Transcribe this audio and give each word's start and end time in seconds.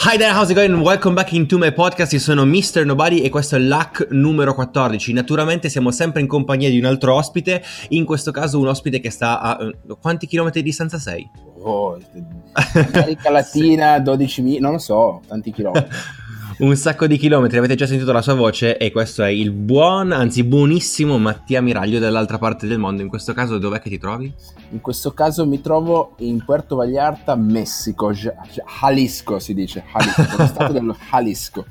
Hi 0.00 0.16
there, 0.16 0.32
how's 0.32 0.48
it 0.48 0.54
going? 0.54 0.80
Welcome 0.80 1.16
back 1.16 1.32
into 1.32 1.58
my 1.58 1.72
podcast. 1.72 2.12
Io 2.12 2.20
sono 2.20 2.44
Mr. 2.46 2.84
Nobody 2.84 3.18
e 3.18 3.30
questo 3.30 3.56
è 3.56 3.58
l'hack 3.58 4.06
numero 4.10 4.54
14. 4.54 5.12
Naturalmente 5.12 5.68
siamo 5.68 5.90
sempre 5.90 6.20
in 6.20 6.28
compagnia 6.28 6.70
di 6.70 6.78
un 6.78 6.84
altro 6.84 7.16
ospite, 7.16 7.64
in 7.88 8.04
questo 8.04 8.30
caso 8.30 8.60
un 8.60 8.68
ospite 8.68 9.00
che 9.00 9.10
sta 9.10 9.40
a 9.40 9.58
uh, 9.60 9.98
quanti 10.00 10.28
chilometri 10.28 10.62
di 10.62 10.68
distanza 10.68 11.00
sei? 11.00 11.28
Oh, 11.62 11.98
America 12.94 13.28
Latina, 13.30 13.96
12.000, 13.96 14.60
non 14.60 14.70
lo 14.70 14.78
so, 14.78 15.20
tanti 15.26 15.50
chilometri. 15.50 15.90
un 16.58 16.74
sacco 16.74 17.06
di 17.06 17.16
chilometri, 17.18 17.58
avete 17.58 17.76
già 17.76 17.86
sentito 17.86 18.10
la 18.10 18.20
sua 18.20 18.34
voce 18.34 18.78
e 18.78 18.90
questo 18.90 19.22
è 19.22 19.28
il 19.28 19.52
buon, 19.52 20.10
anzi 20.10 20.42
buonissimo 20.42 21.16
Mattia 21.16 21.60
Miraglio 21.60 22.00
dall'altra 22.00 22.38
parte 22.38 22.66
del 22.66 22.78
mondo. 22.78 23.00
In 23.00 23.08
questo 23.08 23.32
caso 23.32 23.58
dov'è 23.58 23.80
che 23.80 23.88
ti 23.88 23.98
trovi? 23.98 24.32
In 24.70 24.80
questo 24.80 25.12
caso 25.12 25.46
mi 25.46 25.60
trovo 25.60 26.14
in 26.18 26.44
Puerto 26.44 26.74
Vallarta, 26.74 27.36
Messico, 27.36 28.12
Jalisco 28.12 29.38
si 29.38 29.54
dice, 29.54 29.84
Jalisco, 29.92 30.46
stato 30.46 30.72
dello 30.72 30.96
Jalisco. 31.10 31.64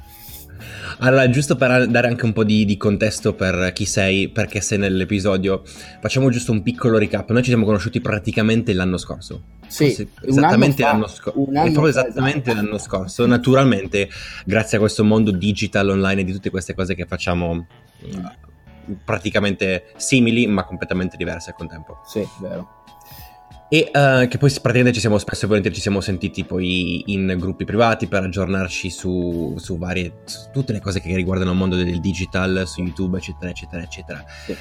Allora, 1.00 1.30
giusto 1.30 1.58
per 1.58 1.88
dare 1.88 2.08
anche 2.08 2.26
un 2.26 2.34
po' 2.34 2.46
di, 2.46 2.64
di, 2.64 2.78
contesto 2.78 3.34
per 3.34 3.72
chi 3.74 3.86
sei, 3.86 4.30
perché 4.30 4.62
sei 4.62 4.78
nell'episodio, 4.78 5.64
facciamo 6.00 6.30
giusto 6.30 6.52
un 6.54 6.64
piccolo 6.64 6.98
recap. 6.98 7.30
Noi 7.30 7.44
ci 7.44 7.50
siamo 7.50 7.66
conosciuti 7.66 8.00
praticamente 8.00 8.74
l'anno 8.74 8.98
scorso. 8.98 9.57
Sì, 9.68 9.88
Forse 9.90 10.08
esattamente 10.22 10.82
l'anno 10.82 11.08
scorso. 11.08 11.44
proprio 11.44 11.88
esattamente 11.88 12.52
esatto. 12.52 12.66
l'anno 12.66 12.78
scorso. 12.78 13.26
Naturalmente, 13.26 14.10
grazie 14.46 14.78
a 14.78 14.80
questo 14.80 15.04
mondo 15.04 15.32
digital 15.32 15.90
online 15.90 16.22
e 16.22 16.24
di 16.24 16.32
tutte 16.32 16.50
queste 16.50 16.74
cose 16.74 16.96
che 16.96 17.06
facciamo 17.06 17.54
mm, 18.06 18.26
praticamente 19.04 19.92
simili, 19.98 20.48
ma 20.48 20.64
completamente 20.64 21.18
diverse 21.18 21.52
al 21.52 21.56
contempo. 21.56 22.02
Sì, 22.06 22.26
vero. 22.40 22.78
E 23.70 23.92
uh, 23.94 24.30
che 24.30 24.38
poi 24.38 24.50
praticamente 24.50 24.94
ci 24.94 25.02
siamo 25.02 25.18
spesso 25.18 25.44
e 25.44 25.48
volentieri 25.50 25.76
ci 25.76 25.82
siamo 25.82 26.00
sentiti 26.00 26.46
poi 26.46 27.12
in 27.12 27.36
gruppi 27.38 27.66
privati 27.66 28.08
per 28.08 28.24
aggiornarci 28.24 28.90
su, 28.90 29.56
su 29.58 29.78
varie, 29.78 30.22
su 30.24 30.50
tutte 30.54 30.72
le 30.72 30.80
cose 30.80 31.02
che 31.02 31.14
riguardano 31.14 31.52
il 31.52 31.58
mondo 31.58 31.76
del 31.76 32.00
digital, 32.00 32.64
su 32.66 32.82
YouTube, 32.82 33.18
eccetera, 33.18 33.52
eccetera, 33.52 33.84
eccetera. 33.84 34.24
Sì. 34.46 34.56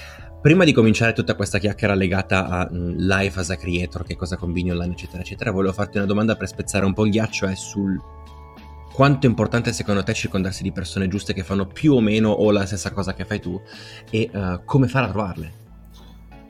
Prima 0.47 0.63
di 0.63 0.73
cominciare 0.73 1.13
tutta 1.13 1.35
questa 1.35 1.59
chiacchiera 1.59 1.95
legata 1.95 2.47
a 2.47 2.69
um, 2.71 2.95
life 2.99 3.41
as 3.41 3.51
a 3.51 3.57
creator, 3.57 4.05
che 4.05 4.15
cosa 4.15 4.37
combini 4.37 4.71
online, 4.71 4.93
eccetera, 4.93 5.21
eccetera, 5.21 5.51
volevo 5.51 5.73
farti 5.73 5.97
una 5.97 6.07
domanda 6.07 6.37
per 6.37 6.47
spezzare 6.47 6.85
un 6.85 6.95
po' 6.95 7.05
il 7.05 7.11
ghiaccio, 7.11 7.49
è 7.49 7.57
sul 7.57 8.01
quanto 8.93 9.27
è 9.27 9.29
importante 9.29 9.73
secondo 9.73 10.05
te 10.05 10.15
circondarsi 10.15 10.63
di 10.63 10.71
persone 10.71 11.09
giuste 11.09 11.35
che 11.35 11.43
fanno 11.43 11.67
più 11.67 11.95
o 11.95 12.01
meno 12.01 12.31
o 12.31 12.53
la 12.53 12.65
stessa 12.65 12.93
cosa 12.93 13.13
che 13.13 13.25
fai 13.25 13.41
tu 13.41 13.61
e 14.09 14.31
uh, 14.33 14.61
come 14.65 14.87
fare 14.87 15.07
a 15.07 15.09
trovarle? 15.09 15.53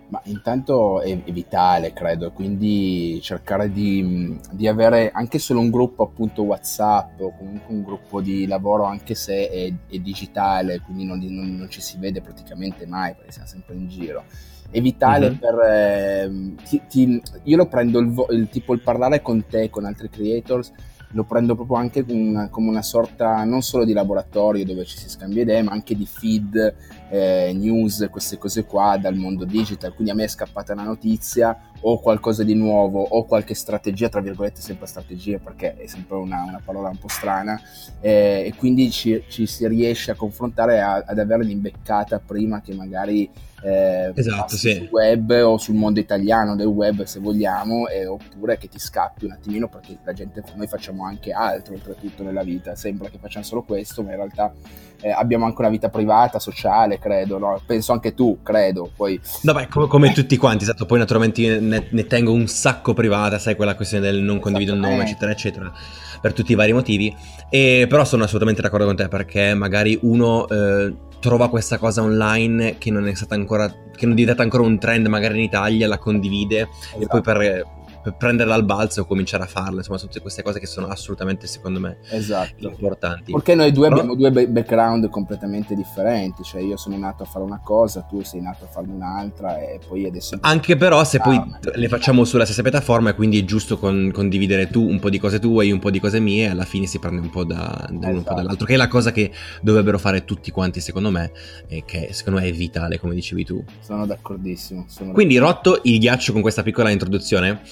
Ma 0.08 0.20
intanto 0.24 1.00
è, 1.00 1.24
è, 1.24 1.32
vitale, 1.32 1.92
credo, 1.92 2.30
quindi 2.30 3.18
cercare 3.20 3.72
di, 3.72 4.38
di, 4.52 4.68
avere 4.68 5.10
anche 5.10 5.40
solo 5.40 5.58
un 5.58 5.68
gruppo 5.68 6.04
appunto 6.04 6.42
WhatsApp 6.42 7.20
o 7.20 7.34
comunque 7.36 7.74
un 7.74 7.82
gruppo 7.82 8.20
di 8.20 8.46
lavoro 8.46 8.84
anche 8.84 9.16
se 9.16 9.50
è, 9.50 9.72
è 9.88 9.98
digitale, 9.98 10.80
quindi 10.80 11.04
non, 11.04 11.18
non, 11.18 11.56
non, 11.56 11.68
ci 11.68 11.80
si 11.80 11.98
vede 11.98 12.20
praticamente 12.20 12.86
mai 12.86 13.14
perché 13.14 13.32
siamo 13.32 13.48
sempre 13.48 13.74
in 13.74 13.88
giro. 13.88 14.24
È 14.70 14.80
vitale 14.80 15.30
mm-hmm. 15.30 15.38
per... 15.38 15.58
Eh, 15.58 16.54
ti, 16.64 16.82
ti, 16.88 17.22
io 17.42 17.56
lo 17.56 17.66
prendo 17.66 17.98
il, 17.98 18.14
il, 18.30 18.48
tipo 18.48 18.74
il 18.74 18.82
parlare 18.82 19.22
con 19.22 19.44
te, 19.46 19.70
con 19.70 19.86
altri 19.86 20.08
creators, 20.08 20.72
lo 21.10 21.24
prendo 21.24 21.54
proprio 21.54 21.78
anche 21.78 22.04
una, 22.08 22.48
come 22.48 22.68
una 22.68 22.82
sorta 22.82 23.42
non 23.44 23.62
solo 23.62 23.84
di 23.84 23.92
laboratorio 23.92 24.64
dove 24.64 24.84
ci 24.84 24.98
si 24.98 25.08
scambia 25.08 25.42
idee, 25.42 25.62
ma 25.62 25.72
anche 25.72 25.96
di 25.96 26.06
feed, 26.06 26.74
eh, 27.08 27.52
news, 27.54 28.08
queste 28.10 28.38
cose 28.38 28.64
qua 28.64 28.96
dal 28.96 29.14
mondo 29.14 29.44
digital. 29.44 29.94
Quindi 29.94 30.12
a 30.12 30.14
me 30.14 30.24
è 30.24 30.28
scappata 30.28 30.72
una 30.72 30.84
notizia 30.84 31.58
o 31.80 32.00
qualcosa 32.00 32.42
di 32.42 32.54
nuovo 32.54 33.02
o 33.02 33.24
qualche 33.24 33.54
strategia, 33.54 34.08
tra 34.08 34.20
virgolette 34.20 34.60
sempre 34.60 34.86
strategia 34.86 35.38
perché 35.38 35.76
è 35.76 35.86
sempre 35.86 36.16
una, 36.16 36.42
una 36.42 36.60
parola 36.64 36.88
un 36.88 36.98
po' 36.98 37.08
strana, 37.08 37.60
eh, 38.00 38.44
e 38.46 38.54
quindi 38.56 38.90
ci, 38.90 39.22
ci, 39.28 39.46
si 39.46 39.66
riesce 39.68 40.10
a 40.10 40.14
confrontare 40.14 40.80
a, 40.80 41.04
ad 41.06 41.18
avere 41.18 41.44
l'imbeccata 41.44 42.18
prima 42.18 42.60
che 42.60 42.74
magari 42.74 43.30
eh, 43.62 44.12
esatto, 44.14 44.56
sì. 44.56 44.74
sul 44.74 44.88
web 44.90 45.30
o 45.30 45.56
sul 45.56 45.74
mondo 45.74 45.98
italiano 45.98 46.54
del 46.56 46.66
web 46.66 47.04
se 47.04 47.20
vogliamo 47.20 47.88
eh, 47.88 48.06
oppure 48.06 48.58
che 48.58 48.68
ti 48.68 48.78
scappi 48.78 49.24
un 49.24 49.32
attimino 49.32 49.68
perché 49.68 49.98
la 50.04 50.12
gente 50.12 50.42
noi 50.54 50.66
facciamo 50.66 51.04
anche 51.04 51.32
altro 51.32 51.74
oltretutto 51.74 52.22
nella 52.22 52.42
vita 52.42 52.76
sembra 52.76 53.08
che 53.08 53.18
facciamo 53.18 53.44
solo 53.44 53.62
questo 53.62 54.02
ma 54.02 54.10
in 54.10 54.16
realtà 54.16 54.52
eh, 55.00 55.10
abbiamo 55.10 55.44
anche 55.44 55.60
una 55.60 55.70
vita 55.70 55.88
privata 55.88 56.38
sociale 56.38 56.98
credo 56.98 57.38
no? 57.38 57.60
penso 57.64 57.92
anche 57.92 58.14
tu 58.14 58.38
credo 58.42 58.90
poi 58.94 59.20
no 59.42 59.52
beh 59.52 59.68
come, 59.68 59.86
come 59.86 60.12
tutti 60.12 60.36
quanti 60.36 60.64
esatto 60.64 60.86
poi 60.86 60.98
naturalmente 60.98 61.58
ne, 61.60 61.86
ne, 61.88 62.06
tengo 62.06 62.32
un 62.32 62.46
sacco 62.46 62.94
privata 62.94 63.38
sai 63.38 63.56
quella 63.56 63.74
questione 63.74 64.04
del 64.04 64.22
non 64.22 64.38
condivido 64.38 64.72
il 64.72 64.80
nome 64.80 65.02
eccetera 65.02 65.30
eccetera 65.30 65.72
per 66.20 66.32
tutti 66.32 66.52
i 66.52 66.54
vari 66.54 66.72
motivi 66.72 67.14
e 67.50 67.86
però 67.88 68.04
sono 68.04 68.24
assolutamente 68.24 68.62
d'accordo 68.62 68.86
con 68.86 68.96
te 68.96 69.08
perché 69.08 69.54
magari 69.54 69.98
uno 70.02 70.48
eh, 70.48 70.94
trova 71.20 71.48
questa 71.48 71.78
cosa 71.78 72.02
online 72.02 72.76
che 72.78 72.90
non 72.90 73.06
è 73.08 73.14
stata 73.14 73.34
ancora 73.34 73.68
che 73.68 74.04
non 74.04 74.12
è 74.12 74.16
diventata 74.16 74.42
ancora 74.42 74.62
un 74.62 74.78
trend 74.78 75.06
magari 75.06 75.38
in 75.38 75.44
Italia, 75.44 75.88
la 75.88 75.98
condivide 75.98 76.68
esatto. 76.68 77.02
e 77.02 77.06
poi 77.06 77.20
per 77.22 77.66
per 78.06 78.14
prenderla 78.14 78.54
al 78.54 78.64
balzo 78.64 79.00
e 79.00 79.06
cominciare 79.06 79.42
a 79.42 79.46
farla. 79.48 79.78
Insomma, 79.78 79.98
sono 79.98 80.10
tutte 80.10 80.22
queste 80.22 80.44
cose 80.44 80.60
che 80.60 80.66
sono 80.66 80.86
assolutamente, 80.86 81.48
secondo 81.48 81.80
me, 81.80 81.98
esatto. 82.10 82.68
importanti. 82.68 83.32
Perché 83.32 83.56
noi 83.56 83.72
due 83.72 83.88
Però... 83.88 84.00
abbiamo 84.00 84.14
due 84.14 84.46
background 84.46 85.08
completamente 85.10 85.74
differenti. 85.74 86.44
Cioè, 86.44 86.60
io 86.60 86.76
sono 86.76 86.96
nato 86.96 87.24
a 87.24 87.26
fare 87.26 87.44
una 87.44 87.58
cosa, 87.58 88.02
tu 88.02 88.22
sei 88.22 88.40
nato 88.40 88.64
a 88.64 88.68
farne 88.68 88.92
un'altra, 88.92 89.58
e 89.58 89.80
poi 89.84 90.06
adesso. 90.06 90.38
Anche 90.42 90.76
però, 90.76 91.02
se 91.02 91.16
ah, 91.16 91.22
poi 91.22 91.42
le 91.74 91.88
facciamo 91.88 92.24
sulla 92.24 92.44
stessa 92.44 92.62
piattaforma, 92.62 93.12
quindi 93.14 93.40
è 93.40 93.44
giusto 93.44 93.76
con, 93.76 94.12
condividere 94.14 94.70
tu 94.70 94.88
un 94.88 95.00
po' 95.00 95.10
di 95.10 95.18
cose 95.18 95.40
tue, 95.40 95.66
io 95.66 95.74
un 95.74 95.80
po' 95.80 95.90
di 95.90 95.98
cose 95.98 96.20
mie, 96.20 96.44
e 96.44 96.50
alla 96.50 96.64
fine 96.64 96.86
si 96.86 97.00
prende 97.00 97.20
un 97.20 97.30
po' 97.30 97.42
da, 97.42 97.56
da 97.56 97.86
esatto. 97.88 98.06
uno 98.06 98.18
un 98.18 98.22
po' 98.22 98.34
dall'altro. 98.34 98.66
Che 98.66 98.74
è 98.74 98.76
la 98.76 98.88
cosa 98.88 99.10
che 99.10 99.32
dovrebbero 99.62 99.98
fare 99.98 100.24
tutti 100.24 100.52
quanti, 100.52 100.80
secondo 100.80 101.10
me, 101.10 101.32
e 101.66 101.82
che 101.84 102.10
secondo 102.12 102.38
me 102.38 102.46
è 102.46 102.52
vitale, 102.52 103.00
come 103.00 103.14
dicevi 103.14 103.44
tu. 103.44 103.64
Sono 103.80 104.06
d'accordissimo. 104.06 104.84
Sono 104.86 105.10
quindi, 105.10 105.38
rotto 105.38 105.80
il 105.82 105.98
ghiaccio 105.98 106.32
con 106.32 106.40
questa 106.40 106.62
piccola 106.62 106.90
introduzione 106.90 107.62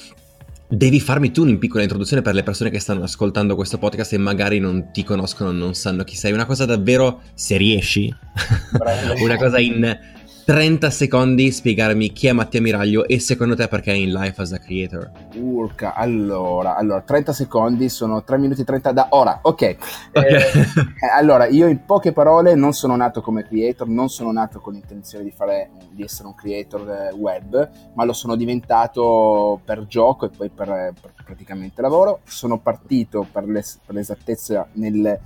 devi 0.69 1.01
farmi 1.01 1.31
tu 1.31 1.45
una 1.45 1.59
piccola 1.59 1.83
introduzione 1.83 2.23
per 2.23 2.35
le 2.35 2.43
persone 2.43 2.71
che 2.71 2.79
stanno 2.79 3.05
ascoltando 3.05 3.55
questo 3.55 3.79
podcast 3.79 4.13
e 4.13 4.19
magari 4.19 4.59
non 4.59 4.91
ti 4.93 5.05
conoscono, 5.05 5.53
non 5.53 5.75
sanno 5.75 6.05
chi 6.05 6.17
sei. 6.17 6.33
Una 6.33 6.47
cosa 6.47 6.65
davvero, 6.65 7.23
se 7.35 7.57
riesci, 7.57 8.13
una 9.23 9.37
cosa 9.37 9.59
in 9.59 9.99
30 10.45 10.91
secondi 10.91 11.51
spiegarmi 11.51 12.13
chi 12.13 12.27
è 12.27 12.33
Mattia 12.33 12.61
Miraglio 12.61 13.07
e 13.07 13.19
secondo 13.19 13.57
te 13.57 13.67
perché 13.67 13.93
è 13.93 13.95
in 13.95 14.13
life 14.13 14.43
as 14.43 14.53
a 14.53 14.59
creator. 14.59 15.11
Urca, 15.37 15.95
allora, 15.95 16.77
allora 16.77 17.01
30 17.01 17.33
secondi 17.33 17.89
sono 17.89 18.23
3 18.23 18.37
minuti 18.37 18.61
e 18.61 18.65
30 18.65 18.93
da 18.93 19.07
ora, 19.11 19.39
ok. 19.41 19.77
okay. 20.11 20.33
Eh, 20.35 21.07
allora, 21.17 21.47
io 21.47 21.67
in 21.67 21.87
poche 21.87 22.13
parole 22.13 22.55
non 22.55 22.75
sono 22.75 22.95
nato 22.95 23.23
come 23.23 23.47
creator, 23.47 23.89
non 23.89 24.11
sono 24.11 24.33
nato 24.33 24.61
con 24.61 24.75
l'intenzione 24.75 25.25
di, 25.25 25.31
fare, 25.31 25.71
di 25.91 26.03
essere 26.03 26.29
un 26.29 26.35
creator 26.35 26.91
eh, 26.91 27.15
web, 27.15 27.71
ma 27.95 28.05
lo 28.05 28.13
sono 28.13 28.37
diventato 28.37 29.59
per 29.65 29.87
gioco 29.87 30.27
e 30.27 30.29
poi 30.29 30.51
per, 30.51 30.93
per 31.01 31.13
praticamente 31.25 31.81
lavoro. 31.81 32.21
Sono 32.25 32.59
partito 32.59 33.27
per, 33.33 33.47
l'es- 33.47 33.81
per 33.85 33.95
l'esattezza 33.95 34.69
nel 34.73 35.19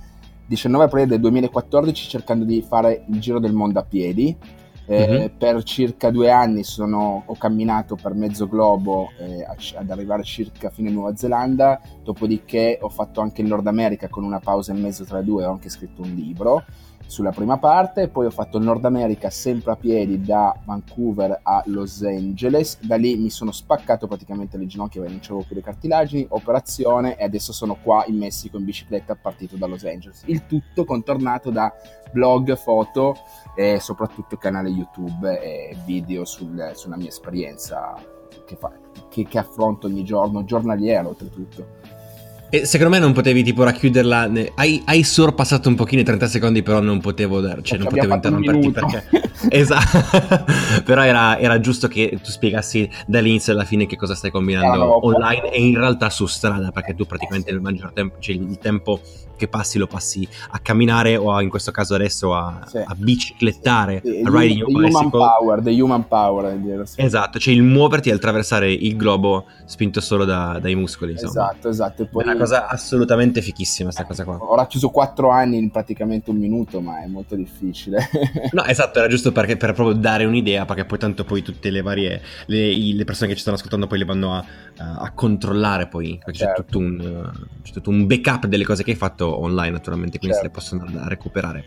19 0.45 0.85
aprile 0.85 1.07
del 1.07 1.19
2014 1.19 2.07
cercando 2.07 2.45
di 2.45 2.61
fare 2.61 3.03
il 3.09 3.19
giro 3.19 3.39
del 3.39 3.51
mondo 3.51 3.79
a 3.79 3.83
piedi 3.83 4.35
mm-hmm. 4.89 5.25
Per 5.37 5.63
circa 5.63 6.09
due 6.09 6.31
anni 6.31 6.63
sono, 6.63 7.23
ho 7.25 7.35
camminato 7.35 7.95
per 7.95 8.13
mezzo 8.13 8.47
globo 8.47 9.09
eh, 9.19 9.45
ad 9.75 9.89
arrivare 9.89 10.23
circa 10.23 10.69
fino 10.69 10.89
in 10.89 10.95
Nuova 10.95 11.15
Zelanda, 11.15 11.79
dopodiché 12.03 12.77
ho 12.81 12.89
fatto 12.89 13.21
anche 13.21 13.41
il 13.41 13.47
Nord 13.47 13.67
America 13.67 14.07
con 14.07 14.23
una 14.23 14.39
pausa 14.39 14.71
in 14.71 14.81
mezzo 14.81 15.03
tra 15.03 15.21
due, 15.21 15.45
ho 15.45 15.51
anche 15.51 15.69
scritto 15.69 16.01
un 16.01 16.13
libro 16.13 16.63
sulla 17.09 17.31
prima 17.31 17.57
parte, 17.57 18.07
poi 18.07 18.27
ho 18.27 18.29
fatto 18.29 18.59
il 18.59 18.63
Nord 18.63 18.85
America 18.85 19.31
sempre 19.31 19.71
a 19.71 19.75
piedi 19.75 20.21
da 20.21 20.55
Vancouver 20.63 21.39
a 21.41 21.63
Los 21.65 22.03
Angeles, 22.03 22.79
da 22.81 22.97
lì 22.97 23.17
mi 23.17 23.31
sono 23.31 23.51
spaccato 23.51 24.05
praticamente 24.05 24.57
le 24.57 24.67
ginocchia 24.67 25.01
perché 25.01 25.15
non 25.15 25.23
c'avevo 25.23 25.43
più 25.43 25.55
le 25.55 25.63
cartilagini, 25.63 26.27
operazione 26.29 27.17
e 27.17 27.23
adesso 27.23 27.51
sono 27.51 27.77
qua 27.81 28.05
in 28.05 28.17
Messico 28.17 28.57
in 28.57 28.65
bicicletta 28.65 29.15
partito 29.15 29.55
da 29.55 29.65
Los 29.65 29.85
Angeles. 29.85 30.21
Il 30.27 30.45
tutto 30.45 30.85
contornato 30.85 31.49
da 31.49 31.73
blog, 32.11 32.55
foto 32.55 33.15
e 33.55 33.79
soprattutto 33.79 34.37
canale 34.37 34.69
YouTube 34.69 35.41
e 35.41 35.75
video 35.85 36.25
sul, 36.25 36.73
sulla 36.75 36.95
mia 36.95 37.09
esperienza 37.09 37.95
che, 38.45 38.55
fa, 38.55 38.71
che, 39.09 39.25
che 39.25 39.37
affronto 39.39 39.87
ogni 39.87 40.03
giorno, 40.03 40.43
giornaliero 40.43 41.09
oltretutto. 41.09 41.78
E 42.51 42.65
secondo 42.65 42.93
me 42.93 42.99
non 42.99 43.13
potevi 43.13 43.43
tipo 43.43 43.63
racchiuderla. 43.63 44.27
Ne... 44.27 44.51
Hai, 44.55 44.81
hai, 44.85 45.03
sorpassato 45.03 45.69
un 45.69 45.75
pochino 45.75 46.01
i 46.01 46.03
30 46.03 46.27
secondi, 46.27 46.63
però 46.63 46.79
non 46.79 46.99
potevo, 46.99 47.39
dar... 47.41 47.61
cioè, 47.61 47.77
non 47.77 47.87
potevo 47.87 48.13
interromperti 48.13 48.71
perché. 48.71 49.03
esatto. 49.49 50.43
però 50.83 51.03
era, 51.03 51.37
era, 51.37 51.59
giusto 51.59 51.87
che 51.87 52.17
tu 52.21 52.31
spiegassi 52.31 52.89
dall'inizio 53.05 53.53
alla 53.53 53.65
fine 53.65 53.85
che 53.85 53.95
cosa 53.95 54.15
stai 54.15 54.31
combinando 54.31 54.77
no, 54.77 54.85
no, 54.85 55.05
online 55.05 55.51
e 55.51 55.61
in 55.61 55.77
realtà 55.77 56.09
su 56.09 56.25
strada, 56.25 56.71
perché 56.71 56.95
tu 56.95 57.05
praticamente 57.05 57.51
il 57.51 57.61
maggior 57.61 57.91
tempo, 57.93 58.15
cioè 58.19 58.35
il 58.35 58.57
tempo 58.57 58.99
che 59.39 59.47
passi 59.47 59.79
lo 59.79 59.87
passi 59.87 60.27
a 60.51 60.59
camminare 60.59 61.15
o 61.15 61.33
a, 61.33 61.41
in 61.41 61.49
questo 61.49 61.71
caso 61.71 61.95
adesso 61.95 62.35
a, 62.35 62.59
sì. 62.67 62.77
a 62.77 62.93
biciclettare, 62.95 64.01
sì, 64.03 64.21
a 64.23 64.29
riding 64.29 64.65
the, 64.65 64.71
human 64.71 65.09
power, 65.09 65.61
the 65.61 65.81
human 65.81 66.07
power. 66.07 66.57
Esatto, 66.95 67.39
cioè 67.39 67.53
il 67.53 67.63
muoverti 67.63 68.09
e 68.09 68.13
attraversare 68.13 68.71
il 68.71 68.95
globo 68.97 69.45
spinto 69.65 70.01
solo 70.01 70.25
da, 70.25 70.59
dai 70.61 70.75
muscoli. 70.75 71.13
Insomma. 71.13 71.31
Esatto, 71.31 71.69
esatto. 71.69 72.01
E 72.03 72.05
poi... 72.07 72.23
Cosa 72.39 72.67
assolutamente 72.67 73.41
fichissima 73.41 73.91
questa 73.91 74.05
cosa 74.05 74.23
qua. 74.23 74.37
Ho 74.37 74.55
racchiuso 74.55 74.89
quattro 74.89 75.29
anni 75.29 75.57
in 75.57 75.69
praticamente 75.71 76.29
un 76.29 76.37
minuto, 76.37 76.81
ma 76.81 77.03
è 77.03 77.07
molto 77.07 77.35
difficile. 77.35 78.09
no, 78.51 78.63
esatto, 78.65 78.99
era 78.99 79.07
giusto 79.07 79.31
perché, 79.31 79.57
per 79.57 79.73
proprio 79.73 79.95
dare 79.95 80.25
un'idea, 80.25 80.65
perché 80.65 80.85
poi 80.85 80.97
tanto 80.97 81.23
poi 81.23 81.41
tutte 81.41 81.69
le 81.69 81.81
varie, 81.81 82.21
le, 82.47 82.75
le 82.75 83.03
persone 83.03 83.29
che 83.29 83.35
ci 83.35 83.41
stanno 83.41 83.57
ascoltando 83.57 83.87
poi 83.87 83.99
le 83.99 84.05
vanno 84.05 84.33
a, 84.35 84.43
a 84.77 85.11
controllare 85.11 85.87
poi, 85.87 86.19
perché 86.23 86.39
certo. 86.39 86.61
c'è, 86.61 86.65
tutto 86.67 86.77
un, 86.79 87.31
c'è 87.63 87.73
tutto 87.73 87.89
un 87.89 88.07
backup 88.07 88.45
delle 88.47 88.63
cose 88.63 88.83
che 88.83 88.91
hai 88.91 88.97
fatto 88.97 89.39
online 89.39 89.71
naturalmente, 89.71 90.17
quindi 90.17 90.37
certo. 90.37 90.59
se 90.59 90.75
le 90.75 90.85
possono 90.85 91.07
recuperare. 91.07 91.65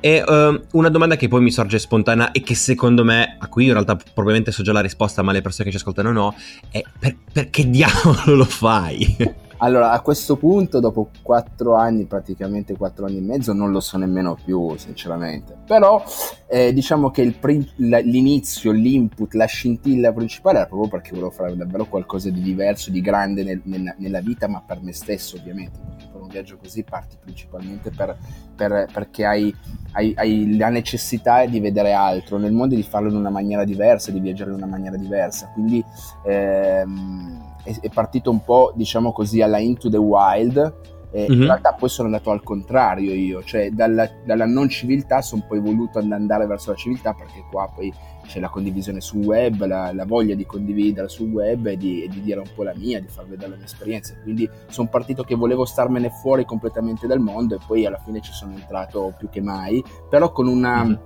E 0.00 0.22
uh, 0.22 0.60
una 0.72 0.88
domanda 0.88 1.16
che 1.16 1.28
poi 1.28 1.40
mi 1.40 1.50
sorge 1.50 1.78
spontanea 1.78 2.30
e 2.32 2.42
che 2.42 2.54
secondo 2.54 3.04
me, 3.04 3.36
a 3.38 3.48
cui 3.48 3.66
in 3.66 3.72
realtà 3.72 3.96
probabilmente 3.96 4.52
so 4.52 4.62
già 4.62 4.72
la 4.72 4.80
risposta, 4.80 5.22
ma 5.22 5.32
le 5.32 5.42
persone 5.42 5.64
che 5.64 5.70
ci 5.70 5.80
ascoltano 5.80 6.12
no, 6.12 6.34
è 6.70 6.82
per, 6.98 7.16
perché 7.32 7.68
diavolo 7.68 8.34
lo 8.34 8.44
fai? 8.44 9.16
Allora, 9.60 9.90
a 9.90 10.00
questo 10.02 10.36
punto, 10.36 10.78
dopo 10.78 11.10
quattro 11.20 11.74
anni, 11.74 12.04
praticamente 12.04 12.76
quattro 12.76 13.06
anni 13.06 13.16
e 13.16 13.22
mezzo, 13.22 13.52
non 13.52 13.72
lo 13.72 13.80
so 13.80 13.98
nemmeno 13.98 14.36
più, 14.42 14.76
sinceramente. 14.76 15.56
Però, 15.66 16.00
eh, 16.46 16.72
diciamo 16.72 17.10
che 17.10 17.28
prim- 17.32 17.72
l'inizio, 17.76 18.70
l'input, 18.70 19.34
la 19.34 19.46
scintilla 19.46 20.12
principale 20.12 20.58
era 20.58 20.66
proprio 20.66 20.88
perché 20.88 21.10
volevo 21.10 21.30
fare 21.30 21.56
davvero 21.56 21.86
qualcosa 21.86 22.30
di 22.30 22.40
diverso, 22.40 22.92
di 22.92 23.00
grande 23.00 23.42
nel, 23.42 23.60
nel, 23.64 23.94
nella 23.98 24.20
vita, 24.20 24.46
ma 24.46 24.62
per 24.64 24.80
me 24.80 24.92
stesso, 24.92 25.36
ovviamente. 25.36 25.80
Perché 25.84 26.06
per 26.12 26.20
un 26.20 26.28
viaggio 26.28 26.56
così 26.56 26.84
parti 26.84 27.16
principalmente 27.20 27.90
per, 27.90 28.16
per, 28.54 28.88
perché 28.92 29.24
hai, 29.24 29.52
hai, 29.92 30.14
hai, 30.16 30.56
la 30.56 30.68
necessità 30.68 31.44
di 31.46 31.58
vedere 31.58 31.92
altro 31.92 32.38
nel 32.38 32.52
mondo 32.52 32.74
e 32.74 32.76
di 32.76 32.84
farlo 32.84 33.10
in 33.10 33.16
una 33.16 33.30
maniera 33.30 33.64
diversa, 33.64 34.12
di 34.12 34.20
viaggiare 34.20 34.50
in 34.50 34.56
una 34.56 34.66
maniera 34.66 34.96
diversa. 34.96 35.50
Quindi. 35.52 35.84
Ehm, 36.24 37.47
è, 37.62 37.88
partito 37.90 38.30
un 38.30 38.42
po', 38.42 38.72
diciamo 38.74 39.12
così, 39.12 39.40
alla 39.42 39.58
Into 39.58 39.88
the 39.88 39.96
Wild. 39.96 40.74
E 41.10 41.22
mm-hmm. 41.22 41.40
In 41.40 41.46
realtà 41.46 41.72
poi 41.72 41.88
sono 41.88 42.08
andato 42.08 42.30
al 42.30 42.42
contrario 42.42 43.14
io, 43.14 43.42
cioè 43.42 43.70
dalla, 43.70 44.08
dalla 44.26 44.44
non 44.44 44.68
civiltà 44.68 45.22
sono 45.22 45.42
poi 45.48 45.58
voluto 45.58 45.98
andare 45.98 46.46
verso 46.46 46.70
la 46.70 46.76
civiltà 46.76 47.14
perché 47.14 47.44
qua 47.50 47.70
poi 47.74 47.90
c'è 48.28 48.40
la 48.40 48.50
condivisione 48.50 49.00
sul 49.00 49.24
web, 49.24 49.64
la, 49.64 49.90
la 49.92 50.04
voglia 50.04 50.34
di 50.34 50.44
condividere 50.44 51.08
sul 51.08 51.30
web 51.30 51.66
e 51.66 51.76
di, 51.78 52.04
e 52.04 52.08
di, 52.08 52.20
dire 52.20 52.40
un 52.40 52.50
po' 52.54 52.62
la 52.62 52.74
mia, 52.76 53.00
di 53.00 53.08
far 53.08 53.26
vedere 53.26 53.52
le 53.52 53.56
mie 53.56 53.64
esperienze. 53.64 54.20
Quindi 54.22 54.48
sono 54.68 54.88
partito 54.88 55.24
che 55.24 55.34
volevo 55.34 55.64
starmene 55.64 56.10
fuori 56.10 56.44
completamente 56.44 57.06
dal 57.06 57.20
mondo 57.20 57.54
e 57.54 57.58
poi 57.66 57.86
alla 57.86 57.98
fine 58.04 58.20
ci 58.20 58.32
sono 58.32 58.52
entrato 58.52 59.14
più 59.18 59.28
che 59.28 59.40
mai, 59.40 59.82
però 60.08 60.30
con 60.30 60.46
una... 60.46 60.84
Mm-hmm. 60.84 60.96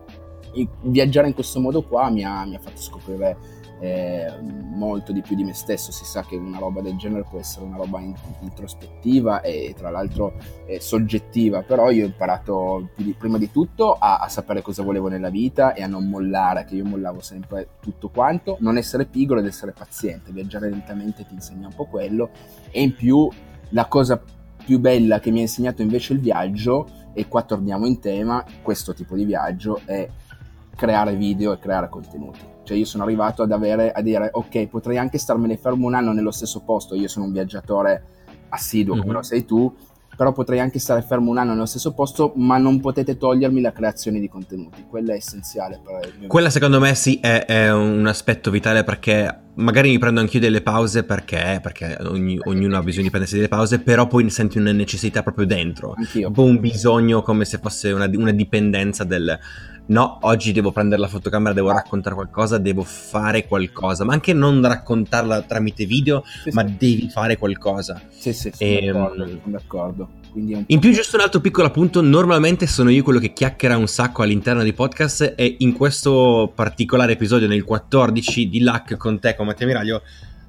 Viaggiare 0.83 1.29
in 1.29 1.33
questo 1.33 1.61
modo 1.61 1.83
qua 1.83 2.11
mi 2.11 2.25
ha, 2.25 2.45
mi 2.45 2.57
ha 2.57 2.59
fatto 2.59 2.77
scoprire 2.77 3.39
eh, 3.83 4.33
molto 4.41 5.11
di 5.11 5.23
più 5.23 5.35
di 5.35 5.43
me 5.43 5.55
stesso. 5.55 5.91
Si 5.91 6.05
sa 6.05 6.23
che 6.23 6.37
una 6.37 6.59
roba 6.59 6.81
del 6.81 6.97
genere 6.97 7.25
può 7.29 7.41
essere 7.41 7.65
una 7.65 7.77
roba 7.77 8.01
introspettiva 8.41 9.41
e 9.41 9.75
tra 9.77 9.91
l'altro 9.91 10.35
eh, 10.67 10.81
soggettiva, 10.81 11.63
però 11.63 11.91
io 11.91 12.05
ho 12.05 12.07
imparato 12.07 12.91
di, 12.95 13.15
prima 13.19 13.39
di 13.39 13.51
tutto 13.51 13.95
a, 13.99 14.19
a, 14.19 14.29
sapere 14.29 14.63
cosa 14.63 14.85
volevo 14.85 15.09
nella 15.09 15.31
vita 15.31 15.75
e 15.75 15.83
a 15.83 15.89
non 15.89 16.09
mollare, 16.09 16.65
che 16.65 16.77
io 16.77 16.85
mollavo 16.85 17.21
sempre 17.21 17.71
tutto 17.81 18.09
quanto, 18.09 18.57
non 18.61 18.77
essere 18.77 19.05
pigro 19.05 19.41
ed 19.41 19.47
essere 19.47 19.73
paziente, 19.73 20.31
viaggiare 20.31 20.71
lentamente 20.71 21.27
ti 21.27 21.35
insegna 21.35 21.67
un 21.67 21.75
po' 21.75 21.87
quello 21.87 22.31
e 22.71 22.83
in 22.83 22.95
più 22.95 23.29
la 23.71 23.87
cosa 23.87 24.23
più 24.65 24.79
bella 24.79 25.19
che 25.19 25.33
mi 25.33 25.39
ha 25.39 25.43
insegnato 25.43 25.83
invece 25.83 26.13
il 26.13 26.21
viaggio, 26.21 26.89
e 27.15 27.27
qua 27.27 27.43
torniamo 27.43 27.85
in 27.87 27.99
tema, 27.99 28.45
questo 28.63 28.95
tipo 28.95 29.17
di 29.17 29.25
viaggio 29.25 29.81
è 29.85 30.09
creare 30.77 31.17
video 31.17 31.53
e 31.53 31.59
creare 31.59 31.89
contenuti 31.89 32.52
cioè 32.65 32.77
io 32.77 32.85
sono 32.85 33.03
arrivato 33.03 33.43
ad 33.43 33.53
avere, 33.53 33.93
a 33.93 34.01
dire, 34.03 34.31
ok, 34.33 34.69
potrei 34.69 34.99
anche 34.99 35.19
starmene 35.19 35.57
fermo 35.57 35.87
un 35.87 35.95
anno 35.95 36.13
nello 36.13 36.31
stesso 36.31 36.61
posto, 36.61 36.95
io 36.95 37.09
sono 37.09 37.27
un 37.27 37.33
viaggiatore 37.33 38.05
assiduo 38.49 38.95
mm-hmm. 38.95 39.03
come 39.03 39.15
lo 39.15 39.23
sei 39.23 39.45
tu, 39.45 39.75
però 40.17 40.33
potrei 40.33 40.61
anche 40.61 40.79
stare 40.79 41.03
fermo 41.03 41.31
un 41.31 41.39
anno 41.39 41.53
nello 41.53 41.67
stesso 41.67 41.93
posto, 41.93 42.33
ma 42.37 42.59
non 42.59 42.81
potete 42.81 43.17
togliermi 43.17 43.61
la 43.61 43.73
creazione 43.73 44.21
di 44.21 44.29
contenuti, 44.29 44.85
quella 44.89 45.15
è 45.15 45.17
essenziale 45.17 45.81
per 45.83 46.15
il 46.21 46.27
Quella 46.27 46.51
secondo 46.51 46.79
me 46.79 46.95
sì 46.95 47.19
è, 47.21 47.45
è, 47.47 47.73
un 47.73 48.07
aspetto 48.07 48.51
vitale 48.51 48.85
perché 48.85 49.41
magari 49.55 49.91
mi 49.91 49.99
prendo 49.99 50.21
anch'io 50.21 50.41
delle 50.41 50.61
pause 50.61 51.05
perché, 51.05 51.59
perché 51.63 51.97
ogni, 52.03 52.39
ognuno 52.45 52.77
ha 52.77 52.83
bisogno 52.83 53.05
di 53.05 53.11
prendersi 53.11 53.37
delle 53.37 53.49
pause, 53.49 53.81
però 53.81 54.07
poi 54.07 54.29
senti 54.31 54.59
una 54.59 54.73
necessità 54.73 55.23
proprio 55.23 55.47
dentro, 55.47 55.95
Anch'io. 55.97 56.29
un 56.29 56.33
po' 56.35 56.45
un 56.45 56.61
bisogno 56.61 57.23
come 57.23 57.45
se 57.45 57.59
fosse 57.59 57.91
una, 57.91 58.09
una 58.13 58.33
dipendenza 58.33 59.05
del 59.05 59.39
no, 59.87 60.19
oggi 60.23 60.53
devo 60.53 60.73
prendere 60.73 61.01
la 61.01 61.09
fotocamera, 61.09 61.53
devo 61.53 61.73
raccontare 61.73 62.15
qualcosa, 62.15 62.59
devo 62.59 62.83
fare 62.83 63.47
qualcosa, 63.47 64.05
ma 64.05 64.13
anche 64.13 64.33
non 64.33 64.61
raccontarla 64.67 65.43
tramite 65.43 65.85
video, 65.87 66.25
sì, 66.43 66.51
ma 66.53 66.67
sì. 66.67 66.77
devi 66.79 67.09
fare 67.09 67.37
qualcosa. 67.37 68.01
Sì, 68.09 68.33
sì, 68.33 68.51
sono 68.55 68.71
e, 68.71 68.87
d'accordo. 68.87 69.27
Sono 69.27 69.41
d'accordo. 69.45 70.09
In 70.35 70.79
più, 70.79 70.93
giusto 70.93 71.17
un 71.17 71.23
altro 71.23 71.41
piccolo 71.41 71.67
appunto, 71.67 72.01
normalmente 72.01 72.67
sono 72.67 72.89
io 72.89 73.03
quello 73.03 73.19
che 73.19 73.35
chiacchiera 73.35 73.77
un 73.77 73.87
sacco 73.87 74.23
all'interno 74.23 74.63
dei 74.63 74.73
podcast 74.73 75.35
e 75.37 75.57
in 75.59 75.75
questo 75.75 76.51
particolare 76.55 77.13
episodio, 77.13 77.47
nel 77.47 77.65
14 77.65 78.49
di 78.49 78.63
Luck 78.63 78.97
con 78.97 79.19
te, 79.19 79.35
con 79.35 79.45
Matteo 79.45 79.67
Miraglio, 79.67 80.03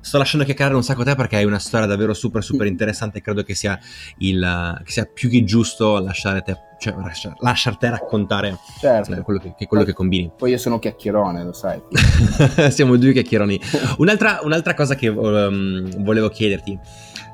sto 0.03 0.17
lasciando 0.17 0.43
chiacchierare 0.43 0.75
un 0.75 0.83
sacco 0.83 1.03
te 1.03 1.15
perché 1.15 1.37
hai 1.37 1.45
una 1.45 1.59
storia 1.59 1.87
davvero 1.87 2.13
super 2.13 2.43
super 2.43 2.67
interessante 2.67 3.19
e 3.19 3.21
credo 3.21 3.41
che 3.41 3.55
sia, 3.55 3.79
il, 4.17 4.81
che 4.83 4.91
sia 4.91 5.05
più 5.05 5.29
che 5.29 5.45
giusto 5.45 5.97
lasciare 5.99 6.41
te, 6.41 6.57
cioè, 6.77 6.93
lasciar 7.39 7.77
te 7.77 7.89
raccontare 7.89 8.59
certo. 8.81 9.21
quello, 9.23 9.39
che, 9.39 9.53
che, 9.57 9.65
quello 9.65 9.83
poi, 9.83 9.91
che 9.91 9.97
combini. 9.97 10.31
Poi 10.37 10.51
io 10.51 10.57
sono 10.57 10.77
chiacchierone, 10.77 11.43
lo 11.45 11.53
sai. 11.53 11.81
Siamo 12.69 12.97
due 12.97 13.13
chiacchieroni. 13.13 13.59
Un'altra, 13.99 14.41
un'altra 14.43 14.73
cosa 14.73 14.95
che 14.95 15.07
um, 15.07 16.03
volevo 16.03 16.27
chiederti 16.27 16.77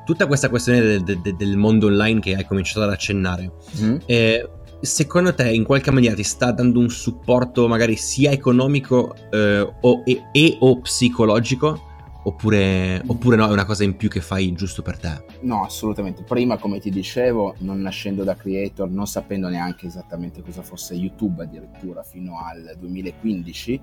tutta 0.05 0.27
questa 0.27 0.49
questione 0.49 0.81
del, 0.81 1.03
del, 1.03 1.35
del, 1.35 1.57
mondo 1.57 1.87
online 1.87 2.19
che 2.19 2.35
hai 2.35 2.45
cominciato 2.45 2.81
ad 2.83 2.91
accennare, 2.91 3.51
mm. 3.79 3.95
eh, 4.05 4.49
secondo 4.81 5.33
te 5.33 5.49
in 5.51 5.63
qualche 5.63 5.91
maniera 5.91 6.15
ti 6.15 6.23
sta 6.23 6.51
dando 6.51 6.79
un 6.79 6.89
supporto 6.89 7.67
magari 7.67 7.95
sia 7.95 8.31
economico 8.31 9.15
eh, 9.31 9.59
o, 9.81 10.03
e, 10.05 10.23
e, 10.31 10.57
o 10.59 10.79
psicologico? 10.81 11.88
Oppure, 12.29 13.01
oppure, 13.07 13.35
no, 13.35 13.47
è 13.47 13.51
una 13.51 13.65
cosa 13.65 13.83
in 13.83 13.95
più 13.95 14.07
che 14.07 14.21
fai 14.21 14.51
giusto 14.53 14.83
per 14.83 14.99
te? 14.99 15.23
No, 15.41 15.63
assolutamente. 15.63 16.21
Prima, 16.21 16.57
come 16.57 16.79
ti 16.79 16.91
dicevo, 16.91 17.55
non 17.59 17.81
nascendo 17.81 18.23
da 18.23 18.35
creator, 18.35 18.87
non 18.87 19.07
sapendo 19.07 19.49
neanche 19.49 19.87
esattamente 19.87 20.43
cosa 20.43 20.61
fosse 20.61 20.93
YouTube 20.93 21.41
addirittura 21.41 22.03
fino 22.03 22.39
al 22.39 22.75
2015, 22.77 23.81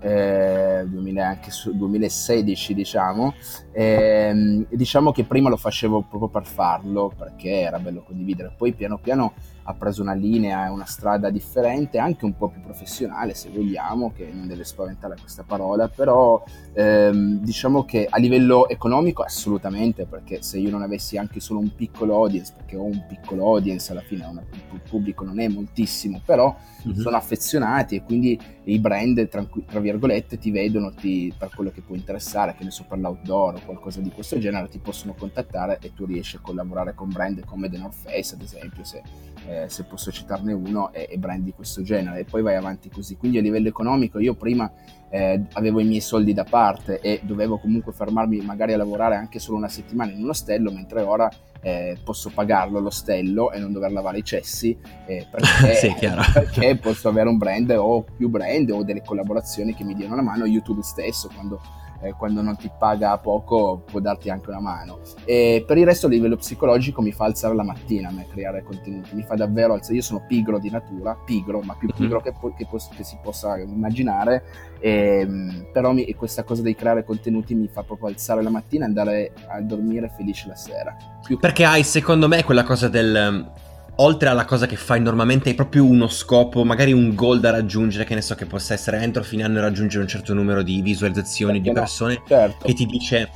eh, 0.00 0.84
2000, 0.86 1.26
anche 1.26 1.50
su, 1.50 1.76
2016 1.76 2.72
diciamo 2.72 3.34
eh, 3.72 4.64
diciamo 4.70 5.10
che 5.10 5.24
prima 5.24 5.48
lo 5.48 5.56
facevo 5.56 6.02
proprio 6.08 6.28
per 6.28 6.46
farlo 6.46 7.12
perché 7.16 7.62
era 7.62 7.80
bello 7.80 8.04
condividere 8.04 8.54
poi 8.56 8.72
piano 8.74 8.98
piano 8.98 9.32
ha 9.68 9.74
preso 9.74 10.00
una 10.00 10.14
linea 10.14 10.66
e 10.66 10.70
una 10.70 10.86
strada 10.86 11.28
differente, 11.28 11.98
anche 11.98 12.24
un 12.24 12.34
po' 12.34 12.48
più 12.48 12.62
professionale 12.62 13.34
se 13.34 13.50
vogliamo, 13.50 14.12
che 14.14 14.30
non 14.32 14.46
deve 14.46 14.64
spaventare 14.64 15.14
questa 15.20 15.42
parola, 15.42 15.88
però 15.88 16.42
ehm, 16.72 17.40
diciamo 17.40 17.84
che 17.84 18.06
a 18.08 18.16
livello 18.18 18.66
economico 18.66 19.22
assolutamente, 19.22 20.06
perché 20.06 20.40
se 20.40 20.58
io 20.58 20.70
non 20.70 20.80
avessi 20.80 21.18
anche 21.18 21.38
solo 21.40 21.60
un 21.60 21.74
piccolo 21.74 22.14
audience, 22.14 22.54
perché 22.56 22.76
ho 22.76 22.84
un 22.84 23.04
piccolo 23.06 23.44
audience 23.46 23.92
alla 23.92 24.00
fine, 24.00 24.24
una, 24.24 24.42
il 24.72 24.80
pubblico 24.88 25.24
non 25.24 25.38
è 25.38 25.48
moltissimo, 25.48 26.22
però 26.24 26.56
mm-hmm. 26.86 26.98
sono 26.98 27.16
affezionati 27.16 27.96
e 27.96 28.02
quindi 28.02 28.40
i 28.64 28.78
brand, 28.78 29.28
tra, 29.28 29.46
tra 29.66 29.80
virgolette, 29.80 30.38
ti 30.38 30.50
vedono 30.50 30.92
ti, 30.94 31.32
per 31.36 31.50
quello 31.54 31.70
che 31.70 31.82
può 31.82 31.94
interessare, 31.94 32.54
che 32.54 32.64
ne 32.64 32.70
so, 32.70 32.84
per 32.88 32.98
l'outdoor 32.98 33.54
o 33.56 33.60
qualcosa 33.66 34.00
di 34.00 34.10
questo 34.10 34.38
genere, 34.38 34.68
ti 34.68 34.78
possono 34.78 35.14
contattare 35.14 35.78
e 35.80 35.92
tu 35.92 36.06
riesci 36.06 36.36
a 36.36 36.40
collaborare 36.40 36.94
con 36.94 37.08
brand 37.10 37.44
come 37.44 37.68
The 37.68 37.78
North 37.78 37.96
Face, 37.96 38.34
ad 38.34 38.42
esempio, 38.42 38.84
se 38.84 39.02
eh, 39.46 39.57
se 39.66 39.84
posso 39.84 40.10
citarne 40.12 40.52
uno, 40.52 40.92
e, 40.92 41.08
e, 41.10 41.18
brand 41.18 41.42
di 41.42 41.52
questo 41.52 41.82
genere, 41.82 42.20
e 42.20 42.24
poi 42.24 42.42
vai 42.42 42.54
avanti 42.54 42.88
così. 42.88 43.16
Quindi 43.16 43.38
a 43.38 43.40
livello 43.40 43.68
economico 43.68 44.18
io 44.18 44.34
prima 44.34 44.70
eh, 45.10 45.42
avevo 45.54 45.80
i 45.80 45.84
miei 45.84 46.00
soldi 46.00 46.32
da 46.32 46.44
parte 46.44 47.00
e 47.00 47.20
dovevo 47.22 47.58
comunque 47.58 47.92
fermarmi 47.92 48.40
magari 48.40 48.72
a 48.72 48.76
lavorare 48.76 49.16
anche 49.16 49.38
solo 49.38 49.56
una 49.56 49.68
settimana 49.68 50.12
in 50.12 50.22
un 50.22 50.30
ostello, 50.30 50.70
mentre 50.70 51.02
ora 51.02 51.30
eh, 51.60 51.98
posso 52.04 52.30
pagarlo 52.32 52.78
l'ostello 52.78 53.50
e 53.50 53.58
non 53.58 53.72
dover 53.72 53.90
lavare 53.90 54.18
i 54.18 54.24
cessi 54.24 54.76
eh, 55.06 55.26
perché, 55.30 55.74
sì, 55.80 55.94
perché, 56.32 56.76
posso 56.76 57.08
avere 57.08 57.28
un 57.28 57.36
brand 57.36 57.70
o 57.70 58.04
più 58.16 58.28
brand 58.28 58.70
o 58.70 58.84
delle 58.84 59.02
collaborazioni 59.02 59.74
che 59.74 59.84
mi 59.84 59.94
diano 59.94 60.14
una 60.14 60.22
mano, 60.22 60.46
YouTube 60.46 60.82
stesso 60.82 61.28
quando 61.34 61.60
eh, 62.00 62.12
quando 62.12 62.42
non 62.42 62.56
ti 62.56 62.70
paga 62.76 63.16
poco 63.18 63.82
può 63.84 64.00
darti 64.00 64.30
anche 64.30 64.50
una 64.50 64.60
mano. 64.60 65.00
E 65.24 65.64
per 65.66 65.78
il 65.78 65.86
resto 65.86 66.06
a 66.06 66.10
livello 66.10 66.36
psicologico 66.36 67.02
mi 67.02 67.12
fa 67.12 67.24
alzare 67.24 67.54
la 67.54 67.62
mattina 67.62 68.08
a 68.08 68.12
me 68.12 68.26
creare 68.28 68.62
contenuti, 68.62 69.14
mi 69.14 69.22
fa 69.22 69.34
davvero 69.34 69.74
alzare, 69.74 69.96
io 69.96 70.02
sono 70.02 70.24
pigro 70.26 70.58
di 70.58 70.70
natura, 70.70 71.16
pigro, 71.24 71.60
ma 71.60 71.74
più 71.74 71.88
mhm. 71.88 71.96
pigro 71.96 72.20
che, 72.20 72.32
che, 72.56 72.66
che 72.96 73.04
si 73.04 73.18
possa 73.22 73.58
immaginare, 73.58 74.44
e, 74.80 75.20
ehm, 75.20 75.66
però 75.72 75.92
mi, 75.92 76.12
questa 76.14 76.42
cosa 76.44 76.62
di 76.62 76.74
creare 76.74 77.04
contenuti 77.04 77.54
mi 77.54 77.68
fa 77.68 77.82
proprio 77.82 78.08
alzare 78.08 78.42
la 78.42 78.50
mattina 78.50 78.84
e 78.84 78.88
andare 78.88 79.32
a 79.48 79.60
dormire 79.60 80.10
felice 80.16 80.48
la 80.48 80.56
sera. 80.56 80.96
Più 81.24 81.38
Perché 81.38 81.64
hai 81.64 81.82
secondo 81.82 82.28
me 82.28 82.44
quella 82.44 82.62
cosa 82.62 82.88
del 82.88 83.66
oltre 84.00 84.28
alla 84.28 84.44
cosa 84.44 84.66
che 84.66 84.76
fai 84.76 85.00
normalmente, 85.00 85.48
hai 85.48 85.54
proprio 85.54 85.84
uno 85.84 86.08
scopo, 86.08 86.64
magari 86.64 86.92
un 86.92 87.14
goal 87.14 87.40
da 87.40 87.50
raggiungere, 87.50 88.04
che 88.04 88.14
ne 88.14 88.22
so 88.22 88.34
che 88.34 88.46
possa 88.46 88.74
essere 88.74 89.00
entro 89.00 89.22
fine 89.22 89.42
anno 89.42 89.60
raggiungere 89.60 90.02
un 90.02 90.08
certo 90.08 90.34
numero 90.34 90.62
di 90.62 90.80
visualizzazioni 90.82 91.60
Perché 91.60 91.68
di 91.68 91.74
persone, 91.74 92.14
no? 92.14 92.24
certo. 92.26 92.66
che 92.66 92.74
ti 92.74 92.86
dice 92.86 93.30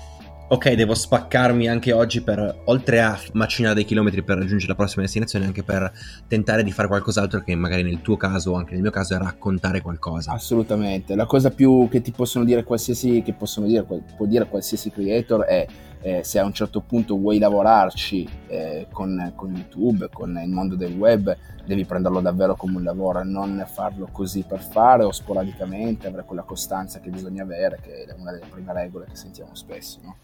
ok, 0.52 0.73
devo 0.73 0.95
spaccarmi 0.95 1.66
anche 1.66 1.92
oggi 1.92 2.21
per, 2.21 2.62
oltre 2.66 3.00
a 3.00 3.19
macinare 3.33 3.75
dei 3.75 3.85
chilometri 3.87 4.23
per 4.23 4.37
raggiungere 4.37 4.69
la 4.69 4.75
prossima 4.75 5.02
destinazione, 5.02 5.47
anche 5.47 5.62
per 5.62 5.90
tentare 6.28 6.62
di 6.62 6.71
fare 6.71 6.88
qualcos'altro 6.88 7.40
che 7.40 7.54
magari 7.54 7.83
nel 7.83 8.02
tuo 8.02 8.19
caso 8.19 8.50
o 8.50 8.57
anche 8.57 8.73
nel 8.73 8.83
mio 8.83 8.90
caso 8.90 9.14
è 9.14 9.19
raccontare 9.19 9.81
qualcosa. 9.81 10.33
Assolutamente, 10.33 11.14
la 11.14 11.25
cosa 11.25 11.50
più 11.50 11.88
che 11.90 12.02
ti 12.02 12.12
possono 12.12 12.45
dire 12.45 12.64
qualsiasi, 12.64 13.23
che 13.23 13.33
possono 13.33 13.66
dire, 13.66 13.83
può 13.83 14.26
dire 14.26 14.47
qualsiasi 14.47 14.90
creator 14.90 15.40
è 15.45 15.66
eh, 16.02 16.23
se 16.25 16.38
a 16.38 16.44
un 16.44 16.52
certo 16.52 16.80
punto 16.80 17.16
vuoi 17.16 17.38
lavorarci 17.38 18.28
eh, 18.49 18.87
con, 18.92 19.32
con, 19.35 19.54
YouTube, 19.54 20.09
con 20.12 20.38
il 20.42 20.50
mondo 20.50 20.75
del 20.75 20.92
web, 20.94 21.35
devi 21.64 21.85
prenderlo 21.85 22.21
davvero 22.21 22.56
come 22.56 22.76
un 22.76 22.82
lavoro 22.82 23.21
e 23.21 23.25
non 23.25 23.64
farlo 23.73 24.09
così 24.11 24.44
per 24.47 24.61
fare 24.61 25.04
o 25.04 25.12
sporadicamente, 25.12 26.09
avere 26.09 26.25
quella 26.25 26.42
costanza 26.42 27.00
che 27.00 27.11
bisogna 27.11 27.44
avere, 27.44 27.78
che 27.80 28.04
è 28.04 28.14
una 28.18 28.32
delle 28.32 28.47
prime 28.50 28.73
regole 28.73 29.06
che 29.09 29.16
sentiamo 29.16 29.54
spesso. 29.54 30.00
No? 30.02 30.16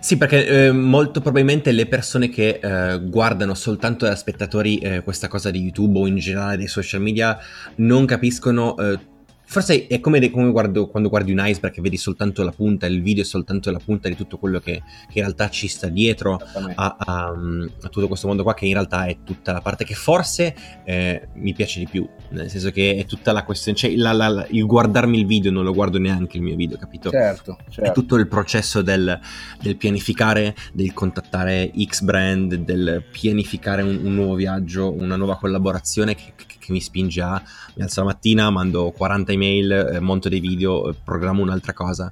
Sì, 0.00 0.16
perché 0.16 0.46
eh, 0.46 0.72
molto 0.72 1.20
probabilmente 1.20 1.72
le 1.72 1.86
persone 1.86 2.28
che 2.28 2.60
eh, 2.62 3.00
guardano 3.04 3.54
soltanto 3.54 4.04
da 4.04 4.14
spettatori 4.14 4.78
eh, 4.78 5.02
questa 5.02 5.28
cosa 5.28 5.50
di 5.50 5.60
YouTube 5.60 5.98
o 5.98 6.06
in 6.06 6.16
generale 6.16 6.56
dei 6.56 6.66
social 6.66 7.00
media 7.00 7.38
non 7.76 8.04
capiscono 8.04 8.76
eh, 8.76 8.98
Forse 9.46 9.86
è 9.86 10.00
come, 10.00 10.30
come 10.30 10.50
guardo, 10.50 10.88
quando 10.88 11.08
guardi 11.08 11.32
un 11.32 11.42
iceberg 11.42 11.72
che 11.72 11.80
vedi 11.80 11.96
soltanto 11.96 12.42
la 12.42 12.50
punta, 12.50 12.86
il 12.86 13.02
video 13.02 13.22
è 13.22 13.26
soltanto 13.26 13.70
la 13.70 13.78
punta 13.78 14.08
di 14.08 14.16
tutto 14.16 14.38
quello 14.38 14.58
che, 14.58 14.82
che 15.08 15.18
in 15.18 15.22
realtà 15.22 15.48
ci 15.50 15.68
sta 15.68 15.88
dietro 15.88 16.34
a, 16.34 16.72
a, 16.74 16.96
a, 16.98 17.88
tutto 17.90 18.08
questo 18.08 18.26
mondo 18.26 18.42
qua, 18.42 18.54
che 18.54 18.66
in 18.66 18.72
realtà 18.72 19.04
è 19.04 19.18
tutta 19.22 19.52
la 19.52 19.60
parte 19.60 19.84
che 19.84 19.94
forse 19.94 20.54
eh, 20.84 21.28
mi 21.34 21.52
piace 21.52 21.78
di 21.78 21.86
più, 21.86 22.08
nel 22.30 22.50
senso 22.50 22.70
che 22.70 22.96
è 22.96 23.04
tutta 23.04 23.32
la 23.32 23.44
questione, 23.44 23.76
cioè 23.76 23.94
la, 23.96 24.12
la, 24.12 24.28
la, 24.28 24.46
il 24.50 24.64
guardarmi 24.66 25.18
il 25.18 25.26
video, 25.26 25.52
non 25.52 25.64
lo 25.64 25.72
guardo 25.72 25.98
neanche 25.98 26.38
il 26.38 26.42
mio 26.42 26.56
video, 26.56 26.76
capito? 26.76 27.10
Certo, 27.10 27.58
certo. 27.68 27.90
È 27.90 27.92
tutto 27.92 28.16
il 28.16 28.26
processo 28.26 28.82
del, 28.82 29.18
del 29.60 29.76
pianificare, 29.76 30.54
del 30.72 30.92
contattare 30.92 31.70
X 31.84 32.00
brand, 32.00 32.54
del 32.54 33.04
pianificare 33.10 33.82
un, 33.82 34.00
un 34.02 34.14
nuovo 34.14 34.34
viaggio, 34.34 34.92
una 34.92 35.16
nuova 35.16 35.36
collaborazione 35.36 36.14
che, 36.14 36.32
che, 36.34 36.53
che 36.64 36.72
mi 36.72 36.80
spinge 36.80 37.20
a, 37.20 37.42
mi 37.74 37.82
alzo 37.82 38.00
la 38.00 38.06
mattina, 38.06 38.50
mando 38.50 38.90
40 38.90 39.32
email, 39.32 39.72
eh, 39.72 40.00
monto 40.00 40.28
dei 40.28 40.40
video, 40.40 40.88
eh, 40.88 40.94
programmo 40.94 41.42
un'altra 41.42 41.72
cosa, 41.72 42.10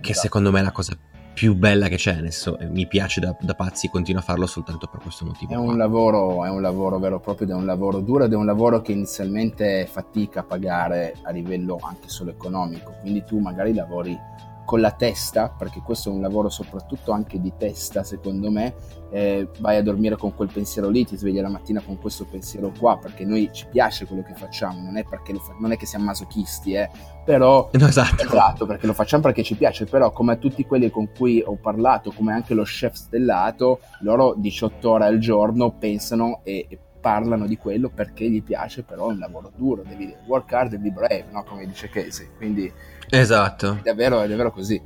che 0.00 0.10
esatto. 0.10 0.20
secondo 0.20 0.50
me 0.50 0.60
è 0.60 0.62
la 0.62 0.72
cosa 0.72 0.96
più 1.38 1.54
bella 1.54 1.86
che 1.86 1.94
c'è, 1.94 2.16
adesso 2.16 2.58
mi 2.70 2.88
piace 2.88 3.20
da, 3.20 3.36
da, 3.38 3.54
pazzi, 3.54 3.88
continuo 3.88 4.20
a 4.20 4.24
farlo 4.24 4.44
soltanto 4.46 4.88
per 4.88 5.00
questo 5.00 5.24
motivo. 5.24 5.52
È 5.52 5.56
un, 5.56 5.76
lavoro, 5.76 6.44
è 6.44 6.50
un 6.50 6.60
lavoro 6.60 6.98
vero 6.98 7.18
e 7.18 7.20
proprio, 7.20 7.46
ed 7.46 7.52
è 7.52 7.56
un 7.56 7.64
lavoro 7.64 8.00
duro 8.00 8.24
ed 8.24 8.32
è 8.32 8.34
un 8.34 8.44
lavoro 8.44 8.82
che 8.82 8.90
inizialmente 8.90 9.86
fatica 9.88 10.40
a 10.40 10.42
pagare 10.42 11.14
a 11.22 11.30
livello 11.30 11.78
anche 11.80 12.08
solo 12.08 12.30
economico, 12.30 12.96
quindi 13.00 13.22
tu 13.24 13.38
magari 13.38 13.72
lavori 13.72 14.18
con 14.68 14.82
la 14.82 14.90
testa, 14.90 15.48
perché 15.48 15.80
questo 15.82 16.10
è 16.10 16.12
un 16.12 16.20
lavoro 16.20 16.50
soprattutto 16.50 17.12
anche 17.12 17.40
di 17.40 17.54
testa 17.56 18.02
secondo 18.02 18.50
me, 18.50 18.74
eh, 19.10 19.48
vai 19.60 19.78
a 19.78 19.82
dormire 19.82 20.16
con 20.16 20.34
quel 20.34 20.50
pensiero 20.52 20.90
lì, 20.90 21.06
ti 21.06 21.16
svegli 21.16 21.40
la 21.40 21.48
mattina 21.48 21.80
con 21.80 21.98
questo 21.98 22.26
pensiero 22.26 22.70
qua, 22.78 22.98
perché 22.98 23.24
noi 23.24 23.48
ci 23.50 23.66
piace 23.70 24.04
quello 24.04 24.22
che 24.22 24.34
facciamo, 24.34 24.82
non 24.82 24.98
è, 24.98 25.04
fa- 25.04 25.22
non 25.58 25.72
è 25.72 25.78
che 25.78 25.86
siamo 25.86 26.04
masochisti, 26.04 26.74
eh, 26.74 26.90
però... 27.24 27.70
esatto. 27.72 28.22
esatto, 28.22 28.66
perché 28.66 28.86
lo 28.86 28.92
facciamo 28.92 29.22
perché 29.22 29.42
ci 29.42 29.54
piace, 29.54 29.86
però 29.86 30.12
come 30.12 30.38
tutti 30.38 30.66
quelli 30.66 30.90
con 30.90 31.08
cui 31.16 31.42
ho 31.42 31.56
parlato, 31.56 32.12
come 32.12 32.34
anche 32.34 32.52
lo 32.52 32.64
chef 32.64 32.92
stellato, 32.92 33.80
loro 34.00 34.34
18 34.36 34.90
ore 34.90 35.06
al 35.06 35.16
giorno 35.16 35.78
pensano 35.78 36.40
e, 36.42 36.66
e 36.68 36.78
parlano 37.00 37.46
di 37.46 37.56
quello 37.56 37.88
perché 37.88 38.28
gli 38.28 38.42
piace, 38.42 38.82
però 38.82 39.08
è 39.08 39.12
un 39.12 39.18
lavoro 39.18 39.52
duro, 39.54 39.82
devi 39.86 40.14
work 40.26 40.52
hard 40.52 40.72
e 40.74 40.78
be 40.78 40.90
brave, 40.90 41.26
no? 41.30 41.44
come 41.44 41.66
dice 41.66 41.88
Casey, 41.88 42.28
quindi 42.36 42.72
Esatto. 43.10 43.78
È 43.78 43.82
davvero, 43.82 44.20
è 44.20 44.28
davvero 44.28 44.52
così. 44.52 44.80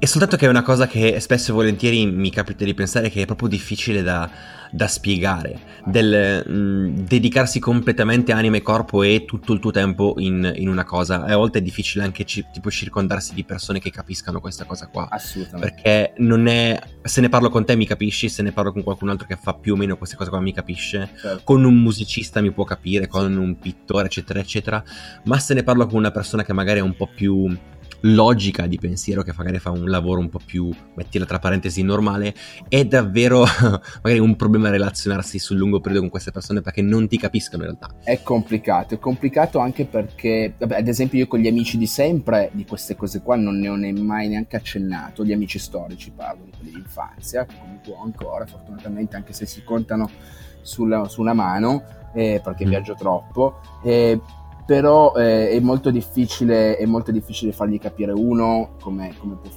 È 0.00 0.06
soltanto 0.06 0.36
che 0.36 0.46
è 0.46 0.48
una 0.48 0.62
cosa 0.62 0.86
che 0.86 1.18
spesso 1.18 1.50
e 1.50 1.54
volentieri 1.54 2.06
mi 2.06 2.30
capita 2.30 2.64
di 2.64 2.72
pensare 2.72 3.10
che 3.10 3.22
è 3.22 3.26
proprio 3.26 3.48
difficile 3.48 4.00
da, 4.02 4.30
da 4.70 4.86
spiegare, 4.86 5.58
del 5.84 6.44
mh, 6.46 6.52
mm, 6.52 6.86
dedicarsi 7.00 7.58
completamente 7.58 8.30
anima 8.30 8.58
e 8.58 8.62
corpo 8.62 9.02
e 9.02 9.24
tutto 9.26 9.52
il 9.52 9.58
tuo 9.58 9.72
tempo 9.72 10.14
in, 10.18 10.52
in 10.54 10.68
una 10.68 10.84
cosa. 10.84 11.24
A 11.24 11.34
volte 11.34 11.58
è 11.58 11.62
difficile 11.62 12.04
anche 12.04 12.24
ci, 12.24 12.46
tipo 12.52 12.70
circondarsi 12.70 13.34
di 13.34 13.42
persone 13.42 13.80
che 13.80 13.90
capiscano 13.90 14.38
questa 14.38 14.66
cosa 14.66 14.86
qua. 14.86 15.08
Assolutamente. 15.10 15.82
Perché 15.82 16.12
non 16.18 16.46
è... 16.46 16.80
Se 17.02 17.20
ne 17.20 17.28
parlo 17.28 17.50
con 17.50 17.64
te 17.64 17.74
mi 17.74 17.84
capisci, 17.84 18.28
se 18.28 18.42
ne 18.42 18.52
parlo 18.52 18.70
con 18.70 18.84
qualcun 18.84 19.08
altro 19.08 19.26
che 19.26 19.36
fa 19.36 19.54
più 19.54 19.72
o 19.72 19.76
meno 19.76 19.96
queste 19.96 20.14
cose 20.14 20.30
qua 20.30 20.40
mi 20.40 20.52
capisce, 20.52 21.10
certo. 21.20 21.40
con 21.42 21.64
un 21.64 21.74
musicista 21.74 22.40
mi 22.40 22.52
può 22.52 22.62
capire, 22.62 23.08
con 23.08 23.36
un 23.36 23.58
pittore 23.58 24.06
eccetera 24.06 24.38
eccetera, 24.38 24.80
ma 25.24 25.40
se 25.40 25.54
ne 25.54 25.64
parlo 25.64 25.86
con 25.86 25.96
una 25.96 26.12
persona 26.12 26.44
che 26.44 26.52
magari 26.52 26.78
è 26.78 26.82
un 26.82 26.94
po' 26.94 27.08
più 27.12 27.52
logica 28.00 28.66
di 28.66 28.78
pensiero 28.78 29.22
che 29.22 29.32
magari 29.36 29.58
fa 29.58 29.70
un 29.70 29.88
lavoro 29.88 30.20
un 30.20 30.28
po' 30.28 30.40
più, 30.44 30.70
mettila 30.94 31.24
tra 31.24 31.38
parentesi, 31.38 31.82
normale, 31.82 32.34
è 32.68 32.84
davvero 32.84 33.44
magari 34.02 34.20
un 34.20 34.36
problema 34.36 34.70
relazionarsi 34.70 35.38
sul 35.38 35.56
lungo 35.56 35.80
periodo 35.80 36.02
con 36.02 36.10
queste 36.10 36.30
persone 36.30 36.60
perché 36.60 36.82
non 36.82 37.08
ti 37.08 37.18
capiscono 37.18 37.64
in 37.64 37.70
realtà. 37.70 37.94
È 38.02 38.22
complicato, 38.22 38.94
è 38.94 38.98
complicato 38.98 39.58
anche 39.58 39.84
perché, 39.84 40.54
vabbè, 40.58 40.76
ad 40.76 40.88
esempio 40.88 41.18
io 41.18 41.26
con 41.26 41.40
gli 41.40 41.48
amici 41.48 41.78
di 41.78 41.86
sempre 41.86 42.50
di 42.52 42.64
queste 42.64 42.96
cose 42.96 43.22
qua 43.22 43.36
non 43.36 43.58
ne 43.58 43.68
ho 43.68 43.76
mai 43.76 44.28
neanche 44.28 44.56
accennato, 44.56 45.24
gli 45.24 45.32
amici 45.32 45.58
storici 45.58 46.12
parlo, 46.14 46.44
di 46.44 46.52
quelli 46.56 46.72
di 46.72 46.78
infanzia, 46.78 47.44
che 47.44 47.54
comunque 47.58 47.92
ho 47.92 48.02
ancora, 48.02 48.46
fortunatamente 48.46 49.16
anche 49.16 49.32
se 49.32 49.46
si 49.46 49.62
contano 49.64 50.10
sulla, 50.62 51.08
su 51.08 51.20
una 51.20 51.32
mano, 51.32 51.82
eh, 52.14 52.40
perché 52.42 52.64
mm. 52.64 52.68
viaggio 52.68 52.94
troppo. 52.94 53.60
Eh, 53.82 54.20
però 54.68 55.14
eh, 55.14 55.48
è, 55.48 55.60
molto 55.60 55.88
è, 56.76 56.84
molto 56.84 57.10
difficile, 57.10 57.52
fargli 57.52 57.80
capire 57.80 58.12
uno 58.12 58.72
come, 58.82 59.14
come 59.18 59.36
può 59.40 59.50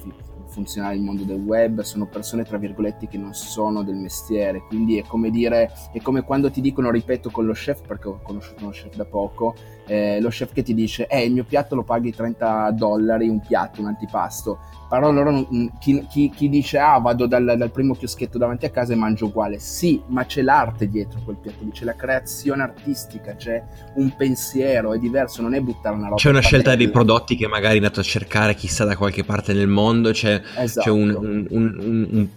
funzionare 0.52 0.94
il 0.94 1.02
mondo 1.02 1.24
del 1.24 1.40
web, 1.40 1.80
sono 1.80 2.06
persone 2.06 2.44
tra 2.44 2.58
virgolette 2.58 3.08
che 3.08 3.18
non 3.18 3.34
sono 3.34 3.82
del 3.82 3.96
mestiere, 3.96 4.62
quindi 4.68 4.98
è 4.98 5.02
come 5.02 5.30
dire, 5.30 5.72
è 5.92 6.00
come 6.00 6.22
quando 6.22 6.50
ti 6.50 6.60
dicono, 6.60 6.90
ripeto 6.90 7.30
con 7.30 7.46
lo 7.46 7.52
chef, 7.52 7.80
perché 7.86 8.08
ho 8.08 8.20
conosciuto 8.22 8.64
uno 8.64 8.72
chef 8.72 8.94
da 8.94 9.04
poco, 9.04 9.54
eh, 9.86 10.20
lo 10.20 10.28
chef 10.28 10.52
che 10.52 10.62
ti 10.62 10.74
dice, 10.74 11.06
eh 11.06 11.24
il 11.24 11.32
mio 11.32 11.44
piatto 11.44 11.74
lo 11.74 11.82
paghi 11.82 12.12
30 12.12 12.70
dollari, 12.72 13.28
un 13.28 13.40
piatto, 13.40 13.80
un 13.80 13.88
antipasto, 13.88 14.58
però 14.92 15.10
loro 15.10 15.48
chi, 15.80 16.06
chi, 16.06 16.28
chi, 16.28 16.50
dice 16.50 16.78
ah 16.78 16.98
vado 16.98 17.26
dal, 17.26 17.54
dal, 17.56 17.70
primo 17.70 17.94
chioschetto 17.94 18.36
davanti 18.36 18.66
a 18.66 18.70
casa 18.70 18.92
e 18.92 18.96
mangio 18.96 19.24
uguale. 19.24 19.58
Sì 19.58 20.02
ma 20.08 20.26
c'è 20.26 20.42
l'arte 20.42 20.86
dietro 20.86 21.18
quel 21.24 21.38
piatto 21.40 21.66
c'è 21.72 21.86
la 21.86 21.94
creazione 21.94 22.62
artistica 22.62 23.34
c'è 23.34 23.62
un 23.94 24.14
pensiero 24.14 24.92
è 24.92 24.98
diverso 24.98 25.40
non 25.40 25.54
è 25.54 25.60
buttare 25.60 25.94
una 25.96 26.08
roba 26.08 26.16
c'è 26.16 26.28
una 26.28 26.40
scelta 26.40 26.74
dei 26.74 26.90
prodotti 26.90 27.36
che 27.36 27.46
magari 27.46 27.74
è 27.74 27.76
andato 27.78 28.00
a 28.00 28.02
cercare 28.02 28.54
chissà 28.54 28.84
da 28.84 28.94
qualche 28.94 29.24
parte 29.24 29.54
nel 29.54 29.66
mondo 29.66 30.10
c'è, 30.10 30.41
esatto. 30.56 30.86
c'è 30.86 30.90
un, 30.90 31.14
un, 31.14 31.46
un, 31.50 32.08
un 32.10 32.28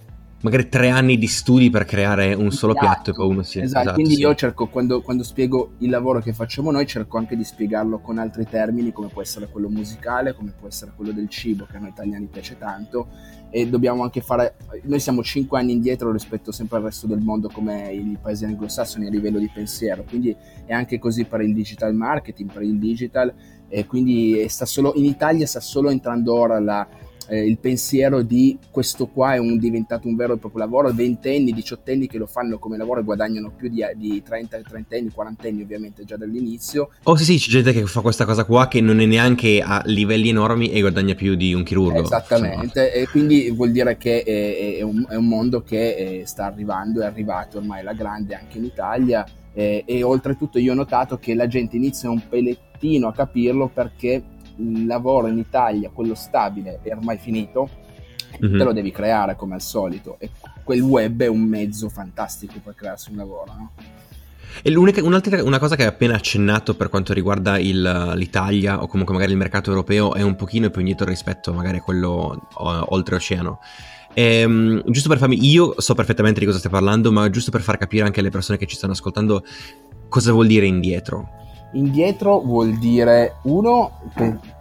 magari 0.46 0.70
tre 0.70 0.90
anni 0.90 1.18
di 1.18 1.26
studi 1.26 1.72
per 1.72 1.86
creare 1.86 2.36
un 2.36 2.52
solo 2.52 2.74
esatto, 2.74 2.86
piatto 2.86 3.10
e 3.10 3.14
poi 3.14 3.28
uno 3.28 3.42
si... 3.42 3.60
Esatto, 3.60 3.80
esatto 3.82 3.96
quindi 3.96 4.14
sì. 4.14 4.22
io 4.22 4.36
cerco, 4.36 4.68
quando, 4.68 5.02
quando, 5.02 5.24
spiego 5.24 5.72
il 5.80 5.90
lavoro 5.90 6.22
che 6.22 6.34
facciamo 6.34 6.70
noi, 6.70 6.86
cerco 6.86 7.18
anche 7.18 7.36
di 7.36 7.44
spiegarlo 7.44 7.98
con 7.98 8.20
altri 8.20 8.46
termini, 8.46 8.92
come 8.92 9.08
può 9.08 9.24
essere 9.24 9.48
quello 9.50 9.70
musicale, 9.70 10.36
come 10.36 10.54
può 10.58 10.68
essere 10.68 10.92
quello 10.96 11.12
del 11.12 11.30
cibo, 11.30 11.66
che 11.66 11.78
a 11.78 11.80
noi 11.80 11.90
italiani 11.90 12.28
piace 12.28 12.60
tanto, 12.60 13.08
e 13.50 13.68
dobbiamo 13.68 14.04
anche 14.04 14.22
fare... 14.22 14.56
Noi 14.84 15.00
siamo 15.00 15.24
cinque 15.24 15.58
anni 15.58 15.72
indietro 15.72 16.12
rispetto 16.12 16.52
sempre 16.52 16.78
al 16.78 16.84
resto 16.84 17.08
del 17.08 17.22
mondo 17.22 17.50
come 17.50 17.92
i 17.92 18.16
paesi 18.22 18.46
anglosassoni 18.46 19.08
a 19.08 19.10
livello 19.10 19.40
di 19.40 19.50
pensiero, 19.52 20.04
quindi 20.08 20.36
è 20.66 20.74
anche 20.74 21.00
così 21.00 21.24
per 21.24 21.42
il 21.42 21.56
digital 21.56 21.96
marketing, 21.96 22.52
per 22.52 22.62
il 22.62 22.78
digital, 22.78 23.34
e 23.68 23.88
quindi 23.88 24.46
sta 24.48 24.66
solo, 24.66 24.94
in 24.96 25.06
Italia 25.06 25.48
sta 25.48 25.60
solo 25.60 25.90
entrando 25.90 26.36
ora 26.36 26.60
la 26.60 26.88
eh, 27.28 27.46
il 27.46 27.58
pensiero 27.58 28.22
di 28.22 28.58
questo 28.70 29.08
qua 29.08 29.34
è 29.34 29.38
un, 29.38 29.58
diventato 29.58 30.08
un 30.08 30.16
vero 30.16 30.34
e 30.34 30.38
proprio 30.38 30.64
lavoro, 30.64 30.92
ventenni, 30.94 31.52
diciottenni 31.52 32.08
che 32.08 32.18
lo 32.18 32.28
fanno 32.28 32.60
come 32.60 32.78
lavoro 32.78 33.00
e 33.00 33.04
guadagnano 33.04 33.52
più 33.56 33.70
di, 33.70 33.84
di 33.96 34.22
30, 34.24 34.62
30 34.62 34.96
anni, 34.96 35.10
40 35.10 35.48
anni 35.48 35.62
ovviamente 35.62 36.04
già 36.06 36.18
dall'inizio. 36.18 36.90
Oh 37.04 37.16
sì 37.16 37.24
sì, 37.24 37.38
c'è 37.38 37.50
gente 37.50 37.74
che 37.74 37.86
fa 37.86 38.02
questa 38.02 38.26
cosa 38.26 38.44
qua 38.44 38.68
che 38.68 38.82
non 38.82 39.00
è 39.00 39.06
neanche 39.06 39.62
a 39.62 39.82
livelli 39.86 40.30
enormi 40.30 40.72
e 40.72 40.80
guadagna 40.82 41.16
più 41.16 41.36
di 41.36 41.54
un 41.54 41.64
chirurgo. 41.64 42.04
Esattamente, 42.04 42.82
insomma. 42.82 42.88
e 42.88 43.08
quindi 43.10 43.50
vuol 43.52 43.72
dire 43.72 43.98
che 43.98 44.24
è, 44.24 44.78
è, 44.78 44.82
un, 44.82 45.06
è 45.10 45.16
un, 45.16 45.28
mondo 45.28 45.62
che 45.62 45.96
eh, 45.96 46.26
sta 46.26 46.46
arrivando, 46.46 47.02
è 47.02 47.06
arrivato 47.06 47.58
ormai 47.58 47.80
alla 47.80 47.94
grande 47.94 48.36
anche 48.36 48.58
in 48.58 48.66
Italia. 48.66 49.26
Eh, 49.58 49.84
e 49.86 50.04
oltretutto 50.04 50.60
io 50.60 50.74
ho 50.74 50.76
notato 50.76 51.18
che 51.18 51.34
la 51.34 51.48
gente 51.48 51.78
inizia 51.78 52.10
un 52.10 52.22
pelettino 52.28 53.08
a 53.08 53.14
capirlo 53.14 53.70
perché 53.74 54.22
il 54.58 54.86
lavoro 54.86 55.28
in 55.28 55.38
Italia, 55.38 55.90
quello 55.90 56.16
stabile, 56.16 56.80
è 56.82 56.92
ormai 56.92 57.18
finito, 57.18 57.70
mm-hmm. 58.44 58.58
te 58.58 58.64
lo 58.64 58.74
devi 58.74 58.92
creare 58.92 59.36
come 59.36 59.56
al 59.56 59.62
solito 59.62 60.18
e 60.20 60.30
quel 60.64 60.82
web 60.82 61.22
è 61.22 61.28
un 61.28 61.42
mezzo 61.42 61.90
fantastico 61.90 62.60
per 62.64 62.76
crearsi 62.76 63.12
un 63.12 63.18
lavoro. 63.18 63.54
No? 63.58 63.72
E 64.62 64.74
un'altra, 64.74 65.44
una 65.44 65.60
cosa 65.60 65.76
che 65.76 65.82
hai 65.82 65.90
appena 65.90 66.16
accennato 66.16 66.76
per 66.76 66.90
quanto 66.90 67.14
riguarda 67.14 67.60
il, 67.60 68.14
l'Italia 68.16 68.82
o 68.82 68.88
comunque 68.88 69.14
magari 69.14 69.34
il 69.34 69.38
mercato 69.38 69.70
europeo 69.70 70.14
è 70.14 70.22
un 70.22 70.36
pochino 70.36 70.70
più 70.70 70.80
indietro 70.80 71.06
rispetto 71.06 71.52
magari 71.52 71.78
a 71.78 71.82
quello 71.82 72.48
oltreoceano 72.54 73.60
Ehm, 74.18 74.82
giusto 74.90 75.10
per 75.10 75.18
farmi, 75.18 75.46
io 75.46 75.76
so 75.78 75.94
perfettamente 75.94 76.40
di 76.40 76.46
cosa 76.46 76.58
stai 76.58 76.72
parlando, 76.72 77.12
ma 77.12 77.30
giusto 77.30 77.52
per 77.52 77.62
far 77.62 77.78
capire 77.78 78.06
anche 78.06 78.22
alle 78.22 78.30
persone 78.30 78.58
che 78.58 78.66
ci 78.66 78.78
stanno 78.78 78.94
ascoltando 78.94 79.44
cosa 80.08 80.32
vuol 80.32 80.48
dire 80.48 80.66
indietro. 80.66 81.28
Indietro 81.76 82.40
vuol 82.40 82.78
dire, 82.78 83.36
uno, 83.44 84.00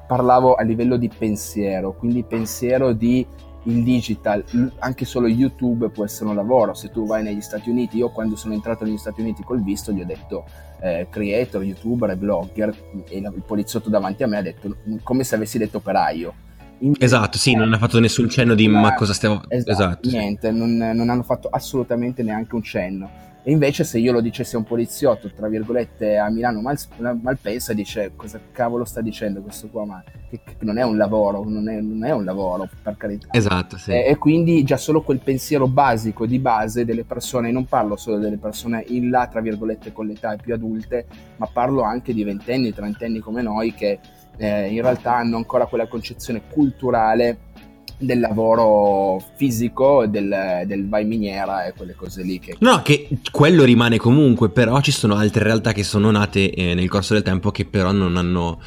parlavo 0.06 0.54
a 0.54 0.62
livello 0.62 0.97
di 0.97 1.09
pensiero, 1.09 1.92
quindi 1.94 2.25
pensiero 2.25 2.92
di 2.92 3.26
il 3.66 3.83
digital, 3.83 4.44
anche 4.80 5.04
solo 5.04 5.26
YouTube 5.26 5.88
può 5.88 6.04
essere 6.04 6.28
un 6.28 6.37
lavoro. 6.37 6.75
Se 6.75 6.90
tu 6.90 7.06
vai 7.06 7.23
negli 7.23 7.40
Stati 7.40 7.71
Uniti, 7.71 7.97
io 7.97 8.11
quando 8.11 8.37
sono 8.37 8.52
entrato 8.52 8.85
negli 8.85 8.99
Stati 8.99 9.21
Uniti 9.21 9.42
col 9.42 9.62
visto 9.62 9.92
gli 9.92 10.00
ho 10.00 10.04
detto 10.04 10.44
eh, 10.80 11.06
creator, 11.09 11.62
youtuber 11.62 12.11
e 12.11 12.16
blogger 12.16 12.75
e 13.09 13.18
il 13.18 13.42
poliziotto 13.47 13.88
davanti 13.88 14.23
a 14.23 14.26
me 14.26 14.38
ha 14.38 14.42
detto 14.42 14.76
come 15.02 15.25
se 15.25 15.35
avessi 15.37 15.56
detto 15.56 15.78
operaio. 15.78 16.35
Invece, 16.80 17.04
esatto, 17.04 17.38
sì, 17.38 17.54
non 17.54 17.73
ha 17.73 17.78
fatto 17.78 18.00
nessun 18.00 18.28
cenno 18.28 18.54
di 18.54 18.68
ma, 18.68 18.80
ma 18.80 18.94
cosa 18.94 19.14
stiamo... 19.14 19.40
Esatto, 19.49 19.71
esatto 19.71 20.11
niente, 20.11 20.50
non, 20.50 20.76
non 20.76 21.09
hanno 21.09 21.23
fatto 21.23 21.49
assolutamente 21.49 22.23
neanche 22.23 22.54
un 22.54 22.62
cenno 22.62 23.33
e 23.46 23.52
invece 23.52 23.84
se 23.84 23.98
io 23.98 24.10
lo 24.10 24.22
dicessi 24.22 24.54
a 24.54 24.58
un 24.58 24.64
poliziotto, 24.64 25.30
tra 25.30 25.48
virgolette, 25.48 26.16
a 26.16 26.30
Milano 26.30 26.62
mal, 26.62 26.78
Malpensa, 27.20 27.74
dice 27.74 28.12
cosa 28.16 28.40
cavolo 28.50 28.86
sta 28.86 29.02
dicendo 29.02 29.42
questo 29.42 29.68
qua, 29.68 29.84
ma 29.84 30.02
che, 30.30 30.40
che 30.42 30.56
non 30.60 30.78
è 30.78 30.82
un 30.82 30.96
lavoro, 30.96 31.44
non 31.46 31.68
è, 31.68 31.78
non 31.78 32.06
è, 32.06 32.10
un 32.10 32.24
lavoro, 32.24 32.66
per 32.82 32.96
carità. 32.96 33.28
Esatto, 33.32 33.76
sì. 33.76 33.90
E, 33.90 34.06
e, 34.06 34.16
quindi 34.16 34.64
già 34.64 34.78
solo 34.78 35.02
quel 35.02 35.20
pensiero 35.20 35.68
basico 35.68 36.24
di 36.24 36.38
base 36.38 36.86
delle 36.86 37.04
persone, 37.04 37.52
non 37.52 37.66
parlo 37.66 37.96
solo 37.96 38.16
delle 38.16 38.38
persone 38.38 38.82
in 38.88 39.10
là, 39.10 39.26
tra 39.26 39.42
virgolette, 39.42 39.92
con 39.92 40.06
le 40.06 40.14
età 40.14 40.34
più 40.36 40.54
adulte, 40.54 41.06
ma 41.36 41.46
parlo 41.46 41.82
anche 41.82 42.14
di 42.14 42.24
ventenni, 42.24 42.72
trentenni 42.72 43.18
come 43.18 43.42
noi 43.42 43.74
che 43.74 43.98
eh, 44.38 44.72
in 44.72 44.80
realtà 44.80 45.16
hanno 45.16 45.36
ancora 45.36 45.66
quella 45.66 45.86
concezione 45.86 46.40
culturale 46.48 47.52
del 48.04 48.20
lavoro 48.20 49.23
fisico, 49.34 50.06
del, 50.06 50.62
del 50.66 50.88
vai 50.88 51.04
miniera 51.04 51.64
e 51.64 51.73
quelle 51.73 51.94
cose 51.94 52.23
lì. 52.23 52.38
Che... 52.38 52.56
No, 52.61 52.82
che 52.82 53.08
quello 53.30 53.64
rimane 53.64 53.96
comunque, 53.99 54.50
però 54.50 54.80
ci 54.80 54.92
sono 54.92 55.14
altre 55.16 55.44
realtà 55.44 55.73
che 55.73 55.82
sono 55.82 56.11
nate 56.11 56.52
eh, 56.52 56.75
nel 56.75 56.88
corso 56.88 57.14
del 57.14 57.23
tempo 57.23 57.50
che 57.50 57.64
però 57.64 57.92
non 57.92 58.16
hanno, 58.16 58.61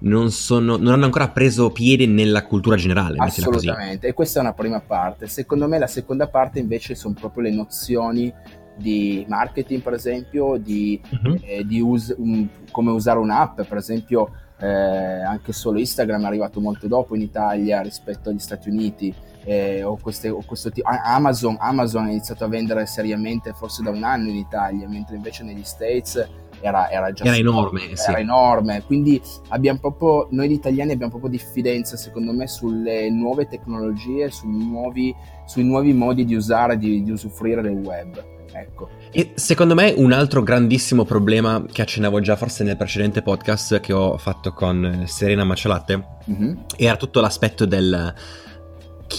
non, 0.00 0.30
sono, 0.30 0.76
non 0.76 0.92
hanno 0.92 1.04
ancora 1.04 1.28
preso 1.28 1.70
piede 1.70 2.06
nella 2.06 2.44
cultura 2.44 2.76
generale. 2.76 3.16
Assolutamente, 3.18 4.08
e 4.08 4.12
questa 4.12 4.38
è 4.38 4.42
una 4.42 4.54
prima 4.54 4.80
parte. 4.80 5.26
Secondo 5.26 5.68
me 5.68 5.78
la 5.78 5.86
seconda 5.86 6.28
parte 6.28 6.58
invece 6.58 6.94
sono 6.94 7.14
proprio 7.18 7.44
le 7.44 7.50
nozioni 7.50 8.32
di 8.76 9.24
marketing, 9.28 9.82
per 9.82 9.92
esempio, 9.92 10.56
di, 10.56 11.00
uh-huh. 11.08 11.38
eh, 11.42 11.64
di 11.64 11.80
us- 11.80 12.14
um, 12.16 12.48
come 12.70 12.90
usare 12.90 13.18
un'app, 13.18 13.60
per 13.62 13.76
esempio 13.76 14.30
eh, 14.58 14.66
anche 14.66 15.52
solo 15.52 15.78
Instagram 15.78 16.22
è 16.22 16.26
arrivato 16.26 16.60
molto 16.60 16.86
dopo 16.86 17.14
in 17.14 17.22
Italia 17.22 17.80
rispetto 17.82 18.30
agli 18.30 18.38
Stati 18.38 18.68
Uniti. 18.68 19.12
Eh, 19.46 19.82
o, 19.82 19.98
queste, 20.00 20.30
o 20.30 20.42
questo 20.46 20.70
tipo, 20.70 20.88
Amazon, 20.88 21.58
Amazon 21.60 22.06
ha 22.06 22.10
iniziato 22.10 22.44
a 22.44 22.48
vendere 22.48 22.86
seriamente 22.86 23.52
forse 23.52 23.82
da 23.82 23.90
un 23.90 24.02
anno 24.02 24.30
in 24.30 24.36
Italia, 24.36 24.88
mentre 24.88 25.16
invece 25.16 25.44
negli 25.44 25.64
States 25.64 26.26
era, 26.60 26.90
era 26.90 27.12
già 27.12 27.24
era 27.24 27.36
enorme, 27.36 27.84
era 27.84 27.96
sì. 27.96 28.12
enorme. 28.14 28.82
Quindi 28.86 29.20
abbiamo 29.48 29.78
proprio, 29.80 30.28
noi 30.30 30.50
italiani 30.50 30.92
abbiamo 30.92 31.10
proprio 31.10 31.30
diffidenza, 31.30 31.98
secondo 31.98 32.32
me, 32.32 32.46
sulle 32.46 33.10
nuove 33.10 33.46
tecnologie, 33.46 34.30
sui 34.30 34.64
nuovi, 34.64 35.14
sui 35.44 35.64
nuovi 35.64 35.92
modi 35.92 36.24
di 36.24 36.34
usare, 36.34 36.78
di, 36.78 37.02
di 37.02 37.10
usufruire 37.10 37.60
del 37.60 37.76
web. 37.76 38.32
Ecco. 38.54 38.88
E 39.10 39.32
secondo 39.34 39.74
me 39.74 39.92
un 39.96 40.12
altro 40.12 40.42
grandissimo 40.42 41.04
problema 41.04 41.64
che 41.70 41.82
accennavo 41.82 42.20
già 42.20 42.36
forse 42.36 42.62
nel 42.62 42.76
precedente 42.76 43.20
podcast 43.20 43.80
che 43.80 43.92
ho 43.92 44.16
fatto 44.16 44.52
con 44.52 45.04
Serena 45.06 45.44
Macialatte 45.44 46.06
mm-hmm. 46.30 46.56
era 46.76 46.96
tutto 46.96 47.20
l'aspetto 47.20 47.66
del 47.66 48.14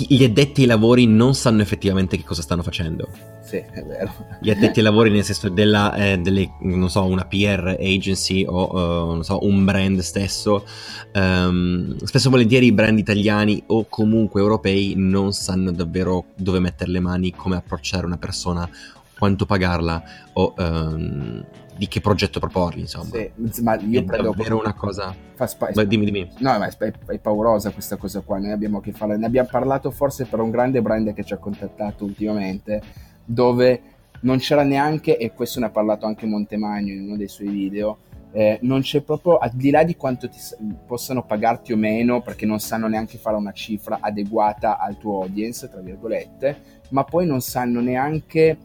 gli 0.08 0.24
addetti 0.24 0.62
ai 0.62 0.68
lavori 0.68 1.06
non 1.06 1.36
sanno 1.36 1.62
effettivamente 1.62 2.18
che 2.18 2.24
cosa 2.24 2.42
stanno 2.42 2.63
facendo. 2.63 3.08
Sì, 3.44 3.58
è 3.58 3.84
vero. 3.84 4.12
Gli 4.42 4.50
addetti 4.50 4.80
ai 4.80 4.86
lavori 4.86 5.12
nel 5.12 5.24
senso 5.24 5.50
della, 5.50 5.94
eh, 5.94 6.18
delle, 6.18 6.54
non 6.62 6.89
so, 6.89 7.06
una 7.06 7.25
PR 7.25 7.77
agency 7.80 8.44
o 8.44 8.72
uh, 8.74 9.13
non 9.13 9.24
so, 9.24 9.46
un 9.46 9.63
brand 9.63 10.00
stesso. 10.00 10.65
Um, 11.13 11.96
spesso 12.04 12.27
e 12.27 12.32
volentieri 12.32 12.65
i 12.65 12.72
brand 12.72 12.98
italiani 12.98 13.62
o 13.68 13.86
comunque 13.88 14.42
europei 14.42 14.94
non 14.98 15.32
sanno 15.32 15.72
davvero 15.72 16.25
dove 16.36 16.60
mettere 16.60 16.89
le 16.89 17.00
mani, 17.00 17.32
come 17.32 17.56
approcciare 17.56 18.06
una 18.06 18.18
persona 18.18 18.68
quanto 19.17 19.45
pagarla 19.45 20.03
o 20.34 20.53
um, 20.57 21.45
di 21.77 21.88
che 21.88 22.00
progetto 22.00 22.39
proporgli, 22.39 22.79
insomma. 22.79 23.12
Sì, 23.50 23.62
ma 23.62 23.75
io 23.79 24.01
è 24.01 24.05
credo 24.05 24.32
davvero 24.32 24.60
una 24.60 24.73
cosa... 24.73 25.13
Fa 25.34 25.45
spa- 25.45 25.71
Beh, 25.71 25.88
dimmi, 25.88 26.06
dimmi. 26.06 26.32
No, 26.39 26.58
ma 26.58 26.67
è, 26.67 26.93
è, 27.08 27.19
paurosa 27.19 27.71
questa 27.71 27.97
cosa 27.97 28.21
qua, 28.21 28.39
noi 28.39 28.51
abbiamo 28.51 28.80
che 28.80 28.93
fare... 28.93 29.17
Ne 29.17 29.25
abbiamo 29.25 29.49
parlato 29.51 29.91
forse 29.91 30.25
per 30.25 30.39
un 30.39 30.51
grande 30.51 30.82
brand 30.82 31.13
che 31.13 31.23
ci 31.23 31.34
ha 31.34 31.38
contattato 31.38 32.06
ultimamente, 32.06 32.82
dove 33.25 33.82
non 34.21 34.38
c'era 34.38 34.63
neanche, 34.63 35.17
e 35.17 35.34
questo 35.34 35.60
ne 35.60 35.65
ha 35.65 35.69
parlato 35.69 36.06
anche 36.06 36.25
Montemagno 36.25 36.93
in 36.93 37.01
uno 37.01 37.17
dei 37.17 37.28
suoi 37.28 37.49
video, 37.49 37.97
eh, 38.32 38.60
non 38.62 38.82
c'è 38.82 39.01
proprio, 39.01 39.38
al 39.38 39.51
di 39.54 39.69
là 39.69 39.84
di 39.84 39.95
quanto 39.95 40.28
ti, 40.30 40.39
possano 40.86 41.23
pagarti 41.23 41.73
o 41.73 41.78
meno, 41.78 42.21
perché 42.21 42.45
non 42.45 42.60
sanno 42.60 42.88
neanche 42.88 43.17
fare 43.17 43.36
una 43.36 43.51
cifra 43.51 43.99
adeguata 44.01 44.78
al 44.78 44.97
tuo 44.97 45.21
audience, 45.21 45.69
tra 45.69 45.82
virgolette, 45.82 46.84
ma 46.89 47.04
poi 47.04 47.25
non 47.25 47.41
sanno 47.41 47.82
neanche 47.82 48.58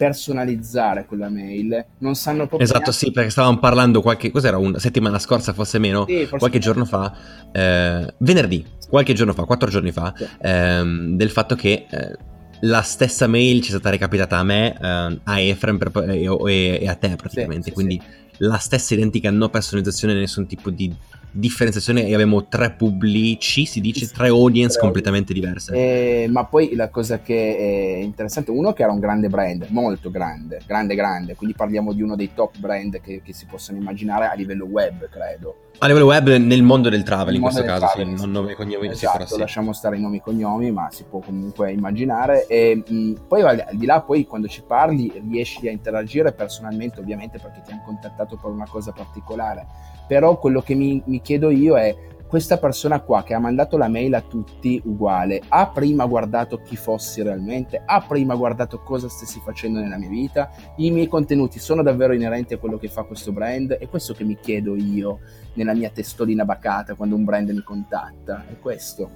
personalizzare 0.00 1.04
quella 1.04 1.28
mail, 1.28 1.84
non 1.98 2.14
sanno 2.14 2.46
proprio... 2.46 2.60
Esatto, 2.60 2.78
neanche... 2.78 2.96
sì, 2.96 3.10
perché 3.10 3.28
stavamo 3.28 3.58
parlando 3.58 4.00
qualche... 4.00 4.30
cos'era? 4.30 4.56
Una 4.56 4.78
settimana 4.78 5.18
scorsa, 5.18 5.52
forse 5.52 5.78
meno, 5.78 6.06
sì, 6.08 6.20
forse 6.20 6.38
qualche 6.38 6.58
giorno 6.58 6.86
fa, 6.86 7.14
eh, 7.52 8.14
venerdì, 8.16 8.64
qualche 8.88 9.12
giorno 9.12 9.34
fa, 9.34 9.44
quattro 9.44 9.68
giorni 9.68 9.92
fa, 9.92 10.14
sì. 10.16 10.26
ehm, 10.40 11.16
del 11.16 11.30
fatto 11.30 11.54
che... 11.54 11.86
Eh, 11.90 12.28
la 12.64 12.82
stessa 12.82 13.26
mail 13.26 13.62
ci 13.62 13.68
è 13.68 13.70
stata 13.70 13.88
recapitata 13.88 14.36
a 14.36 14.42
me, 14.42 14.76
eh, 14.78 15.20
a 15.24 15.40
Efrem 15.40 15.78
per, 15.78 16.10
e, 16.10 16.78
e, 16.82 16.88
a 16.88 16.94
te 16.94 17.16
praticamente, 17.16 17.68
sì, 17.68 17.72
quindi 17.72 17.98
la 18.36 18.58
stessa 18.58 18.92
identica 18.92 19.30
no 19.30 19.48
personalizzazione, 19.48 20.12
nessun 20.12 20.46
tipo 20.46 20.68
di 20.68 20.94
differenziazione 21.32 22.06
e 22.06 22.12
abbiamo 22.12 22.46
tre 22.46 22.70
pubblici, 22.72 23.66
si 23.66 23.80
dice, 23.80 24.06
tre 24.08 24.28
audience 24.28 24.74
tre 24.74 24.82
completamente 24.82 25.32
diverse. 25.32 25.74
Eh, 25.74 26.28
ma 26.28 26.44
poi 26.44 26.74
la 26.74 26.88
cosa 26.88 27.20
che 27.20 27.56
è 27.56 28.02
interessante, 28.02 28.50
uno 28.50 28.72
che 28.72 28.82
era 28.82 28.92
un 28.92 29.00
grande 29.00 29.28
brand, 29.28 29.66
molto 29.70 30.10
grande, 30.10 30.60
grande 30.66 30.94
grande, 30.94 31.34
quindi 31.34 31.54
parliamo 31.54 31.92
di 31.92 32.02
uno 32.02 32.16
dei 32.16 32.30
top 32.34 32.58
brand 32.58 33.00
che, 33.00 33.22
che 33.22 33.32
si 33.32 33.46
possono 33.46 33.78
immaginare 33.78 34.26
a 34.26 34.34
livello 34.34 34.64
web, 34.64 35.08
credo. 35.08 35.56
A 35.82 35.86
livello 35.86 36.06
web 36.06 36.28
nel 36.36 36.62
mondo 36.62 36.90
del 36.90 37.02
travel 37.02 37.34
in 37.34 37.40
questo 37.40 37.62
caso, 37.62 37.86
travel, 37.86 38.18
sì, 38.18 38.20
non 38.20 38.30
nome 38.32 38.52
e 38.52 38.54
cognomi. 38.54 38.88
Esatto, 38.88 39.24
sì, 39.24 39.38
lasciamo 39.38 39.72
stare 39.72 39.96
i 39.96 40.00
nomi 40.00 40.18
e 40.18 40.20
cognomi, 40.20 40.70
ma 40.70 40.88
si 40.90 41.04
può 41.08 41.20
comunque 41.20 41.72
immaginare. 41.72 42.46
E 42.46 42.82
mh, 42.86 43.12
poi 43.26 43.40
al 43.40 43.66
di 43.72 43.86
là, 43.86 44.02
poi 44.02 44.26
quando 44.26 44.46
ci 44.46 44.62
parli 44.66 45.10
riesci 45.30 45.68
a 45.68 45.70
interagire 45.70 46.32
personalmente, 46.32 47.00
ovviamente 47.00 47.38
perché 47.38 47.62
ti 47.64 47.72
hanno 47.72 47.82
contattato 47.86 48.36
per 48.36 48.50
una 48.50 48.66
cosa 48.68 48.92
particolare 48.92 49.66
però 50.10 50.40
quello 50.40 50.60
che 50.60 50.74
mi, 50.74 51.00
mi 51.06 51.20
chiedo 51.20 51.50
io 51.50 51.78
è 51.78 51.94
questa 52.26 52.58
persona 52.58 52.98
qua 52.98 53.22
che 53.22 53.32
ha 53.32 53.38
mandato 53.38 53.76
la 53.76 53.86
mail 53.86 54.14
a 54.14 54.20
tutti 54.20 54.82
uguale, 54.86 55.40
ha 55.46 55.68
prima 55.68 56.04
guardato 56.04 56.60
chi 56.62 56.74
fossi 56.74 57.22
realmente, 57.22 57.80
ha 57.86 58.00
prima 58.00 58.34
guardato 58.34 58.80
cosa 58.80 59.08
stessi 59.08 59.40
facendo 59.44 59.78
nella 59.78 59.98
mia 59.98 60.08
vita, 60.08 60.50
i 60.78 60.90
miei 60.90 61.06
contenuti 61.06 61.60
sono 61.60 61.84
davvero 61.84 62.12
inerenti 62.12 62.54
a 62.54 62.58
quello 62.58 62.76
che 62.76 62.88
fa 62.88 63.04
questo 63.04 63.30
brand? 63.30 63.74
È 63.74 63.88
questo 63.88 64.12
che 64.12 64.24
mi 64.24 64.36
chiedo 64.40 64.74
io 64.74 65.20
nella 65.52 65.74
mia 65.74 65.90
testolina 65.90 66.44
bacata 66.44 66.96
quando 66.96 67.14
un 67.14 67.22
brand 67.22 67.50
mi 67.50 67.62
contatta, 67.62 68.46
è 68.48 68.58
questo. 68.58 69.12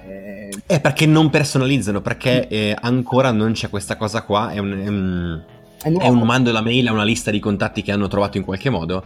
Eh... 0.00 0.50
È 0.64 0.80
perché 0.80 1.04
non 1.04 1.28
personalizzano, 1.28 2.00
perché 2.00 2.48
eh, 2.48 2.74
ancora 2.80 3.32
non 3.32 3.52
c'è 3.52 3.68
questa 3.68 3.98
cosa 3.98 4.22
qua, 4.22 4.48
è 4.48 4.58
un, 4.58 4.72
è 4.72 4.88
un, 4.88 5.98
è 5.98 6.08
un 6.08 6.20
mando 6.20 6.50
la 6.52 6.62
mail 6.62 6.88
a 6.88 6.92
una 6.92 7.04
lista 7.04 7.30
di 7.30 7.38
contatti 7.38 7.82
che 7.82 7.92
hanno 7.92 8.08
trovato 8.08 8.38
in 8.38 8.44
qualche 8.44 8.70
modo 8.70 9.04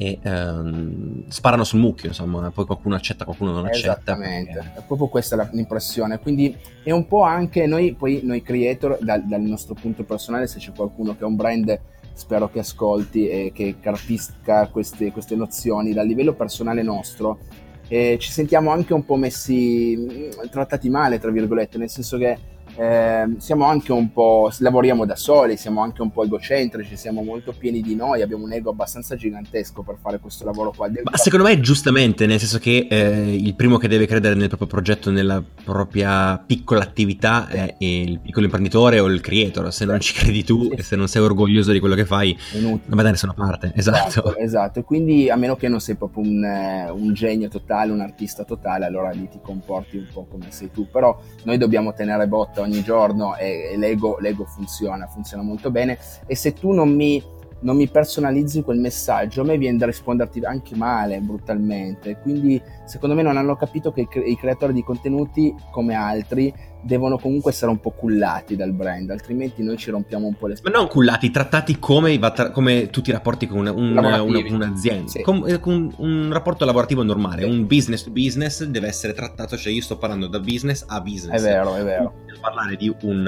e 0.00 0.18
ehm, 0.22 1.28
sparano 1.28 1.62
sul 1.62 1.78
mucchio, 1.78 2.08
insomma, 2.08 2.50
poi 2.50 2.64
qualcuno 2.64 2.94
accetta, 2.94 3.26
qualcuno 3.26 3.52
non 3.52 3.66
accetta. 3.66 3.92
Esattamente, 3.92 4.72
è 4.76 4.82
proprio 4.86 5.08
questa 5.08 5.50
l'impressione, 5.52 6.18
quindi 6.20 6.56
è 6.82 6.90
un 6.90 7.06
po' 7.06 7.20
anche 7.20 7.66
noi, 7.66 7.92
poi 7.92 8.22
noi 8.24 8.40
creator, 8.40 8.96
dal, 9.02 9.22
dal 9.26 9.42
nostro 9.42 9.74
punto 9.74 10.02
personale, 10.04 10.46
se 10.46 10.58
c'è 10.58 10.72
qualcuno 10.74 11.14
che 11.14 11.24
ha 11.24 11.26
un 11.26 11.36
brand 11.36 11.78
spero 12.14 12.50
che 12.50 12.60
ascolti 12.60 13.28
e 13.28 13.52
che 13.54 13.76
capisca 13.78 14.68
queste, 14.68 15.12
queste 15.12 15.36
nozioni 15.36 15.92
dal 15.92 16.06
livello 16.06 16.32
personale 16.32 16.82
nostro. 16.82 17.38
E 17.86 18.16
ci 18.18 18.30
sentiamo 18.30 18.70
anche 18.70 18.94
un 18.94 19.04
po' 19.04 19.16
messi, 19.16 19.96
mm, 19.98 20.48
trattati 20.50 20.88
male, 20.88 21.18
tra 21.18 21.30
virgolette, 21.30 21.76
nel 21.76 21.90
senso 21.90 22.16
che 22.16 22.38
eh, 22.76 23.34
siamo 23.38 23.64
anche 23.64 23.92
un 23.92 24.12
po', 24.12 24.50
lavoriamo 24.58 25.04
da 25.04 25.16
soli, 25.16 25.56
siamo 25.56 25.82
anche 25.82 26.02
un 26.02 26.10
po' 26.10 26.24
egocentrici, 26.24 26.96
siamo 26.96 27.22
molto 27.22 27.52
pieni 27.56 27.80
di 27.80 27.94
noi, 27.94 28.22
abbiamo 28.22 28.44
un 28.44 28.52
ego 28.52 28.70
abbastanza 28.70 29.16
gigantesco 29.16 29.82
per 29.82 29.96
fare 30.00 30.18
questo 30.18 30.44
lavoro 30.44 30.72
qua. 30.76 30.88
Ma 30.88 31.16
secondo 31.16 31.46
me 31.46 31.60
giustamente, 31.60 32.26
nel 32.26 32.38
senso 32.38 32.58
che 32.58 32.86
eh, 32.90 33.34
il 33.34 33.54
primo 33.54 33.76
che 33.76 33.88
deve 33.88 34.06
credere 34.06 34.34
nel 34.34 34.48
proprio 34.48 34.68
progetto, 34.68 35.10
nella 35.10 35.42
propria 35.64 36.38
piccola 36.38 36.80
attività 36.80 37.48
è 37.48 37.74
il 37.78 38.20
piccolo 38.20 38.44
imprenditore 38.44 38.98
o 38.98 39.06
il 39.06 39.20
creator, 39.20 39.72
se 39.72 39.84
non 39.84 40.00
ci 40.00 40.14
credi 40.14 40.44
tu 40.44 40.70
e 40.74 40.82
se 40.82 40.96
non 40.96 41.08
sei 41.08 41.22
orgoglioso 41.22 41.72
di 41.72 41.80
quello 41.80 41.94
che 41.94 42.04
fai, 42.04 42.36
non 42.60 42.80
va 42.86 43.02
da 43.02 43.10
nessuna 43.10 43.34
parte. 43.34 43.72
Esatto. 43.74 44.00
Esatto, 44.06 44.36
esatto. 44.36 44.82
quindi 44.82 45.30
a 45.30 45.36
meno 45.36 45.56
che 45.56 45.68
non 45.68 45.80
sei 45.80 45.96
proprio 45.96 46.24
un, 46.24 46.44
eh, 46.44 46.90
un 46.90 47.12
genio 47.12 47.48
totale, 47.48 47.92
un 47.92 48.00
artista 48.00 48.44
totale, 48.44 48.86
allora 48.86 49.10
lì 49.10 49.28
ti 49.28 49.38
comporti 49.42 49.96
un 49.96 50.06
po' 50.12 50.26
come 50.30 50.46
sei 50.50 50.70
tu, 50.70 50.88
però 50.90 51.18
noi 51.44 51.58
dobbiamo 51.58 51.92
tenere 51.92 52.26
botta 52.26 52.59
giornata, 52.60 52.62
ogni 52.62 52.82
giorno 52.82 53.36
e, 53.36 53.70
e 53.72 53.76
l'ego, 53.76 54.18
l'ego 54.18 54.44
funziona, 54.44 55.06
funziona 55.06 55.42
molto 55.42 55.70
bene 55.70 55.98
e 56.26 56.34
se 56.36 56.52
tu 56.52 56.72
non 56.72 56.94
mi 56.94 57.22
non 57.62 57.76
mi 57.76 57.88
personalizzi 57.88 58.62
quel 58.62 58.78
messaggio, 58.78 59.42
a 59.42 59.44
me 59.44 59.58
viene 59.58 59.76
da 59.76 59.84
risponderti 59.84 60.40
anche 60.46 60.74
male, 60.74 61.18
brutalmente. 61.18 62.16
Quindi, 62.22 62.58
secondo 62.90 63.14
me, 63.14 63.22
non 63.22 63.36
hanno 63.36 63.56
capito 63.56 63.92
che 63.92 64.08
i 64.24 64.36
creatori 64.36 64.72
di 64.72 64.82
contenuti, 64.82 65.54
come 65.70 65.94
altri, 65.94 66.52
devono 66.82 67.18
comunque 67.18 67.50
essere 67.50 67.70
un 67.70 67.78
po' 67.78 67.90
cullati 67.90 68.56
dal 68.56 68.72
brand, 68.72 69.10
altrimenti 69.10 69.62
noi 69.62 69.76
ci 69.76 69.90
rompiamo 69.90 70.26
un 70.26 70.34
po' 70.34 70.46
le 70.46 70.56
spalle. 70.56 70.74
Ma 70.74 70.80
non 70.80 70.88
cullati, 70.88 71.30
trattati 71.30 71.78
come, 71.78 72.18
come 72.52 72.90
tutti 72.90 73.10
i 73.10 73.12
rapporti 73.12 73.46
con 73.46 73.58
un, 73.66 73.96
una, 73.96 74.22
un'azienda, 74.22 75.08
sì. 75.08 75.22
con, 75.22 75.44
eh, 75.46 75.60
con 75.60 75.92
un 75.98 76.32
rapporto 76.32 76.64
lavorativo 76.64 77.02
normale, 77.02 77.42
sì. 77.42 77.48
un 77.48 77.66
business 77.66 78.02
to 78.02 78.10
business 78.10 78.64
deve 78.64 78.88
essere 78.88 79.12
trattato, 79.12 79.56
cioè 79.56 79.72
io 79.72 79.82
sto 79.82 79.98
parlando 79.98 80.26
da 80.26 80.40
business 80.40 80.84
a 80.88 81.00
business. 81.00 81.40
È 81.40 81.42
vero, 81.42 81.76
è 81.76 81.84
vero. 81.84 82.14
Devo 82.26 82.40
parlare 82.40 82.76
di 82.76 82.92
un, 83.02 83.26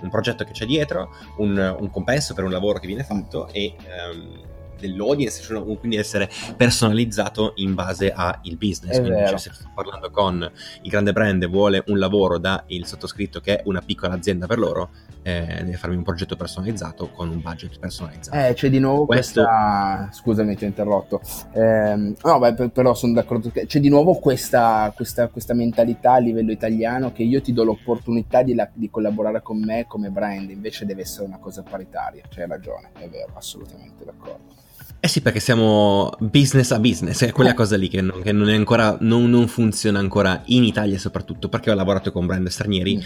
un 0.00 0.10
progetto 0.10 0.44
che 0.44 0.52
c'è 0.52 0.66
dietro, 0.66 1.10
un, 1.38 1.76
un, 1.80 1.90
compenso 1.90 2.34
per 2.34 2.44
un 2.44 2.50
lavoro 2.50 2.78
che 2.78 2.86
viene 2.86 3.02
fatto 3.02 3.48
e... 3.48 3.74
Um, 4.12 4.54
dell'audience, 4.78 5.42
cioè, 5.42 5.62
quindi 5.78 5.96
essere 5.96 6.30
personalizzato 6.56 7.52
in 7.56 7.74
base 7.74 8.12
al 8.12 8.40
business. 8.56 8.96
È 8.96 9.00
quindi 9.00 9.26
cioè, 9.26 9.38
se 9.38 9.50
sto 9.52 9.70
parlando 9.74 10.10
con 10.10 10.50
il 10.82 10.90
grande 10.90 11.12
brand 11.12 11.42
e 11.42 11.46
vuole 11.46 11.82
un 11.86 11.98
lavoro 11.98 12.38
da 12.38 12.64
il 12.68 12.86
sottoscritto 12.86 13.40
che 13.40 13.58
è 13.58 13.62
una 13.66 13.80
piccola 13.80 14.14
azienda 14.14 14.46
per 14.46 14.58
loro, 14.58 14.90
eh, 15.26 15.44
deve 15.64 15.76
farmi 15.76 15.96
un 15.96 16.04
progetto 16.04 16.36
personalizzato 16.36 17.08
con 17.08 17.28
un 17.28 17.40
budget 17.40 17.78
personalizzato. 17.80 18.36
Eh, 18.36 18.54
c'è 18.54 18.70
di 18.70 18.78
nuovo 18.78 19.06
Questo... 19.06 19.42
questa... 19.42 20.08
Scusami, 20.12 20.54
ti 20.54 20.64
ho 20.64 20.68
interrotto. 20.68 21.20
Eh, 21.52 22.14
no, 22.22 22.38
beh, 22.38 22.68
però 22.68 22.94
sono 22.94 23.12
d'accordo. 23.12 23.50
C'è 23.50 23.80
di 23.80 23.88
nuovo 23.88 24.14
questa, 24.14 24.92
questa, 24.94 25.26
questa, 25.26 25.52
mentalità 25.52 26.12
a 26.12 26.18
livello 26.18 26.52
italiano 26.52 27.12
che 27.12 27.24
io 27.24 27.40
ti 27.40 27.52
do 27.52 27.64
l'opportunità 27.64 28.42
di, 28.42 28.54
la, 28.54 28.68
di 28.72 28.88
collaborare 28.88 29.42
con 29.42 29.58
me 29.58 29.86
come 29.88 30.10
brand, 30.10 30.50
invece 30.50 30.86
deve 30.86 31.02
essere 31.02 31.26
una 31.26 31.38
cosa 31.38 31.64
paritaria. 31.64 32.22
C'hai 32.28 32.46
ragione, 32.46 32.90
è 32.96 33.08
vero, 33.08 33.32
assolutamente 33.34 34.04
d'accordo. 34.04 34.64
Eh 34.98 35.08
sì, 35.08 35.20
perché 35.20 35.40
siamo 35.40 36.10
business 36.18 36.72
a 36.72 36.80
business, 36.80 37.22
è 37.24 37.30
quella 37.30 37.50
eh. 37.50 37.54
cosa 37.54 37.76
lì 37.76 37.88
che 37.88 38.00
non, 38.00 38.22
che 38.22 38.32
non, 38.32 38.48
ancora, 38.48 38.96
non, 39.00 39.28
non 39.30 39.46
funziona 39.46 39.98
ancora 39.98 40.42
in 40.46 40.64
Italia 40.64 40.98
soprattutto, 40.98 41.48
perché 41.48 41.70
ho 41.70 41.74
lavorato 41.74 42.10
con 42.10 42.26
brand 42.26 42.48
stranieri 42.48 42.96
mm. 42.96 43.00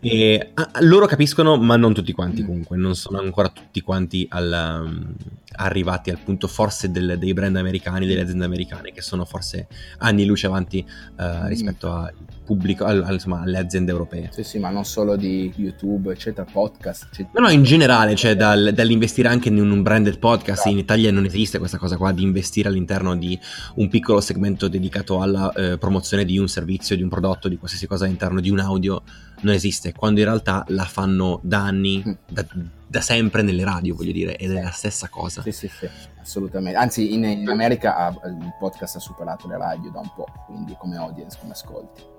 e 0.00 0.50
ah, 0.54 0.70
loro 0.80 1.06
capiscono, 1.06 1.56
ma 1.56 1.76
non 1.76 1.94
tutti 1.94 2.12
quanti 2.12 2.42
mm. 2.42 2.46
comunque, 2.46 2.76
non 2.76 2.94
sono 2.94 3.18
ancora 3.18 3.48
tutti 3.48 3.80
quanti 3.80 4.26
al, 4.30 4.82
um, 4.84 5.14
arrivati 5.52 6.10
al 6.10 6.18
punto 6.18 6.48
forse 6.48 6.90
del, 6.90 7.16
dei 7.18 7.32
brand 7.32 7.56
americani, 7.56 8.06
delle 8.06 8.22
aziende 8.22 8.44
americane, 8.44 8.92
che 8.92 9.00
sono 9.00 9.24
forse 9.24 9.68
anni 9.98 10.26
luce 10.26 10.46
avanti 10.46 10.84
uh, 11.16 11.46
rispetto 11.46 11.90
a 11.90 12.12
pubblico, 12.48 12.86
al, 12.86 13.02
al, 13.04 13.12
insomma, 13.12 13.42
alle 13.42 13.58
aziende 13.58 13.90
europee. 13.90 14.30
Sì, 14.32 14.42
sì, 14.42 14.58
ma 14.58 14.70
non 14.70 14.86
solo 14.86 15.16
di 15.16 15.52
YouTube, 15.56 16.10
eccetera, 16.10 16.48
podcast. 16.50 17.08
Eccetera. 17.10 17.28
No, 17.34 17.46
no, 17.46 17.52
in 17.52 17.62
generale, 17.62 18.14
cioè 18.14 18.36
dal, 18.36 18.72
dall'investire 18.72 19.28
anche 19.28 19.50
in 19.50 19.58
un 19.58 19.82
branded 19.82 20.18
podcast, 20.18 20.60
esatto. 20.60 20.70
in 20.70 20.78
Italia 20.78 21.12
non 21.12 21.26
esiste 21.26 21.58
questa 21.58 21.76
cosa 21.76 21.98
qua 21.98 22.10
di 22.12 22.22
investire 22.22 22.68
all'interno 22.68 23.14
di 23.14 23.38
un 23.74 23.90
piccolo 23.90 24.22
segmento 24.22 24.66
dedicato 24.68 25.20
alla 25.20 25.52
eh, 25.52 25.76
promozione 25.76 26.24
di 26.24 26.38
un 26.38 26.48
servizio, 26.48 26.96
di 26.96 27.02
un 27.02 27.10
prodotto, 27.10 27.48
di 27.48 27.58
qualsiasi 27.58 27.86
cosa 27.86 28.06
all'interno 28.06 28.40
di 28.40 28.48
un 28.48 28.60
audio, 28.60 29.02
non 29.42 29.52
esiste, 29.52 29.92
quando 29.92 30.20
in 30.20 30.26
realtà 30.26 30.64
la 30.68 30.84
fanno 30.84 31.40
da 31.42 31.58
anni, 31.58 32.02
mm. 32.06 32.12
da, 32.26 32.46
da 32.86 33.00
sempre 33.02 33.42
nelle 33.42 33.62
radio, 33.62 33.94
voglio 33.94 34.12
dire, 34.12 34.38
ed 34.38 34.52
è 34.52 34.62
la 34.62 34.70
stessa 34.70 35.08
cosa. 35.10 35.42
Sì, 35.42 35.52
sì, 35.52 35.68
sì, 35.68 35.86
assolutamente. 36.18 36.78
Anzi, 36.78 37.12
in, 37.12 37.24
in 37.24 37.48
America 37.50 38.18
il 38.24 38.54
podcast 38.58 38.96
ha 38.96 39.00
superato 39.00 39.46
le 39.48 39.58
radio 39.58 39.90
da 39.90 40.00
un 40.00 40.10
po', 40.16 40.26
quindi 40.46 40.74
come 40.78 40.96
audience, 40.96 41.36
come 41.38 41.52
ascolti. 41.52 42.16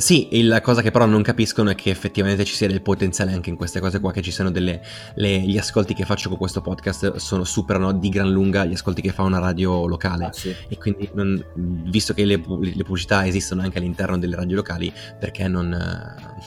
sì, 0.00 0.42
la 0.44 0.62
cosa 0.62 0.80
che 0.80 0.90
però 0.90 1.04
non 1.04 1.20
capiscono 1.22 1.70
è 1.70 1.74
che 1.74 1.90
effettivamente 1.90 2.44
ci 2.44 2.54
sia 2.54 2.66
del 2.66 2.80
potenziale 2.80 3.32
anche 3.32 3.50
in 3.50 3.56
queste 3.56 3.80
cose 3.80 4.00
qua, 4.00 4.12
che 4.12 4.22
ci 4.22 4.30
siano 4.30 4.50
delle... 4.50 4.80
Le, 5.14 5.40
gli 5.40 5.58
ascolti 5.58 5.92
che 5.92 6.04
faccio 6.04 6.30
con 6.30 6.38
questo 6.38 6.62
podcast 6.62 7.16
sono, 7.16 7.44
superano 7.44 7.92
di 7.92 8.08
gran 8.08 8.30
lunga 8.30 8.64
gli 8.64 8.72
ascolti 8.72 9.02
che 9.02 9.12
fa 9.12 9.22
una 9.22 9.38
radio 9.38 9.86
locale. 9.86 10.24
Ah, 10.24 10.32
sì. 10.32 10.54
E 10.68 10.78
quindi, 10.78 11.08
non, 11.12 11.44
visto 11.54 12.14
che 12.14 12.24
le, 12.24 12.36
le, 12.36 12.82
pubblicità 12.82 13.26
esistono 13.26 13.60
anche 13.60 13.76
all'interno 13.76 14.16
delle 14.16 14.36
radio 14.36 14.56
locali, 14.56 14.90
perché 15.18 15.46
non, 15.48 15.76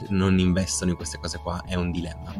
non 0.09 0.39
investono 0.39 0.91
in 0.91 0.97
queste 0.97 1.19
cose 1.19 1.37
qua? 1.37 1.63
È 1.65 1.75
un 1.75 1.91
dilemma. 1.91 2.33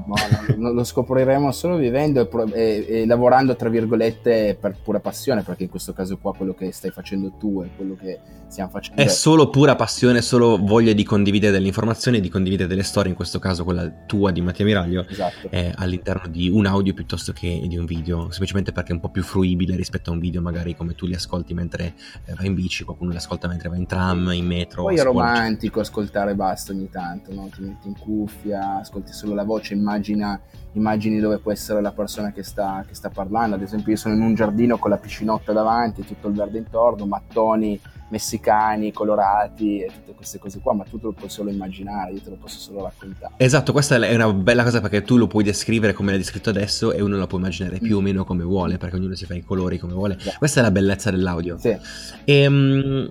No, 0.57 0.71
lo 0.71 0.83
scopriremo 0.83 1.51
solo 1.51 1.77
vivendo 1.77 2.27
e, 2.53 2.53
e, 2.53 2.85
e, 3.01 3.05
lavorando, 3.05 3.55
tra 3.55 3.69
virgolette, 3.69 4.57
per 4.59 4.75
pura 4.81 4.99
passione, 4.99 5.43
perché 5.43 5.63
in 5.63 5.69
questo 5.69 5.93
caso 5.93 6.17
qua 6.17 6.33
quello 6.33 6.55
che 6.55 6.71
stai 6.71 6.89
facendo 6.89 7.33
tu 7.37 7.63
è 7.63 7.69
quello 7.75 7.95
che 7.95 8.19
stiamo 8.47 8.69
facendo. 8.69 9.01
È 9.01 9.07
solo 9.07 9.49
pura 9.49 9.75
passione, 9.75 10.21
solo 10.21 10.57
voglia 10.61 10.93
di 10.93 11.02
condividere 11.03 11.51
delle 11.51 11.67
informazioni, 11.67 12.19
di 12.19 12.29
condividere 12.29 12.67
delle 12.67 12.83
storie, 12.83 13.09
in 13.09 13.15
questo 13.15 13.39
caso 13.39 13.63
quella 13.63 13.89
tua 14.05 14.31
di 14.31 14.41
Mattia 14.41 14.65
Miraglio, 14.65 15.05
esatto. 15.07 15.49
eh, 15.49 15.71
all'interno 15.75 16.27
di 16.27 16.49
un 16.49 16.65
audio 16.65 16.93
piuttosto 16.93 17.31
che 17.31 17.63
di 17.67 17.77
un 17.77 17.85
video, 17.85 18.29
semplicemente 18.29 18.71
perché 18.71 18.91
è 18.91 18.93
un 18.93 18.99
po' 18.99 19.09
più 19.09 19.23
fruibile 19.23 19.75
rispetto 19.75 20.09
a 20.09 20.13
un 20.13 20.19
video 20.19 20.41
magari 20.41 20.75
come 20.75 20.95
tu 20.95 21.05
li 21.05 21.15
ascolti 21.15 21.53
mentre 21.53 21.93
eh, 22.25 22.33
vai 22.35 22.47
in 22.47 22.53
bici, 22.53 22.83
qualcuno 22.83 23.11
li 23.11 23.17
ascolta 23.17 23.47
mentre 23.47 23.69
va 23.69 23.77
in 23.77 23.85
tram, 23.85 24.31
in 24.33 24.45
metro. 24.45 24.83
Poi 24.83 24.97
è 24.97 25.03
romantico 25.03 25.79
ascoltare 25.79 26.35
basta 26.35 26.71
ogni 26.71 26.89
tanto, 26.89 27.33
no? 27.33 27.49
ti 27.53 27.61
metti 27.61 27.87
in 27.87 27.97
cuffia, 27.97 28.79
ascolti 28.79 29.13
solo 29.13 29.33
la 29.33 29.43
voce, 29.43 29.73
immagina, 29.73 30.39
immagini 30.73 31.19
dove 31.19 31.37
può 31.39 31.51
essere 31.51 31.81
la 31.81 31.91
persona 31.91 32.31
che 32.31 32.43
sta, 32.43 32.83
che 32.87 32.95
sta 32.95 33.09
parlando, 33.09 33.55
ad 33.55 33.61
esempio 33.61 33.91
io 33.91 33.97
sono 33.97 34.15
in 34.15 34.21
un 34.21 34.35
giardino 34.35 34.77
con 34.77 34.89
la 34.89 34.97
piscinotta 34.97 35.51
davanti, 35.53 36.05
tutto 36.05 36.27
il 36.27 36.33
verde 36.33 36.57
intorno, 36.57 37.05
mattoni 37.05 37.79
messicani, 38.13 38.91
colorati 38.91 39.81
e 39.81 39.87
tutte 39.87 40.13
queste 40.13 40.37
cose 40.37 40.59
qua, 40.59 40.73
ma 40.73 40.83
tu 40.83 40.99
te 40.99 41.05
lo 41.05 41.13
puoi 41.13 41.29
solo 41.29 41.49
immaginare, 41.49 42.11
io 42.11 42.21
te 42.21 42.29
lo 42.29 42.35
posso 42.35 42.59
solo 42.59 42.83
raccontare. 42.83 43.33
Esatto, 43.37 43.71
questa 43.71 43.95
è 43.95 44.13
una 44.13 44.31
bella 44.31 44.63
cosa 44.63 44.81
perché 44.81 45.01
tu 45.01 45.17
lo 45.17 45.25
puoi 45.25 45.43
descrivere 45.43 45.93
come 45.93 46.11
l'hai 46.11 46.19
descritto 46.19 46.51
adesso 46.51 46.91
e 46.93 47.01
uno 47.01 47.17
lo 47.17 47.25
può 47.25 47.39
immaginare 47.39 47.79
più 47.79 47.97
o 47.97 48.01
mm. 48.01 48.03
meno 48.03 48.23
come 48.23 48.43
vuole, 48.43 48.77
perché 48.77 48.97
ognuno 48.97 49.15
si 49.15 49.25
fa 49.25 49.33
i 49.33 49.43
colori 49.43 49.79
come 49.79 49.93
vuole. 49.93 50.17
Yeah. 50.21 50.37
Questa 50.37 50.59
è 50.59 50.63
la 50.63 50.71
bellezza 50.71 51.09
dell'audio. 51.09 51.57
Sì. 51.57 51.75
E, 52.23 52.47
um, 52.47 53.09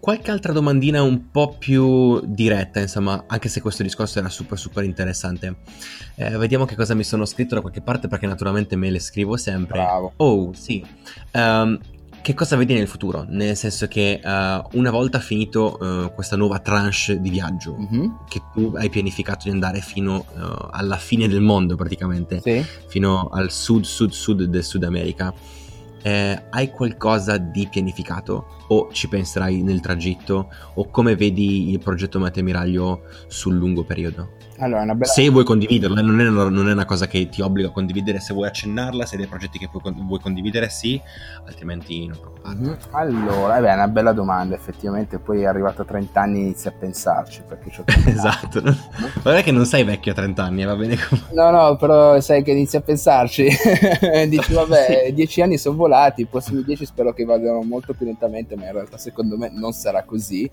qualche 0.00 0.32
altra 0.32 0.52
domandina 0.52 1.00
un 1.02 1.30
po' 1.30 1.54
più 1.56 2.20
diretta, 2.24 2.80
insomma, 2.80 3.22
anche 3.28 3.48
se 3.48 3.60
questo 3.60 3.84
discorso 3.84 4.18
era 4.18 4.28
super 4.28 4.58
super 4.58 4.82
interessante. 4.82 5.58
Eh, 6.16 6.36
vediamo 6.38 6.64
che 6.64 6.74
cosa 6.74 6.94
mi 6.94 7.04
sono 7.04 7.24
scritto 7.24 7.54
da 7.54 7.60
qualche 7.60 7.82
parte 7.82 8.08
perché 8.08 8.26
naturalmente 8.26 8.74
me 8.74 8.90
le 8.90 8.98
scrivo 8.98 9.36
sempre. 9.36 9.78
Bravo. 9.78 10.12
Oh, 10.16 10.52
sì. 10.54 10.84
Um, 11.34 11.78
che 12.22 12.34
cosa 12.34 12.56
vedi 12.56 12.72
nel 12.74 12.86
futuro? 12.86 13.26
Nel 13.28 13.56
senso 13.56 13.88
che 13.88 14.20
uh, 14.22 14.78
una 14.78 14.90
volta 14.90 15.18
finito 15.18 15.76
uh, 15.78 16.14
questa 16.14 16.36
nuova 16.36 16.60
tranche 16.60 17.20
di 17.20 17.28
viaggio, 17.30 17.76
mm-hmm. 17.76 18.10
che 18.28 18.40
tu 18.54 18.72
hai 18.76 18.88
pianificato 18.88 19.44
di 19.44 19.50
andare 19.50 19.80
fino 19.80 20.24
uh, 20.34 20.68
alla 20.70 20.96
fine 20.96 21.28
del 21.28 21.40
mondo 21.40 21.74
praticamente, 21.74 22.40
sì. 22.40 22.64
fino 22.86 23.28
al 23.28 23.50
sud, 23.50 23.84
sud, 23.84 24.10
sud 24.12 24.44
del 24.44 24.62
Sud 24.62 24.84
America, 24.84 25.34
eh, 26.02 26.42
hai 26.50 26.70
qualcosa 26.70 27.38
di 27.38 27.68
pianificato 27.68 28.64
o 28.68 28.88
ci 28.92 29.08
penserai 29.08 29.62
nel 29.62 29.80
tragitto 29.80 30.50
o 30.74 30.88
come 30.90 31.14
vedi 31.14 31.70
il 31.70 31.78
progetto 31.78 32.18
Mate 32.18 32.42
Miraglio 32.42 33.02
sul 33.28 33.54
lungo 33.54 33.84
periodo? 33.84 34.41
Allora, 34.62 34.84
bella... 34.94 35.06
Se 35.06 35.28
vuoi 35.28 35.42
condividerla, 35.42 36.00
non 36.00 36.20
è, 36.20 36.28
una, 36.28 36.48
non 36.48 36.68
è, 36.68 36.72
una, 36.72 36.84
cosa 36.84 37.08
che 37.08 37.28
ti 37.28 37.42
obbliga 37.42 37.68
a 37.68 37.70
condividere, 37.72 38.20
se 38.20 38.32
vuoi 38.32 38.46
accennarla, 38.46 39.04
se 39.04 39.16
hai 39.16 39.22
dei 39.22 39.28
progetti 39.28 39.58
che 39.58 39.68
puoi, 39.68 39.92
vuoi 39.96 40.20
condividere, 40.20 40.68
sì, 40.68 41.00
altrimenti 41.46 42.06
non 42.06 42.16
preoccuparti. 42.16 42.60
Mm-hmm. 42.60 42.74
Allora, 42.92 43.58
eh 43.58 43.60
beh, 43.60 43.70
è 43.70 43.74
una 43.74 43.88
bella 43.88 44.12
domanda, 44.12 44.54
effettivamente, 44.54 45.18
poi 45.18 45.44
arrivato 45.44 45.82
a 45.82 45.84
30 45.84 46.20
anni 46.20 46.40
inizi 46.42 46.68
a 46.68 46.72
pensarci, 46.78 47.42
perché 47.46 47.70
c'ho 47.70 47.82
Esatto, 48.06 48.60
non... 48.60 48.78
guarda 49.20 49.40
che 49.42 49.50
non 49.50 49.66
sei 49.66 49.82
vecchio 49.82 50.12
a 50.12 50.14
30 50.14 50.44
anni, 50.44 50.64
va 50.64 50.76
bene 50.76 50.96
come... 50.96 51.22
No, 51.32 51.50
no, 51.50 51.76
però 51.76 52.20
sai 52.20 52.44
che 52.44 52.52
inizi 52.52 52.76
a 52.76 52.82
pensarci, 52.82 53.48
dici 54.28 54.52
vabbè, 54.54 55.06
sì. 55.06 55.12
10 55.12 55.42
anni 55.42 55.58
sono 55.58 55.74
volati, 55.74 56.20
i 56.20 56.26
prossimi 56.26 56.62
10 56.62 56.86
spero 56.86 57.12
che 57.12 57.24
vadano 57.24 57.62
molto 57.62 57.94
più 57.94 58.06
lentamente, 58.06 58.54
ma 58.54 58.66
in 58.66 58.72
realtà 58.74 58.96
secondo 58.96 59.36
me 59.36 59.50
non 59.52 59.72
sarà 59.72 60.04
così. 60.04 60.48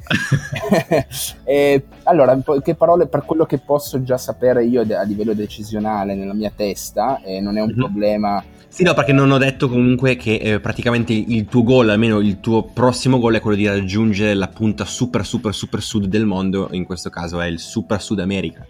e, 1.44 1.84
allora, 2.04 2.36
che 2.64 2.74
parole 2.74 3.06
per 3.06 3.24
quello 3.24 3.46
che 3.46 3.60
posso 3.60 3.98
già 4.04 4.18
sapere 4.18 4.66
io 4.66 4.82
a 4.82 5.04
livello 5.04 5.34
decisionale 5.34 6.16
nella 6.16 6.34
mia 6.34 6.52
testa 6.56 7.22
e 7.22 7.40
non 7.40 7.58
è 7.58 7.62
un 7.62 7.68
mm-hmm. 7.68 7.78
problema. 7.78 8.44
Sì, 8.68 8.84
no, 8.84 8.94
perché 8.94 9.14
non 9.14 9.32
ho 9.32 9.38
detto 9.38 9.68
comunque 9.68 10.16
che 10.16 10.36
eh, 10.36 10.60
praticamente 10.60 11.12
il 11.14 11.46
tuo 11.46 11.64
goal, 11.64 11.90
almeno 11.90 12.20
il 12.20 12.40
tuo 12.40 12.64
prossimo 12.64 13.20
goal 13.20 13.36
è 13.36 13.40
quello 13.40 13.58
di 13.58 13.68
raggiungere 13.68 14.36
la 14.36 14.48
punta 14.48 14.86
super 14.86 15.26
super 15.26 15.54
super 15.54 15.82
sud 15.82 16.06
del 16.06 16.26
mondo, 16.26 16.70
in 16.72 16.86
questo 16.86 17.10
caso 17.10 17.42
è 17.42 17.48
il 17.48 17.60
super 17.60 18.02
Sud 18.02 18.20
America. 18.20 18.66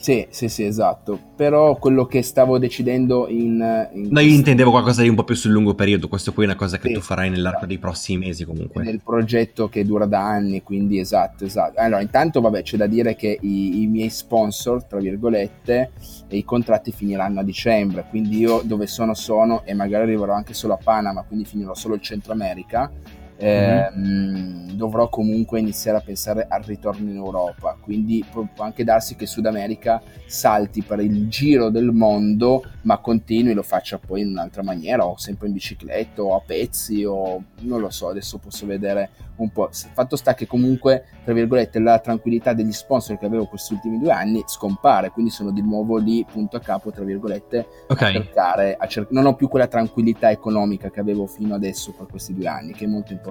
Sì, 0.00 0.26
sì, 0.30 0.48
sì, 0.48 0.64
esatto. 0.64 1.18
Però 1.36 1.76
quello 1.76 2.06
che 2.06 2.22
stavo 2.22 2.58
decidendo 2.58 3.28
in... 3.28 3.88
in 3.92 4.08
no, 4.10 4.20
io 4.20 4.34
intendevo 4.34 4.70
qualcosa 4.70 5.02
di 5.02 5.10
un 5.10 5.14
po' 5.14 5.24
più 5.24 5.34
sul 5.34 5.50
lungo 5.50 5.74
periodo, 5.74 6.08
questo 6.08 6.32
poi 6.32 6.44
è 6.44 6.46
una 6.46 6.56
cosa 6.56 6.78
che 6.78 6.88
sì, 6.88 6.94
tu 6.94 7.00
farai 7.00 7.28
nell'arco 7.28 7.66
dei 7.66 7.78
prossimi 7.78 8.26
mesi 8.26 8.46
comunque. 8.46 8.82
Nel 8.82 9.02
progetto 9.04 9.68
che 9.68 9.84
dura 9.84 10.06
da 10.06 10.20
anni, 10.20 10.62
quindi 10.62 10.98
esatto, 10.98 11.44
esatto. 11.44 11.78
Allora, 11.78 12.00
intanto, 12.00 12.40
vabbè, 12.40 12.62
c'è 12.62 12.78
da 12.78 12.86
dire 12.86 13.14
che 13.14 13.38
i, 13.38 13.82
i 13.82 13.86
miei 13.86 14.08
sponsor, 14.08 14.84
tra 14.84 14.98
virgolette, 14.98 15.90
e 16.28 16.36
i 16.36 16.44
contratti 16.44 16.92
finiranno 16.92 17.40
a 17.40 17.42
dicembre, 17.42 18.06
quindi 18.08 18.38
io 18.38 18.62
dove 18.64 18.86
sono 18.86 19.12
sono 19.12 19.64
e 19.66 19.74
magari 19.74 20.04
arriverò 20.04 20.32
anche 20.32 20.54
solo 20.54 20.72
a 20.74 20.78
Panama, 20.82 21.24
quindi 21.28 21.44
finirò 21.44 21.74
solo 21.74 21.94
il 21.94 22.00
Centro 22.00 22.32
America 22.32 22.90
eh, 23.40 23.90
mm-hmm. 23.96 24.70
dovrò 24.72 25.08
comunque 25.08 25.58
iniziare 25.60 25.96
a 25.96 26.02
pensare 26.02 26.46
al 26.46 26.62
ritorno 26.62 27.08
in 27.08 27.16
Europa, 27.16 27.76
quindi 27.80 28.22
può 28.30 28.46
anche 28.58 28.84
darsi 28.84 29.16
che 29.16 29.26
Sud 29.26 29.46
America 29.46 30.02
salti 30.26 30.82
per 30.82 31.00
il 31.00 31.28
giro 31.28 31.70
del 31.70 31.90
mondo, 31.90 32.62
ma 32.82 32.98
continui 32.98 33.54
lo 33.54 33.62
faccia 33.62 33.98
poi 33.98 34.20
in 34.20 34.28
un'altra 34.28 34.62
maniera, 34.62 35.06
o 35.06 35.16
sempre 35.16 35.46
in 35.46 35.54
bicicletta, 35.54 36.22
o 36.22 36.36
a 36.36 36.42
pezzi, 36.44 37.02
o 37.04 37.42
non 37.60 37.80
lo 37.80 37.88
so, 37.90 38.08
adesso 38.08 38.36
posso 38.36 38.66
vedere 38.66 39.10
un 39.36 39.50
po'. 39.50 39.70
Fatto 39.72 40.16
sta 40.16 40.34
che 40.34 40.46
comunque, 40.46 41.04
tra 41.24 41.32
virgolette, 41.32 41.78
la 41.78 41.98
tranquillità 41.98 42.52
degli 42.52 42.72
sponsor 42.72 43.18
che 43.18 43.26
avevo 43.26 43.46
questi 43.46 43.72
ultimi 43.72 43.98
due 43.98 44.12
anni 44.12 44.42
scompare, 44.46 45.10
quindi 45.10 45.30
sono 45.30 45.50
di 45.50 45.62
nuovo 45.62 45.96
lì, 45.96 46.24
punto 46.30 46.56
a 46.56 46.60
capo, 46.60 46.90
tra 46.90 47.04
virgolette, 47.04 47.66
okay. 47.88 48.10
a 48.10 48.12
cercare, 48.12 48.76
a 48.78 48.86
cer- 48.86 49.10
non 49.10 49.26
ho 49.26 49.34
più 49.34 49.48
quella 49.48 49.66
tranquillità 49.66 50.30
economica 50.30 50.90
che 50.90 51.00
avevo 51.00 51.26
fino 51.26 51.54
adesso 51.54 51.92
per 51.92 52.06
questi 52.06 52.34
due 52.34 52.46
anni, 52.46 52.72
che 52.72 52.84
è 52.84 52.88
molto 52.88 53.12
importante, 53.12 53.28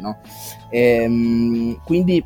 no? 0.00 0.18
E, 0.70 0.80
ehm, 0.80 1.80
quindi 1.84 2.24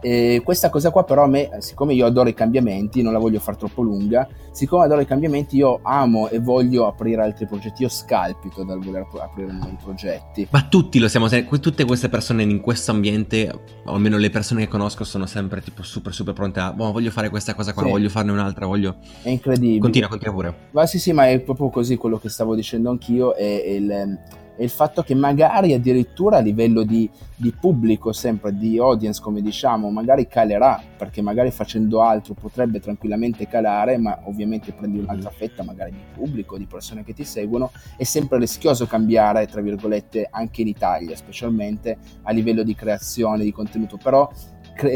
e 0.00 0.42
questa 0.44 0.70
cosa 0.70 0.90
qua 0.90 1.02
però 1.04 1.24
a 1.24 1.26
me, 1.26 1.50
siccome 1.58 1.92
io 1.92 2.06
adoro 2.06 2.28
i 2.28 2.34
cambiamenti, 2.34 3.02
non 3.02 3.12
la 3.12 3.18
voglio 3.18 3.40
fare 3.40 3.56
troppo 3.56 3.82
lunga, 3.82 4.28
siccome 4.52 4.84
adoro 4.84 5.00
i 5.00 5.06
cambiamenti 5.06 5.56
io 5.56 5.80
amo 5.82 6.28
e 6.28 6.38
voglio 6.38 6.86
aprire 6.86 7.22
altri 7.22 7.46
progetti, 7.46 7.82
io 7.82 7.88
scalpito 7.88 8.62
dal 8.62 8.78
voler 8.78 9.06
aprire 9.20 9.50
nuovi 9.50 9.76
progetti. 9.82 10.46
Ma 10.50 10.62
tutti 10.62 10.98
lo 10.98 11.08
siamo, 11.08 11.28
tutte 11.60 11.84
queste 11.84 12.08
persone 12.08 12.42
in 12.42 12.60
questo 12.60 12.92
ambiente, 12.92 13.50
o 13.84 13.92
almeno 13.92 14.18
le 14.18 14.30
persone 14.30 14.62
che 14.62 14.68
conosco, 14.68 15.02
sono 15.04 15.26
sempre 15.26 15.60
tipo 15.62 15.82
super 15.82 16.12
super 16.14 16.32
pronte 16.32 16.60
a, 16.60 16.74
oh, 16.76 16.92
voglio 16.92 17.10
fare 17.10 17.28
questa 17.28 17.54
cosa 17.54 17.72
qua, 17.72 17.82
sì. 17.82 17.90
voglio 17.90 18.08
farne 18.08 18.30
un'altra, 18.30 18.66
voglio... 18.66 18.98
È 19.22 19.30
incredibile. 19.30 19.80
Continua, 19.80 20.08
continua 20.08 20.34
pure. 20.34 20.54
Ma 20.70 20.86
sì 20.86 20.98
sì, 21.00 21.12
ma 21.12 21.28
è 21.28 21.40
proprio 21.40 21.70
così 21.70 21.96
quello 21.96 22.18
che 22.18 22.28
stavo 22.28 22.54
dicendo 22.54 22.90
anch'io, 22.90 23.34
è, 23.34 23.62
è 23.62 23.70
il 23.70 24.18
e 24.58 24.64
il 24.64 24.70
fatto 24.70 25.04
che 25.04 25.14
magari 25.14 25.72
addirittura 25.72 26.38
a 26.38 26.40
livello 26.40 26.82
di, 26.82 27.08
di, 27.36 27.52
pubblico, 27.52 28.12
sempre 28.12 28.52
di 28.56 28.76
audience 28.76 29.22
come 29.22 29.40
diciamo, 29.40 29.88
magari 29.88 30.26
calerà, 30.26 30.82
perché 30.96 31.22
magari 31.22 31.52
facendo 31.52 32.02
altro 32.02 32.34
potrebbe 32.34 32.80
tranquillamente 32.80 33.46
calare, 33.46 33.96
ma 33.98 34.18
ovviamente 34.24 34.72
prendi 34.72 34.98
un'altra 34.98 35.30
fetta 35.30 35.62
magari 35.62 35.92
di 35.92 36.02
pubblico, 36.12 36.58
di 36.58 36.66
persone 36.66 37.04
che 37.04 37.14
ti 37.14 37.22
seguono, 37.22 37.70
è 37.96 38.02
sempre 38.02 38.40
rischioso 38.40 38.86
cambiare, 38.86 39.46
tra 39.46 39.60
virgolette, 39.60 40.26
anche 40.28 40.62
in 40.62 40.66
Italia, 40.66 41.14
specialmente 41.14 41.96
a 42.22 42.32
livello 42.32 42.64
di 42.64 42.74
creazione 42.74 43.44
di 43.44 43.52
contenuto, 43.52 43.96
però 43.96 44.28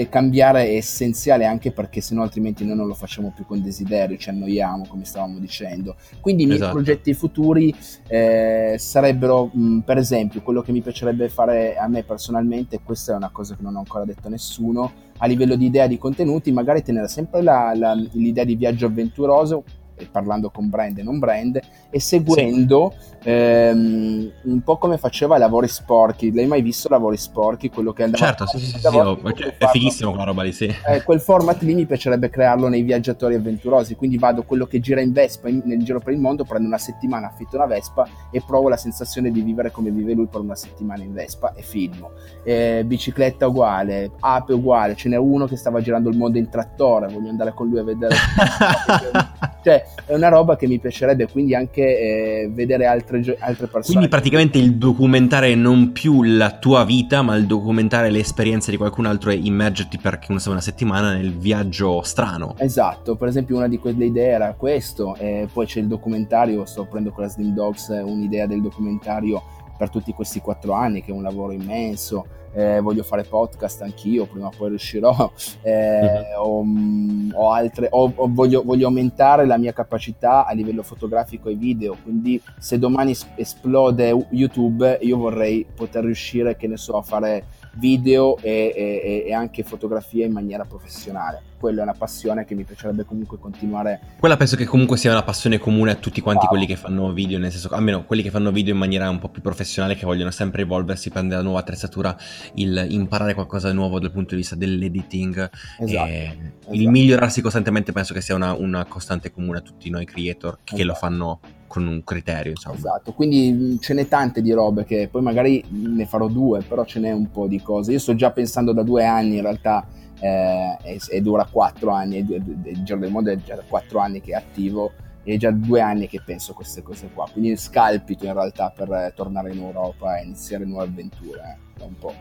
cambiare 0.08 0.66
è 0.66 0.76
essenziale 0.76 1.44
anche 1.44 1.72
perché 1.72 2.00
sennò 2.00 2.22
altrimenti 2.22 2.64
noi 2.64 2.76
non 2.76 2.86
lo 2.86 2.94
facciamo 2.94 3.32
più 3.34 3.44
con 3.44 3.62
desiderio, 3.62 4.16
ci 4.16 4.28
annoiamo 4.28 4.86
come 4.88 5.04
stavamo 5.04 5.38
dicendo. 5.38 5.96
Quindi 6.20 6.44
i 6.44 6.46
miei 6.46 6.58
esatto. 6.58 6.74
progetti 6.74 7.14
futuri 7.14 7.74
eh, 8.06 8.76
sarebbero 8.78 9.50
mh, 9.52 9.78
per 9.80 9.98
esempio 9.98 10.42
quello 10.42 10.62
che 10.62 10.72
mi 10.72 10.80
piacerebbe 10.80 11.28
fare 11.28 11.76
a 11.76 11.88
me 11.88 12.02
personalmente, 12.04 12.80
questa 12.84 13.12
è 13.12 13.16
una 13.16 13.30
cosa 13.30 13.56
che 13.56 13.62
non 13.62 13.76
ho 13.76 13.80
ancora 13.80 14.04
detto 14.04 14.28
a 14.28 14.30
nessuno, 14.30 14.92
a 15.18 15.26
livello 15.26 15.56
di 15.56 15.66
idea 15.66 15.86
di 15.86 15.98
contenuti 15.98 16.52
magari 16.52 16.82
tenere 16.82 17.08
sempre 17.08 17.42
la, 17.42 17.72
la, 17.74 17.94
l'idea 17.94 18.44
di 18.44 18.56
viaggio 18.56 18.86
avventuroso 18.86 19.64
parlando 20.10 20.50
con 20.50 20.68
brand 20.68 20.98
e 20.98 21.02
non 21.02 21.18
brand, 21.18 21.60
e 21.90 22.00
seguendo 22.00 22.94
sì. 23.20 23.28
ehm, 23.28 24.30
un 24.42 24.60
po' 24.62 24.78
come 24.78 24.98
faceva 24.98 25.38
Lavori 25.38 25.68
Sporchi. 25.68 26.32
L'hai 26.32 26.46
mai 26.46 26.62
visto 26.62 26.88
Lavori 26.88 27.16
Sporchi? 27.16 27.70
Quello 27.70 27.92
che 27.92 28.04
andava 28.04 28.24
certo, 28.24 28.46
sì, 28.46 28.58
sì, 28.58 28.66
sì, 28.66 28.78
sì 28.78 28.86
oh, 28.86 29.18
è 29.24 29.66
fighissimo 29.68 30.10
quella 30.10 30.24
roba 30.24 30.42
lì, 30.42 30.52
sì. 30.52 30.72
Eh, 30.86 31.02
quel 31.02 31.20
format 31.20 31.60
lì 31.62 31.74
mi 31.74 31.86
piacerebbe 31.86 32.30
crearlo 32.30 32.68
nei 32.68 32.82
viaggiatori 32.82 33.34
avventurosi, 33.34 33.94
quindi 33.94 34.18
vado 34.18 34.42
quello 34.42 34.66
che 34.66 34.80
gira 34.80 35.00
in 35.00 35.12
Vespa 35.12 35.48
in, 35.48 35.62
nel 35.64 35.82
giro 35.82 36.00
per 36.00 36.12
il 36.12 36.20
mondo, 36.20 36.44
prendo 36.44 36.66
una 36.66 36.78
settimana, 36.78 37.28
affitto 37.28 37.56
una 37.56 37.66
Vespa 37.66 38.08
e 38.30 38.42
provo 38.46 38.68
la 38.68 38.76
sensazione 38.76 39.30
di 39.30 39.40
vivere 39.42 39.70
come 39.70 39.90
vive 39.90 40.14
lui 40.14 40.26
per 40.26 40.40
una 40.40 40.54
settimana 40.54 41.02
in 41.02 41.12
Vespa 41.12 41.52
e 41.54 41.62
filmo. 41.62 42.12
Eh, 42.44 42.82
bicicletta 42.86 43.46
uguale, 43.46 44.12
ape 44.20 44.52
uguale, 44.52 44.94
ce 44.94 45.08
n'è 45.08 45.16
uno 45.16 45.46
che 45.46 45.56
stava 45.56 45.80
girando 45.80 46.08
il 46.08 46.16
mondo 46.16 46.38
in 46.38 46.48
trattore, 46.48 47.08
voglio 47.08 47.28
andare 47.28 47.52
con 47.54 47.68
lui 47.68 47.78
a 47.78 47.84
vedere... 47.84 48.14
cioè, 49.62 49.81
è 50.06 50.14
una 50.14 50.28
roba 50.28 50.56
che 50.56 50.66
mi 50.66 50.78
piacerebbe 50.78 51.28
quindi 51.28 51.54
anche 51.54 51.82
eh, 51.82 52.50
vedere 52.52 52.86
altre, 52.86 53.18
altre, 53.38 53.66
persone. 53.66 53.82
Quindi 53.84 54.08
praticamente 54.08 54.58
il 54.58 54.76
documentare 54.76 55.54
non 55.54 55.92
più 55.92 56.22
la 56.22 56.58
tua 56.58 56.84
vita, 56.84 57.22
ma 57.22 57.36
il 57.36 57.46
documentare 57.46 58.10
le 58.10 58.18
esperienze 58.18 58.70
di 58.70 58.76
qualcun 58.76 59.06
altro 59.06 59.30
e 59.30 59.34
immergerti 59.34 59.98
per 59.98 60.20
una 60.28 60.60
settimana 60.60 61.12
nel 61.12 61.36
viaggio 61.36 62.02
strano. 62.02 62.54
Esatto, 62.58 63.16
per 63.16 63.28
esempio 63.28 63.56
una 63.56 63.68
di 63.68 63.78
quelle 63.78 64.06
idee 64.06 64.30
era 64.30 64.54
questo, 64.56 65.14
e 65.16 65.48
poi 65.52 65.66
c'è 65.66 65.80
il 65.80 65.86
documentario, 65.86 66.64
sto 66.64 66.84
prendendo 66.84 67.12
con 67.12 67.24
la 67.24 67.30
Slim 67.30 67.52
Dogs 67.54 67.88
un'idea 67.88 68.46
del 68.46 68.60
documentario 68.60 69.42
per 69.82 69.90
tutti 69.90 70.12
questi 70.12 70.40
quattro 70.40 70.74
anni, 70.74 71.02
che 71.02 71.10
è 71.10 71.14
un 71.14 71.22
lavoro 71.22 71.50
immenso 71.50 72.24
eh, 72.54 72.80
voglio 72.80 73.02
fare 73.02 73.24
podcast 73.24 73.82
anch'io, 73.82 74.26
prima 74.26 74.46
o 74.46 74.52
poi 74.56 74.68
riuscirò, 74.68 75.32
eh, 75.62 76.36
uh-huh. 76.36 76.58
o, 76.58 76.64
mm, 76.64 77.30
o, 77.34 77.50
altre, 77.50 77.88
o, 77.90 78.12
o 78.14 78.28
voglio, 78.30 78.62
voglio, 78.62 78.86
aumentare 78.86 79.46
la 79.46 79.56
mia 79.56 79.72
capacità 79.72 80.46
a 80.46 80.52
livello 80.52 80.82
fotografico 80.82 81.48
e 81.48 81.54
video, 81.54 81.96
quindi 82.02 82.40
se 82.58 82.78
domani 82.78 83.16
esplode 83.36 84.26
YouTube 84.30 84.98
io 85.00 85.16
vorrei 85.16 85.66
poter 85.74 86.04
riuscire, 86.04 86.56
che 86.56 86.68
ne 86.68 86.76
so, 86.76 86.96
a 86.96 87.02
fare 87.02 87.46
video 87.74 88.36
e, 88.38 88.72
e, 88.74 89.24
e 89.26 89.32
anche 89.32 89.62
fotografia 89.62 90.24
in 90.26 90.32
maniera 90.32 90.64
professionale 90.64 91.50
quella 91.62 91.78
è 91.78 91.82
una 91.84 91.94
passione 91.94 92.44
che 92.44 92.56
mi 92.56 92.64
piacerebbe 92.64 93.04
comunque 93.04 93.38
continuare. 93.38 94.00
Quella 94.18 94.36
penso 94.36 94.56
che 94.56 94.64
comunque 94.64 94.96
sia 94.96 95.12
una 95.12 95.22
passione 95.22 95.58
comune 95.58 95.92
a 95.92 95.94
tutti 95.94 96.20
quanti 96.20 96.40
wow. 96.40 96.48
quelli 96.48 96.66
che 96.66 96.74
fanno 96.74 97.12
video, 97.12 97.38
nel 97.38 97.52
senso, 97.52 97.68
almeno 97.68 98.04
quelli 98.04 98.22
che 98.22 98.30
fanno 98.30 98.50
video 98.50 98.72
in 98.72 98.80
maniera 98.80 99.08
un 99.08 99.20
po' 99.20 99.28
più 99.28 99.42
professionale, 99.42 99.94
che 99.94 100.04
vogliono 100.04 100.32
sempre 100.32 100.62
evolversi, 100.62 101.10
prendere 101.10 101.36
la 101.36 101.42
nuova 101.44 101.60
attrezzatura, 101.60 102.16
il 102.54 102.84
imparare 102.88 103.34
qualcosa 103.34 103.68
di 103.68 103.76
nuovo 103.76 104.00
dal 104.00 104.10
punto 104.10 104.30
di 104.30 104.40
vista 104.40 104.56
dell'editing. 104.56 105.50
Esatto, 105.78 106.10
esatto. 106.10 106.72
Il 106.72 106.88
migliorarsi 106.88 107.40
costantemente 107.40 107.92
penso 107.92 108.12
che 108.12 108.20
sia 108.20 108.34
una, 108.34 108.54
una 108.54 108.84
costante 108.84 109.30
comune 109.30 109.58
a 109.58 109.60
tutti 109.60 109.88
noi 109.88 110.04
creator 110.04 110.58
che 110.64 110.74
esatto. 110.74 110.88
lo 110.88 110.94
fanno 110.94 111.40
con 111.72 111.86
un 111.86 112.04
criterio, 112.04 112.50
insomma. 112.50 112.76
Esatto, 112.76 113.14
quindi 113.14 113.78
ce 113.80 113.94
n'è 113.94 114.06
tante 114.06 114.42
di 114.42 114.52
robe 114.52 114.84
che 114.84 115.08
poi 115.10 115.22
magari 115.22 115.64
ne 115.70 116.04
farò 116.04 116.28
due, 116.28 116.60
però 116.60 116.84
ce 116.84 117.00
n'è 117.00 117.12
un 117.12 117.30
po' 117.30 117.46
di 117.46 117.62
cose. 117.62 117.92
Io 117.92 117.98
sto 117.98 118.14
già 118.14 118.30
pensando 118.30 118.74
da 118.74 118.82
due 118.82 119.06
anni 119.06 119.36
in 119.36 119.40
realtà 119.40 119.86
eh, 120.20 120.76
e, 120.82 121.00
e, 121.08 121.22
dura 121.22 121.48
quattro 121.50 121.92
anni, 121.92 122.18
il 122.18 122.82
Giro 122.84 122.98
del 122.98 123.10
Mondo 123.10 123.30
è 123.30 123.36
già 123.36 123.54
da 123.54 123.62
quattro 123.66 124.00
anni 124.00 124.20
che 124.20 124.32
è 124.32 124.34
attivo 124.34 124.92
è 125.22 125.36
già 125.36 125.50
due 125.50 125.80
anni 125.80 126.08
che 126.08 126.20
penso 126.22 126.52
queste 126.52 126.82
cose 126.82 127.08
qua, 127.14 127.26
quindi 127.32 127.56
scalpito 127.56 128.26
in 128.26 128.34
realtà 128.34 128.70
per 128.76 129.14
tornare 129.14 129.52
in 129.52 129.62
Europa 129.62 130.18
e 130.18 130.24
iniziare 130.24 130.66
nuove 130.66 130.88
avventure, 130.88 131.58
eh, 131.78 131.84
un 131.84 131.96
po'. 131.98 132.12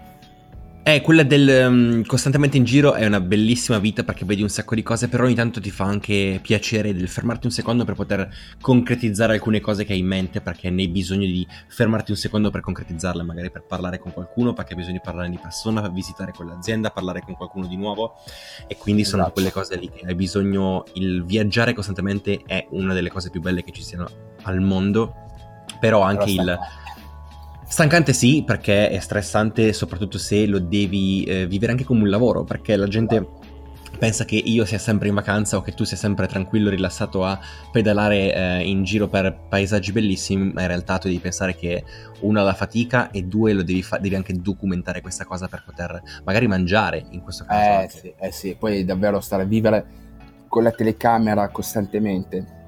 Eh, 0.83 1.01
quella 1.01 1.21
del 1.21 1.67
um, 1.67 2.03
costantemente 2.05 2.57
in 2.57 2.63
giro 2.63 2.93
è 2.93 3.05
una 3.05 3.21
bellissima 3.21 3.77
vita 3.77 4.03
perché 4.03 4.25
vedi 4.25 4.41
un 4.41 4.49
sacco 4.49 4.73
di 4.73 4.81
cose, 4.81 5.09
però 5.09 5.25
ogni 5.25 5.35
tanto 5.35 5.61
ti 5.61 5.69
fa 5.69 5.83
anche 5.83 6.39
piacere 6.41 6.95
del 6.95 7.07
fermarti 7.07 7.45
un 7.45 7.51
secondo 7.51 7.85
per 7.85 7.93
poter 7.93 8.27
concretizzare 8.59 9.33
alcune 9.33 9.59
cose 9.59 9.85
che 9.85 9.93
hai 9.93 9.99
in 9.99 10.07
mente 10.07 10.41
perché 10.41 10.71
ne 10.71 10.81
hai 10.81 10.87
bisogno 10.87 11.27
di 11.27 11.45
fermarti 11.67 12.09
un 12.09 12.17
secondo 12.17 12.49
per 12.49 12.61
concretizzarle, 12.61 13.21
magari 13.21 13.51
per 13.51 13.61
parlare 13.61 13.99
con 13.99 14.11
qualcuno, 14.11 14.53
perché 14.53 14.71
hai 14.71 14.79
bisogno 14.79 14.95
di 14.95 15.03
parlare 15.03 15.29
di 15.29 15.37
persona, 15.39 15.81
per 15.81 15.91
visitare 15.91 16.31
quell'azienda, 16.31 16.89
parlare 16.89 17.21
con 17.21 17.35
qualcuno 17.35 17.67
di 17.67 17.77
nuovo. 17.77 18.15
E 18.65 18.75
quindi 18.75 19.03
sono 19.03 19.21
esatto. 19.21 19.35
quelle 19.35 19.51
cose 19.51 19.75
lì 19.75 19.87
che 19.87 20.07
hai 20.07 20.15
bisogno, 20.15 20.85
il 20.93 21.23
viaggiare 21.25 21.73
costantemente 21.73 22.41
è 22.43 22.65
una 22.71 22.95
delle 22.95 23.09
cose 23.11 23.29
più 23.29 23.39
belle 23.39 23.63
che 23.63 23.71
ci 23.71 23.83
siano 23.83 24.09
al 24.41 24.59
mondo, 24.59 25.13
però 25.79 26.01
anche 26.01 26.33
però 26.33 26.41
il 26.41 26.59
Stancante 27.71 28.11
sì, 28.11 28.43
perché 28.45 28.89
è 28.89 28.99
stressante 28.99 29.71
soprattutto 29.71 30.17
se 30.17 30.45
lo 30.45 30.59
devi 30.59 31.23
eh, 31.23 31.47
vivere 31.47 31.71
anche 31.71 31.85
come 31.85 32.01
un 32.01 32.09
lavoro, 32.09 32.43
perché 32.43 32.75
la 32.75 32.85
gente 32.85 33.25
pensa 33.97 34.25
che 34.25 34.35
io 34.35 34.65
sia 34.65 34.77
sempre 34.77 35.07
in 35.07 35.13
vacanza 35.13 35.55
o 35.55 35.61
che 35.61 35.71
tu 35.71 35.85
sia 35.85 35.95
sempre 35.95 36.27
tranquillo, 36.27 36.69
rilassato 36.69 37.23
a 37.23 37.39
pedalare 37.71 38.35
eh, 38.35 38.67
in 38.67 38.83
giro 38.83 39.07
per 39.07 39.45
paesaggi 39.47 39.93
bellissimi, 39.93 40.51
ma 40.51 40.63
in 40.63 40.67
realtà 40.67 40.97
tu 40.97 41.07
devi 41.07 41.21
pensare 41.21 41.55
che 41.55 41.85
uno 42.19 42.41
ha 42.41 42.43
la 42.43 42.53
fatica 42.53 43.09
e 43.09 43.23
due 43.23 43.53
lo 43.53 43.63
devi, 43.63 43.81
fa- 43.81 43.99
devi 43.99 44.15
anche 44.15 44.33
documentare 44.33 44.99
questa 44.99 45.23
cosa 45.23 45.47
per 45.47 45.63
poter 45.65 46.01
magari 46.25 46.47
mangiare 46.47 47.05
in 47.11 47.21
questo 47.21 47.45
caso. 47.45 47.85
Eh 47.85 47.89
sì, 47.89 48.13
eh 48.19 48.31
sì, 48.33 48.55
poi 48.59 48.83
davvero 48.83 49.21
stare 49.21 49.43
a 49.43 49.45
vivere 49.45 49.85
con 50.49 50.63
la 50.63 50.71
telecamera 50.71 51.47
costantemente 51.47 52.59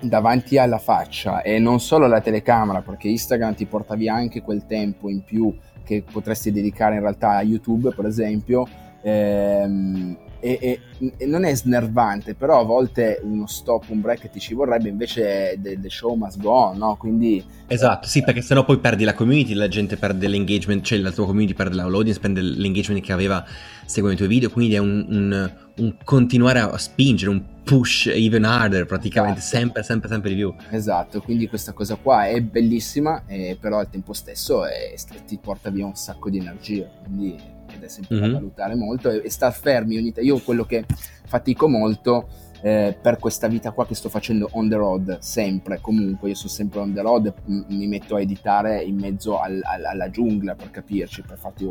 davanti 0.00 0.58
alla 0.58 0.78
faccia 0.78 1.42
e 1.42 1.58
non 1.58 1.80
solo 1.80 2.06
la 2.06 2.20
telecamera 2.20 2.82
perché 2.82 3.08
Instagram 3.08 3.54
ti 3.54 3.66
porta 3.66 3.94
via 3.94 4.14
anche 4.14 4.42
quel 4.42 4.66
tempo 4.66 5.08
in 5.08 5.22
più 5.22 5.54
che 5.84 6.04
potresti 6.10 6.50
dedicare 6.50 6.96
in 6.96 7.00
realtà 7.00 7.36
a 7.36 7.42
YouTube 7.42 7.92
per 7.94 8.06
esempio 8.06 8.66
ehm, 9.02 10.16
e, 10.40 10.58
e, 10.60 10.80
e, 11.16 11.26
non 11.26 11.44
è 11.44 11.54
snervante 11.54 12.34
però 12.34 12.60
a 12.60 12.64
volte 12.64 13.20
uno 13.22 13.46
stop, 13.46 13.84
un 13.88 14.00
break 14.00 14.30
ti 14.30 14.38
ci 14.38 14.54
vorrebbe 14.54 14.88
invece 14.88 15.58
the, 15.62 15.78
the 15.80 15.88
show 15.88 16.14
must 16.14 16.40
go 16.40 16.50
on 16.50 16.78
no? 16.78 16.96
quindi 16.96 17.42
esatto 17.66 18.06
sì 18.06 18.22
perché 18.22 18.42
sennò 18.42 18.64
poi 18.64 18.78
perdi 18.78 19.04
la 19.04 19.14
community 19.14 19.54
la 19.54 19.68
gente 19.68 19.96
perde 19.96 20.28
l'engagement 20.28 20.84
cioè 20.84 20.98
la 20.98 21.10
tua 21.10 21.26
community 21.26 21.54
perde 21.54 21.76
l'audience 21.76 22.20
perde 22.20 22.40
l'engagement 22.42 23.02
che 23.02 23.12
aveva 23.12 23.44
seguendo 23.86 24.14
i 24.14 24.26
tuoi 24.26 24.28
video 24.28 24.50
quindi 24.50 24.74
è 24.74 24.78
un, 24.78 25.06
un, 25.08 25.54
un 25.78 25.94
continuare 26.04 26.60
a 26.60 26.76
spingere 26.78 27.30
un 27.30 27.42
push 27.62 28.06
even 28.06 28.44
harder 28.44 28.86
praticamente, 28.86 29.40
Esatto. 29.40 29.56
sempre, 29.56 29.82
sempre, 29.82 30.08
sempre 30.08 30.30
di 30.30 30.36
più. 30.36 30.54
Esatto, 30.70 31.20
quindi 31.20 31.48
questa 31.48 31.72
cosa 31.72 31.96
qua 31.96 32.26
è 32.26 32.40
bellissima, 32.40 33.24
eh, 33.26 33.56
però 33.60 33.78
al 33.78 33.90
tempo 33.90 34.12
stesso 34.12 34.64
è- 34.64 34.94
ti 35.26 35.38
porta 35.42 35.70
via 35.70 35.84
un 35.84 35.96
sacco 35.96 36.30
di 36.30 36.38
energia, 36.38 36.88
quindi 37.04 37.36
ed 37.74 37.82
è 37.82 37.88
sempre 37.88 38.18
da 38.20 38.26
Mhm. 38.26 38.32
valutare 38.34 38.74
molto 38.76 39.10
e, 39.10 39.22
e 39.24 39.30
star 39.30 39.52
fermi 39.52 39.96
ogni 39.98 40.12
t- 40.12 40.20
Io 40.22 40.38
quello 40.38 40.64
che 40.64 40.84
fatico 41.26 41.68
molto 41.68 42.28
eh, 42.62 42.96
per 43.00 43.18
questa 43.18 43.46
vita 43.48 43.70
qua 43.72 43.86
che 43.86 43.94
sto 43.94 44.08
facendo 44.08 44.48
on 44.52 44.68
the 44.68 44.76
road, 44.76 45.18
sempre, 45.20 45.78
comunque, 45.80 46.28
io 46.30 46.34
sono 46.34 46.48
sempre 46.50 46.80
on 46.80 46.92
the 46.92 47.00
road, 47.00 47.32
m- 47.46 47.64
mi 47.68 47.86
metto 47.86 48.16
a 48.16 48.20
editare 48.20 48.82
in 48.82 48.96
mezzo 48.96 49.38
al- 49.40 49.60
al- 49.62 49.84
alla 49.84 50.10
giungla 50.10 50.54
per 50.54 50.70
capirci, 50.70 51.22
per 51.22 51.38
farti 51.38 51.64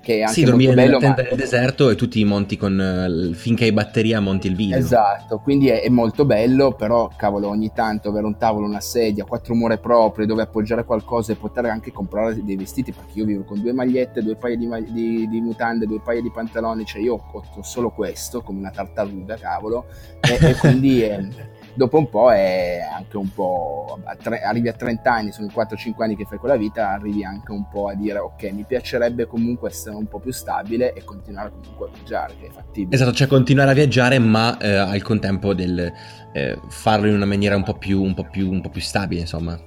che 0.00 0.18
è 0.18 0.20
anche 0.22 0.32
Sì, 0.32 0.44
molto 0.44 0.72
bello, 0.72 0.92
ma 0.94 0.98
tenda 0.98 1.22
del 1.22 1.36
deserto 1.36 1.90
e 1.90 1.94
tu 1.96 2.08
ti 2.08 2.24
monti 2.24 2.56
con... 2.56 2.80
eh, 2.80 3.34
finché 3.34 3.64
hai 3.64 3.72
batteria 3.72 4.20
monti 4.20 4.46
il 4.46 4.54
video. 4.56 4.76
Esatto, 4.78 5.38
quindi 5.38 5.68
è, 5.68 5.82
è 5.82 5.88
molto 5.88 6.24
bello, 6.24 6.72
però 6.72 7.10
cavolo, 7.16 7.48
ogni 7.48 7.70
tanto 7.74 8.08
avere 8.08 8.26
un 8.26 8.36
tavolo, 8.36 8.66
una 8.66 8.80
sedia, 8.80 9.24
quattro 9.24 9.54
mura 9.54 9.76
proprie 9.78 10.26
dove 10.26 10.42
appoggiare 10.42 10.84
qualcosa 10.84 11.32
e 11.32 11.36
poter 11.36 11.66
anche 11.66 11.92
comprare 11.92 12.42
dei 12.44 12.56
vestiti, 12.56 12.92
perché 12.92 13.18
io 13.18 13.24
vivo 13.24 13.44
con 13.44 13.60
due 13.60 13.72
magliette, 13.72 14.22
due 14.22 14.36
paia 14.36 14.56
di, 14.56 14.66
mag- 14.66 14.88
di- 14.90 15.28
di 15.28 15.40
mutande, 15.40 15.86
due 15.86 16.00
paia 16.00 16.20
di 16.20 16.30
pantaloni, 16.30 16.84
cioè 16.84 17.00
io 17.02 17.14
ho 17.14 17.44
ho 17.56 17.62
solo 17.62 17.90
questo, 17.90 18.42
come 18.42 18.58
una 18.58 18.70
tartaruga, 18.70 19.36
cavolo, 19.36 19.86
e, 20.28 20.50
e 20.50 20.54
quindi 20.54 21.02
eh, 21.02 21.28
dopo 21.76 21.98
un 21.98 22.08
po' 22.08 22.32
è 22.32 22.80
anche 22.90 23.16
un 23.16 23.32
po', 23.32 23.98
a 24.04 24.16
tre- 24.16 24.40
arrivi 24.40 24.68
a 24.68 24.72
30 24.72 25.12
anni, 25.12 25.32
sono 25.32 25.48
4-5 25.54 26.02
anni 26.02 26.16
che 26.16 26.24
fai 26.24 26.38
quella 26.38 26.56
vita, 26.56 26.90
arrivi 26.90 27.24
anche 27.24 27.52
un 27.52 27.68
po' 27.68 27.88
a 27.88 27.94
dire 27.94 28.18
ok, 28.18 28.50
mi 28.52 28.64
piacerebbe 28.64 29.26
comunque 29.26 29.68
essere 29.68 29.94
un 29.94 30.06
po' 30.06 30.18
più 30.18 30.32
stabile 30.32 30.92
e 30.94 31.04
continuare 31.04 31.50
comunque 31.50 31.88
a 31.88 31.90
viaggiare, 31.92 32.34
che 32.40 32.46
è 32.46 32.50
fattibile. 32.50 32.96
Esatto, 32.96 33.12
cioè 33.12 33.26
continuare 33.26 33.70
a 33.70 33.74
viaggiare 33.74 34.18
ma 34.18 34.58
eh, 34.58 34.74
al 34.74 35.02
contempo 35.02 35.54
del 35.54 35.92
eh, 36.32 36.58
farlo 36.68 37.06
in 37.06 37.14
una 37.14 37.26
maniera 37.26 37.54
un 37.54 37.62
po' 37.62 37.74
più, 37.74 38.02
un 38.02 38.14
po' 38.14 38.26
più, 38.28 38.50
un 38.50 38.60
po' 38.60 38.70
più 38.70 38.80
stabile, 38.80 39.20
insomma. 39.20 39.58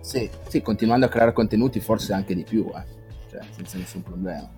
Sì, 0.00 0.28
sì, 0.48 0.60
continuando 0.62 1.06
a 1.06 1.08
creare 1.08 1.32
contenuti 1.32 1.78
forse 1.78 2.12
anche 2.12 2.34
di 2.34 2.42
più, 2.42 2.68
eh. 2.74 2.84
cioè 3.30 3.40
senza 3.54 3.78
nessun 3.78 4.02
problema. 4.02 4.50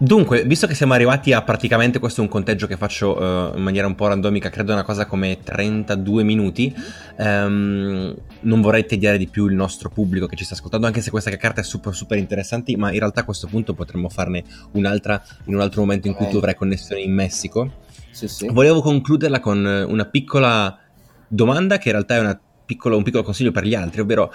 Dunque, 0.00 0.44
visto 0.44 0.68
che 0.68 0.74
siamo 0.76 0.92
arrivati 0.92 1.32
a 1.32 1.42
praticamente, 1.42 1.98
questo 1.98 2.20
è 2.20 2.24
un 2.24 2.30
conteggio 2.30 2.68
che 2.68 2.76
faccio 2.76 3.52
eh, 3.52 3.56
in 3.56 3.62
maniera 3.64 3.88
un 3.88 3.96
po' 3.96 4.06
randomica, 4.06 4.48
credo 4.48 4.72
una 4.72 4.84
cosa 4.84 5.06
come 5.06 5.38
32 5.42 6.22
minuti, 6.22 6.72
ehm, 7.16 8.14
non 8.42 8.60
vorrei 8.60 8.86
tediare 8.86 9.18
di 9.18 9.26
più 9.26 9.46
il 9.46 9.56
nostro 9.56 9.88
pubblico 9.90 10.26
che 10.26 10.36
ci 10.36 10.44
sta 10.44 10.54
ascoltando, 10.54 10.86
anche 10.86 11.00
se 11.00 11.10
questa 11.10 11.34
carta 11.36 11.62
è 11.62 11.64
super 11.64 11.94
super 11.94 12.16
interessante, 12.16 12.76
ma 12.76 12.92
in 12.92 13.00
realtà 13.00 13.22
a 13.22 13.24
questo 13.24 13.48
punto 13.48 13.74
potremmo 13.74 14.08
farne 14.08 14.44
un'altra 14.72 15.20
in 15.46 15.54
un 15.56 15.60
altro 15.60 15.80
momento 15.80 16.06
in 16.06 16.14
cui 16.14 16.26
Ok. 16.26 16.30
tu 16.30 16.36
avrai 16.36 16.54
connessione 16.54 17.00
in 17.00 17.12
Messico. 17.12 17.72
Sì, 18.12 18.28
sì. 18.28 18.46
Volevo 18.52 18.80
concluderla 18.80 19.40
con 19.40 19.66
eh, 19.66 19.82
una 19.82 20.04
piccola 20.04 20.78
domanda 21.26 21.78
che 21.78 21.88
in 21.88 21.94
realtà 21.94 22.14
è 22.14 22.20
una 22.20 22.40
piccolo- 22.64 22.96
un 22.96 23.02
piccolo 23.02 23.24
consiglio 23.24 23.50
per 23.50 23.64
gli 23.64 23.74
altri, 23.74 24.00
ovvero 24.00 24.32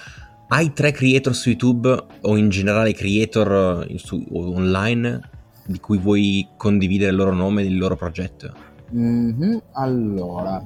hai 0.50 0.74
tre 0.74 0.92
creator 0.92 1.34
su 1.34 1.48
YouTube 1.50 2.06
o 2.20 2.36
in 2.36 2.50
generale 2.50 2.94
creator 2.94 3.88
eh, 3.90 3.98
su- 3.98 4.26
online 4.32 5.32
di 5.66 5.80
cui 5.80 5.98
vuoi 5.98 6.48
condividere 6.58 7.12
il 7.12 7.18
loro 7.18 7.34
nome 7.34 7.62
e 7.62 7.66
il 7.66 7.78
loro 7.78 7.96
progetto? 7.96 8.54
Mhm, 8.92 9.62
Allora, 9.74 10.64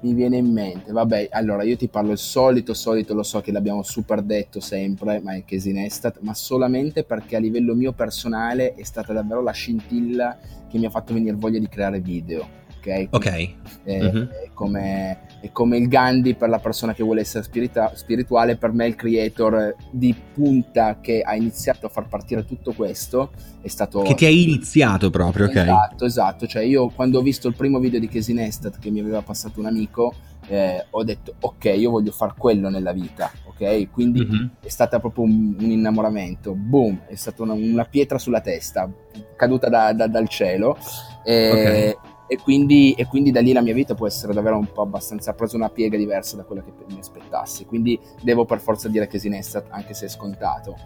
mi 0.00 0.12
viene 0.12 0.36
in 0.36 0.52
mente, 0.52 0.92
vabbè, 0.92 1.28
allora 1.32 1.62
io 1.64 1.76
ti 1.76 1.88
parlo 1.88 2.12
il 2.12 2.18
solito, 2.18 2.74
solito, 2.74 3.14
lo 3.14 3.22
so 3.22 3.40
che 3.40 3.50
l'abbiamo 3.50 3.82
super 3.82 4.22
detto 4.22 4.60
sempre, 4.60 5.20
ma 5.20 5.34
è 5.34 5.44
Casey 5.44 5.72
Neistat, 5.72 6.18
ma 6.20 6.34
solamente 6.34 7.02
perché 7.02 7.36
a 7.36 7.40
livello 7.40 7.74
mio 7.74 7.92
personale 7.92 8.74
è 8.74 8.84
stata 8.84 9.12
davvero 9.12 9.42
la 9.42 9.50
scintilla 9.52 10.38
che 10.68 10.78
mi 10.78 10.84
ha 10.86 10.90
fatto 10.90 11.14
venire 11.14 11.34
voglia 11.36 11.58
di 11.58 11.68
creare 11.68 12.00
video, 12.00 12.46
ok? 12.86 13.08
Ok, 13.10 13.54
è, 13.84 14.00
Mhm. 14.02 14.28
è 14.28 14.50
come, 14.54 15.18
è 15.40 15.50
come 15.52 15.76
il 15.78 15.88
Gandhi 15.88 16.34
per 16.34 16.48
la 16.48 16.58
persona 16.58 16.94
che 16.94 17.02
vuole 17.02 17.20
essere 17.20 17.44
spirita- 17.44 17.92
spirituale, 17.94 18.56
per 18.56 18.72
me 18.72 18.86
il 18.86 18.94
creator 18.94 19.74
di 19.90 20.14
punta 20.34 20.98
che 21.00 21.20
ha 21.22 21.34
iniziato 21.34 21.86
a 21.86 21.88
far 21.88 22.08
partire 22.08 22.44
tutto 22.44 22.72
questo 22.72 23.30
è 23.60 23.68
stato... 23.68 24.02
che 24.02 24.14
ti 24.14 24.24
hai 24.26 24.42
iniziato 24.44 25.10
proprio, 25.10 25.46
ok? 25.46 25.56
Esatto, 25.56 26.04
esatto, 26.04 26.46
cioè 26.46 26.62
io 26.62 26.88
quando 26.88 27.18
ho 27.18 27.22
visto 27.22 27.48
il 27.48 27.54
primo 27.54 27.78
video 27.78 27.98
di 28.00 28.08
Casey 28.08 28.34
Neistat 28.34 28.78
che 28.78 28.90
mi 28.90 29.00
aveva 29.00 29.22
passato 29.22 29.60
un 29.60 29.66
amico, 29.66 30.14
eh, 30.48 30.84
ho 30.90 31.02
detto 31.02 31.34
ok, 31.40 31.64
io 31.76 31.90
voglio 31.90 32.12
far 32.12 32.34
quello 32.36 32.68
nella 32.68 32.92
vita, 32.92 33.30
ok? 33.48 33.90
Quindi 33.90 34.24
Mhm. 34.24 34.50
è 34.60 34.68
stata 34.68 35.00
proprio 35.00 35.24
un, 35.24 35.56
un 35.58 35.70
innamoramento, 35.70 36.52
boom, 36.54 37.00
è 37.08 37.14
stata 37.16 37.42
una, 37.42 37.54
una 37.54 37.84
pietra 37.84 38.18
sulla 38.18 38.40
testa, 38.40 38.88
caduta 39.36 39.68
da- 39.68 39.92
da- 39.92 40.06
dal 40.06 40.28
cielo. 40.28 40.76
E, 41.24 41.96
e 42.26 42.38
quindi, 42.38 42.92
e 42.92 43.06
quindi 43.06 43.30
da 43.30 43.40
lì 43.40 43.52
la 43.52 43.60
mia 43.60 43.74
vita 43.74 43.94
può 43.94 44.06
essere 44.06 44.32
davvero 44.32 44.58
un 44.58 44.70
po' 44.72 44.82
abbastanza, 44.82 45.30
ha 45.30 45.34
preso 45.34 45.56
una 45.56 45.68
piega 45.68 45.96
diversa 45.96 46.36
da 46.36 46.44
quella 46.44 46.62
che 46.62 46.72
mi 46.88 46.98
aspettassi. 46.98 47.64
Quindi 47.66 47.98
devo 48.22 48.44
per 48.44 48.60
forza 48.60 48.88
dire 48.88 49.06
che 49.06 49.18
Sinestat, 49.18 49.66
anche 49.70 49.94
se 49.94 50.06
è 50.06 50.08
scontato. 50.08 50.76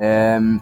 Ehm, 0.00 0.60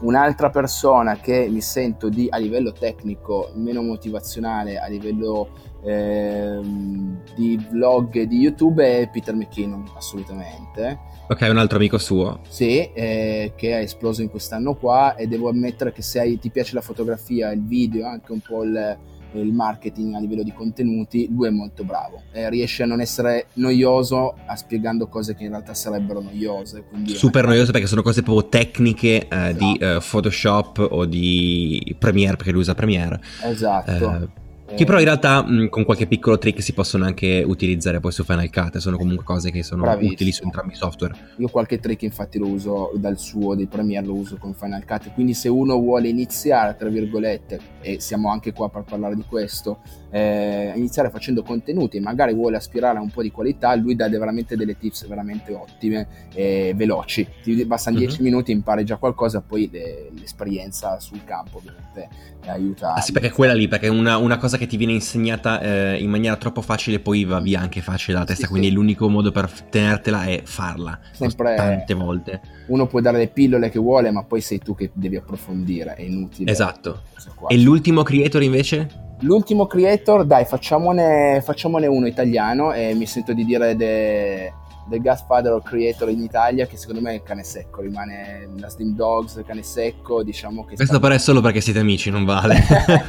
un'altra 0.00 0.50
persona 0.50 1.16
che 1.16 1.48
mi 1.50 1.60
sento 1.60 2.08
di 2.08 2.26
a 2.30 2.36
livello 2.36 2.72
tecnico 2.72 3.50
meno 3.54 3.82
motivazionale, 3.82 4.78
a 4.78 4.86
livello 4.86 5.48
ehm, 5.82 7.22
di 7.34 7.60
vlog 7.70 8.14
e 8.16 8.26
di 8.26 8.38
YouTube 8.38 8.84
è 8.84 9.08
Peter 9.08 9.34
McKinnon, 9.34 9.84
assolutamente. 9.96 11.12
Ok, 11.26 11.46
un 11.50 11.58
altro 11.58 11.78
amico 11.78 11.96
suo. 11.98 12.40
Sì, 12.48 12.90
eh, 12.92 13.52
che 13.56 13.78
è 13.78 13.82
esploso 13.82 14.20
in 14.20 14.28
quest'anno 14.28 14.74
qua 14.74 15.14
e 15.14 15.26
devo 15.26 15.48
ammettere 15.48 15.90
che 15.92 16.02
se 16.02 16.20
hai- 16.20 16.38
ti 16.38 16.50
piace 16.50 16.74
la 16.74 16.82
fotografia, 16.82 17.50
il 17.50 17.64
video, 17.64 18.06
anche 18.06 18.32
un 18.32 18.40
po' 18.40 18.62
il, 18.62 18.98
il 19.40 19.52
marketing 19.52 20.14
a 20.14 20.20
livello 20.20 20.42
di 20.42 20.52
contenuti, 20.52 21.28
lui 21.30 21.48
è 21.48 21.50
molto 21.50 21.84
bravo. 21.84 22.22
Eh, 22.32 22.48
riesce 22.50 22.82
a 22.82 22.86
non 22.86 23.00
essere 23.00 23.46
noioso 23.54 24.34
a 24.46 24.56
spiegando 24.56 25.06
cose 25.08 25.34
che 25.34 25.44
in 25.44 25.50
realtà 25.50 25.74
sarebbero 25.74 26.20
noiose. 26.20 26.84
Super 27.04 27.46
noioso 27.46 27.72
perché 27.72 27.86
sono 27.86 28.02
cose 28.02 28.22
proprio 28.22 28.48
tecniche 28.48 29.28
eh, 29.28 29.54
di 29.54 29.76
Esatto. 29.78 29.96
eh, 29.96 30.00
Photoshop 30.10 30.86
o 30.90 31.04
di 31.04 31.94
Premiere 31.98 32.36
perché 32.36 32.52
lui 32.52 32.60
usa 32.60 32.74
Premiere. 32.74 33.20
Esatto. 33.42 34.42
Che 34.76 34.84
però 34.84 34.98
in 34.98 35.04
realtà 35.04 35.42
mh, 35.42 35.68
con 35.68 35.84
qualche 35.84 36.06
piccolo 36.06 36.36
trick 36.38 36.62
si 36.62 36.72
possono 36.72 37.04
anche 37.04 37.42
utilizzare 37.46 38.00
poi 38.00 38.12
su 38.12 38.24
Final 38.24 38.50
Cut, 38.50 38.78
sono 38.78 38.96
comunque 38.96 39.24
cose 39.24 39.50
che 39.50 39.62
sono 39.62 39.82
Bravissimo. 39.82 40.12
utili 40.12 40.32
su 40.32 40.42
entrambi 40.44 40.72
i 40.72 40.76
software. 40.76 41.14
Io 41.38 41.48
qualche 41.48 41.78
trick 41.78 42.02
infatti 42.02 42.38
lo 42.38 42.48
uso 42.48 42.90
dal 42.96 43.18
suo, 43.18 43.54
dei 43.54 43.66
Premiere 43.66 44.06
lo 44.06 44.14
uso 44.14 44.36
con 44.36 44.54
Final 44.54 44.84
Cut, 44.84 45.12
quindi 45.14 45.34
se 45.34 45.48
uno 45.48 45.78
vuole 45.78 46.08
iniziare, 46.08 46.76
tra 46.76 46.88
virgolette, 46.88 47.60
e 47.80 48.00
siamo 48.00 48.30
anche 48.30 48.52
qua 48.52 48.68
per 48.68 48.82
parlare 48.82 49.14
di 49.14 49.24
questo, 49.28 49.78
eh, 50.10 50.72
iniziare 50.76 51.10
facendo 51.10 51.42
contenuti 51.42 51.96
e 51.96 52.00
magari 52.00 52.32
vuole 52.34 52.56
aspirare 52.56 52.98
a 52.98 53.00
un 53.00 53.10
po' 53.10 53.22
di 53.22 53.30
qualità, 53.30 53.74
lui 53.74 53.94
dà 53.96 54.08
veramente 54.08 54.56
delle 54.56 54.76
tips 54.78 55.06
veramente 55.06 55.52
ottime 55.54 56.06
e 56.34 56.72
veloci. 56.76 57.26
Ti 57.42 57.64
bastano 57.64 57.96
Mhm. 57.96 58.02
10 58.04 58.22
minuti, 58.22 58.52
impari 58.52 58.84
già 58.84 58.96
qualcosa, 58.96 59.40
poi 59.40 59.68
le- 59.72 60.10
l'esperienza 60.18 60.98
sul 61.00 61.22
campo 61.24 61.58
ovviamente 61.58 62.08
eh, 62.44 62.50
aiuta. 62.50 62.94
Ah 62.94 63.00
sì, 63.00 63.12
perché 63.12 63.30
quella 63.30 63.54
lì, 63.54 63.68
perché 63.68 63.88
una, 63.88 64.16
una 64.18 64.36
cosa 64.36 64.56
che 64.58 64.63
ti 64.66 64.76
viene 64.76 64.92
insegnata 64.92 65.60
eh, 65.60 65.98
in 66.02 66.10
maniera 66.10 66.36
troppo 66.36 66.60
facile 66.62 67.00
poi 67.00 67.24
va 67.24 67.40
via 67.40 67.60
anche 67.60 67.80
facile 67.80 68.14
dalla 68.14 68.24
testa, 68.26 68.44
Sì, 68.44 68.50
quindi 68.50 68.68
sì. 68.68 68.74
l'unico 68.74 69.08
modo 69.08 69.30
per 69.30 69.50
tenertela 69.70 70.24
è 70.24 70.42
farla 70.44 70.98
Sempre- 71.12 71.54
tante 71.56 71.94
volte. 71.94 72.40
Uno 72.68 72.86
può 72.86 73.00
dare 73.00 73.18
le 73.18 73.28
pillole 73.28 73.70
che 73.70 73.78
vuole, 73.78 74.10
ma 74.10 74.24
poi 74.24 74.40
sei 74.40 74.58
tu 74.58 74.74
che 74.74 74.90
devi 74.94 75.16
approfondire, 75.16 75.94
è 75.94 76.02
inutile. 76.02 76.50
Esatto. 76.50 77.02
E 77.48 77.58
l'ultimo 77.58 78.02
creator 78.02 78.42
invece? 78.42 79.02
L'ultimo 79.20 79.66
creator, 79.66 80.24
dai, 80.24 80.44
facciamone, 80.44 81.40
facciamone 81.42 81.86
uno 81.86 82.06
italiano 82.06 82.72
e 82.72 82.94
mi 82.94 83.06
sento 83.06 83.32
di 83.32 83.44
dire 83.44 83.74
The, 83.76 84.52
the 84.88 85.00
Godfather 85.00 85.52
of 85.52 85.64
Creator 85.64 86.08
in 86.10 86.22
Italia, 86.22 86.66
che 86.66 86.76
secondo 86.76 87.00
me 87.00 87.12
è 87.12 87.14
il 87.14 87.22
cane 87.22 87.42
secco, 87.42 87.80
rimane 87.80 88.48
la 88.56 88.68
Steam 88.68 88.94
Dogs, 88.94 89.42
cane 89.46 89.62
secco, 89.62 90.22
diciamo 90.22 90.62
che... 90.64 90.76
Questo 90.76 90.94
sta- 90.94 91.00
però 91.00 91.14
è 91.14 91.18
solo 91.18 91.40
perché 91.40 91.60
siete 91.60 91.78
amici, 91.78 92.10
non 92.10 92.24
vale. 92.24 92.56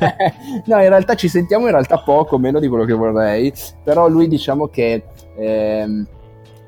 no, 0.66 0.82
in 0.82 0.90
realtà 0.90 1.16
ci 1.16 1.28
sentiamo 1.28 1.66
in 1.66 1.72
realtà 1.72 1.98
poco, 2.00 2.38
meno 2.38 2.60
di 2.60 2.68
quello 2.68 2.86
che 2.86 2.94
vorrei, 2.94 3.54
però 3.84 4.08
lui 4.08 4.28
diciamo 4.28 4.68
che 4.68 5.04
ehm, 5.38 6.08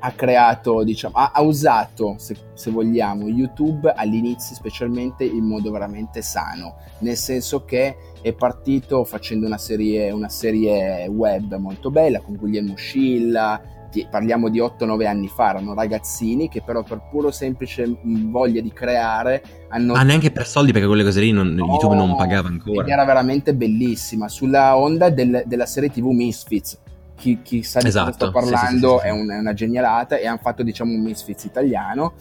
ha 0.00 0.12
creato, 0.12 0.84
diciamo, 0.84 1.14
ha, 1.16 1.32
ha 1.34 1.42
usato, 1.42 2.14
se, 2.18 2.36
se 2.54 2.70
vogliamo, 2.70 3.26
YouTube 3.26 3.92
all'inizio 3.94 4.54
specialmente 4.54 5.24
in 5.24 5.44
modo 5.44 5.70
veramente 5.70 6.22
sano, 6.22 6.76
nel 7.00 7.16
senso 7.16 7.64
che 7.64 7.96
è 8.20 8.32
partito 8.32 9.04
facendo 9.04 9.46
una 9.46 9.58
serie, 9.58 10.10
una 10.10 10.28
serie 10.28 11.06
web 11.08 11.56
molto 11.56 11.90
bella 11.90 12.20
con 12.20 12.36
Guglielmo 12.36 12.76
Scilla, 12.76 13.60
parliamo 14.10 14.48
di 14.48 14.60
8-9 14.60 15.06
anni 15.06 15.28
fa, 15.28 15.50
erano 15.50 15.74
ragazzini 15.74 16.48
che 16.48 16.62
però 16.62 16.82
per 16.82 17.00
puro 17.10 17.30
semplice 17.30 17.86
voglia 18.02 18.60
di 18.60 18.72
creare 18.72 19.42
hanno 19.68 19.94
ah, 19.94 20.02
neanche 20.02 20.30
per 20.30 20.46
soldi 20.46 20.72
perché 20.72 20.86
quelle 20.86 21.04
cose 21.04 21.20
lì 21.20 21.30
non- 21.32 21.54
YouTube 21.56 21.94
non 21.94 22.16
pagava 22.16 22.48
ancora. 22.48 22.86
era 22.86 23.04
veramente 23.04 23.54
bellissima 23.54 24.28
sulla 24.28 24.76
onda 24.76 25.10
del- 25.10 25.42
della 25.46 25.66
serie 25.66 25.90
tv 25.90 26.06
Misfits 26.08 26.78
chi, 27.16 27.40
chi 27.42 27.62
sa 27.64 27.80
di 27.80 27.88
Esatto, 27.88 28.04
cosa 28.12 28.16
sto 28.16 28.30
parlando 28.30 28.68
sì, 28.68 28.94
sì, 28.94 29.00
sì. 29.00 29.06
È, 29.06 29.10
un- 29.10 29.30
è 29.30 29.38
una 29.38 29.52
genialata 29.52 30.16
e 30.18 30.26
hanno 30.26 30.38
fatto 30.40 30.62
diciamo 30.62 30.92
un 30.92 31.00
Misfits 31.00 31.44
italiano 31.44 32.12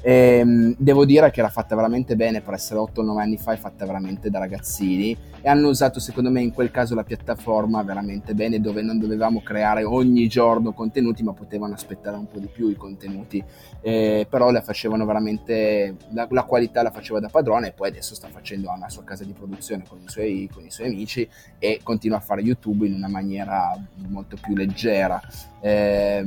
E, 0.00 0.12
ehm, 0.12 0.74
devo 0.78 1.04
dire 1.04 1.30
che 1.30 1.40
era 1.40 1.48
fatta 1.48 1.74
veramente 1.74 2.16
bene 2.16 2.40
per 2.40 2.54
essere 2.54 2.80
8-9 2.80 3.18
anni 3.18 3.36
fa, 3.36 3.52
è 3.52 3.56
fatta 3.56 3.86
veramente 3.86 4.30
da 4.30 4.38
ragazzini 4.38 5.16
e 5.40 5.48
hanno 5.48 5.68
usato 5.68 6.00
secondo 6.00 6.30
me 6.30 6.40
in 6.40 6.52
quel 6.52 6.70
caso 6.70 6.94
la 6.94 7.04
piattaforma 7.04 7.82
veramente 7.82 8.34
bene 8.34 8.60
dove 8.60 8.82
non 8.82 8.98
dovevamo 8.98 9.40
creare 9.40 9.84
ogni 9.84 10.26
giorno 10.28 10.72
contenuti 10.72 11.22
ma 11.22 11.32
potevano 11.32 11.74
aspettare 11.74 12.16
un 12.16 12.26
po' 12.26 12.38
di 12.38 12.48
più 12.48 12.68
i 12.68 12.76
contenuti, 12.76 13.42
eh, 13.80 14.26
però 14.28 14.50
la 14.50 14.62
facevano 14.62 15.04
veramente, 15.04 15.96
la, 16.10 16.26
la, 16.30 16.42
qualità 16.42 16.82
la 16.82 16.90
faceva 16.90 17.20
da 17.20 17.28
padrone 17.28 17.68
e 17.68 17.72
poi 17.72 17.88
adesso 17.88 18.14
sta 18.14 18.28
facendo 18.28 18.70
una 18.70 18.88
sua 18.88 19.04
casa 19.04 19.24
di 19.24 19.32
produzione 19.32 19.84
con 19.88 19.98
i 20.04 20.08
suoi, 20.08 20.48
con 20.52 20.64
i 20.64 20.70
suoi 20.70 20.88
amici 20.88 21.28
e 21.58 21.80
continua 21.82 22.18
a 22.18 22.20
fare 22.20 22.40
YouTube 22.40 22.86
in 22.86 22.94
una 22.94 23.08
maniera 23.08 23.72
molto 24.08 24.36
più 24.40 24.54
leggera. 24.54 25.20
Eh, 25.60 26.24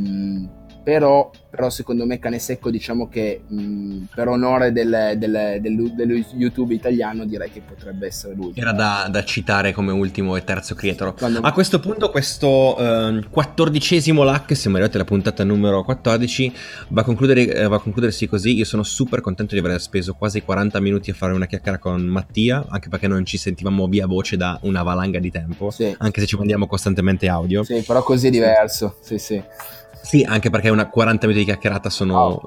però, 0.83 1.29
però, 1.49 1.69
secondo 1.69 2.05
me 2.05 2.19
Cane 2.19 2.39
Secco 2.39 2.69
diciamo 2.69 3.07
che 3.07 3.41
mh, 3.47 4.05
per 4.13 4.27
onore 4.27 4.71
del, 4.71 5.13
del, 5.17 5.59
del, 5.61 5.93
dello 5.93 6.25
YouTube 6.33 6.73
italiano 6.73 7.25
direi 7.25 7.51
che 7.51 7.61
potrebbe 7.61 8.07
essere 8.07 8.33
lui 8.33 8.53
era 8.55 8.71
da, 8.71 9.07
da 9.09 9.23
citare 9.23 9.71
come 9.73 9.91
ultimo 9.91 10.35
e 10.35 10.43
terzo 10.43 10.75
creator 10.75 11.13
Quando... 11.13 11.39
a 11.39 11.51
questo 11.51 11.79
punto 11.79 12.09
questo 12.09 12.77
eh, 12.77 13.23
quattordicesimo 13.29 14.23
LAC 14.23 14.55
siamo 14.55 14.77
arrivati 14.77 14.97
alla 14.97 15.05
puntata 15.05 15.43
numero 15.43 15.83
14 15.83 16.53
va 16.89 17.03
a, 17.05 17.39
eh, 17.39 17.67
va 17.67 17.75
a 17.75 17.79
concludersi 17.79 18.27
così. 18.27 18.55
Io 18.55 18.65
sono 18.65 18.83
super 18.83 19.21
contento 19.21 19.53
di 19.55 19.59
aver 19.59 19.79
speso 19.81 20.13
quasi 20.13 20.41
40 20.41 20.79
minuti 20.79 21.11
a 21.11 21.13
fare 21.13 21.33
una 21.33 21.45
chiacchiera 21.45 21.77
con 21.77 22.01
Mattia 22.01 22.65
anche 22.69 22.89
perché 22.89 23.07
non 23.07 23.25
ci 23.25 23.37
sentivamo 23.37 23.87
via 23.87 24.07
voce 24.07 24.37
da 24.37 24.57
una 24.63 24.83
valanga 24.83 25.19
di 25.19 25.31
tempo 25.31 25.69
sì. 25.69 25.93
anche 25.97 26.21
se 26.21 26.27
ci 26.27 26.37
mandiamo 26.37 26.67
costantemente 26.67 27.27
audio. 27.27 27.63
Sì 27.63 27.81
però 27.81 28.03
così 28.03 28.27
è 28.27 28.29
diverso. 28.29 28.97
Sì 29.01 29.17
sì 29.17 29.41
sì, 30.01 30.23
anche 30.23 30.49
perché 30.49 30.69
una 30.69 30.89
40 30.89 31.27
minuti 31.27 31.45
di 31.45 31.51
chiacchierata 31.51 31.89
sono 31.89 32.17
oh 32.17 32.41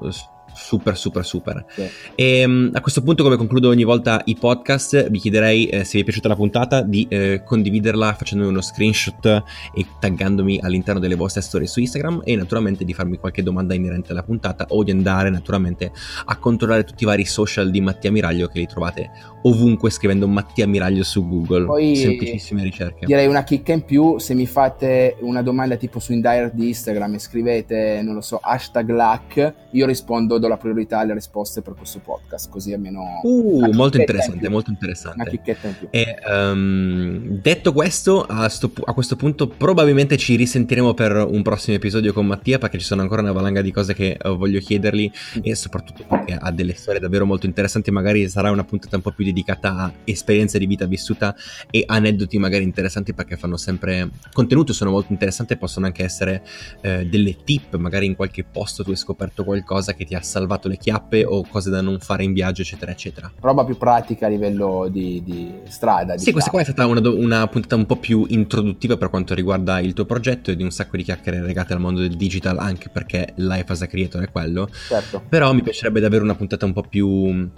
super 0.55 0.97
super 0.97 1.25
super. 1.25 1.65
Sì. 1.69 1.87
e 2.15 2.39
ehm, 2.39 2.71
a 2.73 2.81
questo 2.81 3.01
punto 3.01 3.23
come 3.23 3.35
concludo 3.35 3.69
ogni 3.69 3.83
volta 3.83 4.21
i 4.25 4.35
podcast 4.35 5.09
vi 5.09 5.19
chiederei 5.19 5.67
eh, 5.67 5.83
se 5.83 5.93
vi 5.93 6.01
è 6.01 6.03
piaciuta 6.03 6.27
la 6.27 6.35
puntata 6.35 6.81
di 6.81 7.05
eh, 7.09 7.43
condividerla 7.43 8.13
facendomi 8.13 8.49
uno 8.49 8.61
screenshot 8.61 9.43
e 9.73 9.85
taggandomi 9.99 10.59
all'interno 10.61 10.99
delle 10.99 11.15
vostre 11.15 11.41
storie 11.41 11.67
su 11.67 11.79
Instagram 11.79 12.21
e 12.23 12.35
naturalmente 12.35 12.85
di 12.85 12.93
farmi 12.93 13.17
qualche 13.17 13.43
domanda 13.43 13.73
inerente 13.73 14.11
alla 14.11 14.23
puntata 14.23 14.65
o 14.69 14.83
di 14.83 14.91
andare 14.91 15.29
naturalmente 15.29 15.91
a 16.25 16.37
controllare 16.37 16.83
tutti 16.83 17.03
i 17.03 17.05
vari 17.05 17.25
social 17.25 17.69
di 17.69 17.81
Mattia 17.81 18.11
Miraglio 18.11 18.47
che 18.47 18.59
li 18.59 18.67
trovate 18.67 19.11
ovunque 19.43 19.89
scrivendo 19.89 20.27
Mattia 20.27 20.67
Miraglio 20.67 21.03
su 21.03 21.27
Google. 21.27 21.65
Poi, 21.65 21.95
semplicissime 21.95 22.63
ricerche. 22.63 23.05
direi 23.05 23.27
una 23.27 23.43
chicca 23.43 23.73
in 23.73 23.83
più 23.83 24.17
se 24.17 24.33
mi 24.33 24.45
fate 24.45 25.17
una 25.21 25.41
domanda 25.41 25.75
tipo 25.75 25.99
su 25.99 26.13
Indirect 26.13 26.53
di 26.53 26.67
Instagram 26.67 27.15
e 27.15 27.19
scrivete 27.19 28.01
non 28.01 28.15
lo 28.15 28.21
so 28.21 28.39
hashtag 28.41 28.89
LAC 28.89 29.53
io 29.71 29.85
rispondo 29.85 30.37
do 30.45 30.47
la 30.47 30.57
priorità 30.57 30.99
alle 30.99 31.13
risposte 31.13 31.61
per 31.61 31.73
questo 31.73 31.99
podcast, 31.99 32.49
così 32.49 32.73
almeno... 32.73 33.19
Uh, 33.23 33.71
molto 33.73 33.97
interessante, 33.97 34.45
in 34.45 34.51
molto 34.51 34.69
interessante. 34.69 35.21
Una 35.21 35.29
chicchetta 35.29 35.67
in 35.67 35.77
più. 35.77 35.87
E, 35.89 36.15
um, 36.27 37.39
detto 37.41 37.73
questo, 37.73 38.23
a, 38.23 38.47
sto, 38.47 38.71
a, 38.85 38.93
questo 38.93 39.15
punto 39.15 39.47
probabilmente 39.47 40.17
ci 40.17 40.35
risentiremo 40.35 40.93
per 40.93 41.15
un 41.15 41.41
prossimo 41.41 41.75
episodio 41.75 42.13
con 42.13 42.25
Mattia, 42.25 42.57
perché 42.57 42.77
ci 42.77 42.85
sono 42.85 43.01
ancora 43.01 43.21
una 43.21 43.31
valanga 43.31 43.61
di 43.61 43.71
cose 43.71 43.93
che 43.93 44.17
uh, 44.21 44.35
voglio 44.35 44.59
chiedergli 44.59 45.11
mm. 45.37 45.41
e 45.43 45.55
soprattutto 45.55 46.05
perché 46.07 46.37
ha 46.39 46.51
delle 46.51 46.75
storie 46.75 46.99
davvero 46.99 47.25
molto 47.25 47.45
interessanti, 47.45 47.91
magari 47.91 48.27
sarà 48.29 48.51
una 48.51 48.63
puntata 48.63 48.95
un 48.95 49.01
po' 49.01 49.11
più 49.11 49.25
dedicata 49.25 49.75
a 49.75 49.91
esperienze 50.03 50.59
di 50.59 50.67
vita 50.67 50.85
vissuta 50.85 51.35
e 51.69 51.83
aneddoti 51.85 52.37
magari 52.37 52.63
interessanti 52.63 53.13
perché 53.13 53.37
fanno 53.37 53.57
sempre 53.57 54.09
contenuti, 54.31 54.73
sono 54.73 54.91
molto 54.91 55.11
interessanti 55.11 55.53
e 55.53 55.57
possono 55.57 55.85
anche 55.85 56.03
essere 56.03 56.43
uh, 56.83 57.03
delle 57.05 57.35
tip, 57.43 57.75
magari 57.77 58.05
in 58.05 58.15
qualche 58.15 58.43
posto 58.43 58.83
tu 58.83 58.91
hai 58.91 58.95
scoperto 58.95 59.43
qualcosa 59.43 59.93
che 59.93 60.05
ti 60.05 60.13
ha 60.15 60.21
salvato 60.35 60.67
le 60.67 60.77
chiappe 60.77 61.23
o 61.23 61.45
cose 61.47 61.69
da 61.69 61.81
non 61.81 61.99
fare 61.99 62.23
in 62.23 62.33
viaggio, 62.33 62.61
eccetera, 62.61 62.91
eccetera. 62.91 63.31
Roba 63.39 63.63
più 63.63 63.77
pratica 63.77 64.25
a 64.25 64.29
livello 64.29 64.87
di, 64.91 65.23
di 65.23 65.53
strada. 65.67 66.17
Sì, 66.17 66.31
questa 66.33 66.49
qua 66.49 66.59
è 66.59 66.63
stata 66.65 66.85
una, 66.85 66.99
una, 67.09 67.47
puntata 67.47 67.75
un 67.75 67.85
po' 67.85 67.95
più 67.95 68.25
introduttiva 68.27 68.97
per 68.97 69.09
quanto 69.09 69.33
riguarda 69.33 69.79
il 69.79 69.93
tuo 69.93 70.05
progetto 70.05 70.51
e 70.51 70.55
di 70.55 70.63
un 70.63 70.71
sacco 70.71 70.97
di 70.97 71.03
chiacchiere 71.03 71.41
legate 71.41 71.73
al 71.73 71.79
mondo 71.79 72.01
del 72.01 72.15
digital, 72.17 72.57
anche 72.59 72.89
perché 72.89 73.33
Life 73.35 73.71
as 73.71 73.81
a 73.81 73.87
Creator 73.87 74.23
è 74.23 74.31
quello. 74.31 74.67
Certo. 74.87 75.23
Però 75.29 75.53
mi 75.53 75.61
piacerebbe 75.61 75.99
davvero 75.99 76.23
una 76.23 76.35
puntata 76.35 76.65
un 76.65 76.73
po' 76.73 76.83
più 76.83 77.07
uh, 77.07 77.49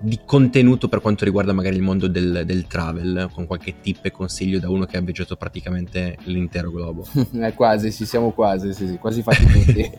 di 0.00 0.20
contenuto 0.24 0.88
per 0.88 1.00
quanto 1.00 1.24
riguarda 1.24 1.52
magari 1.52 1.76
il 1.76 1.82
mondo 1.82 2.08
del, 2.08 2.42
del, 2.44 2.66
travel, 2.66 3.30
con 3.32 3.46
qualche 3.46 3.74
tip 3.80 4.04
e 4.04 4.10
consiglio 4.10 4.58
da 4.58 4.68
uno 4.68 4.84
che 4.84 4.96
ha 4.96 5.00
viaggiato 5.00 5.36
praticamente 5.36 6.16
l'intero 6.24 6.70
globo. 6.72 7.06
quasi, 7.54 7.92
sì, 7.92 8.04
siamo 8.04 8.32
quasi, 8.32 8.74
sì, 8.74 8.88
sì, 8.88 8.98
quasi 8.98 9.22
fatti 9.22 9.46
tutti. 9.46 9.90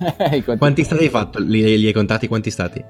quanti 0.58 0.84
stati 0.84 1.10
fatto? 1.14 1.40
Li, 1.40 1.78
li, 1.78 1.86
hai 1.88 1.94
contati 1.94 2.28
quanti 2.28 2.50
stati? 2.50 2.84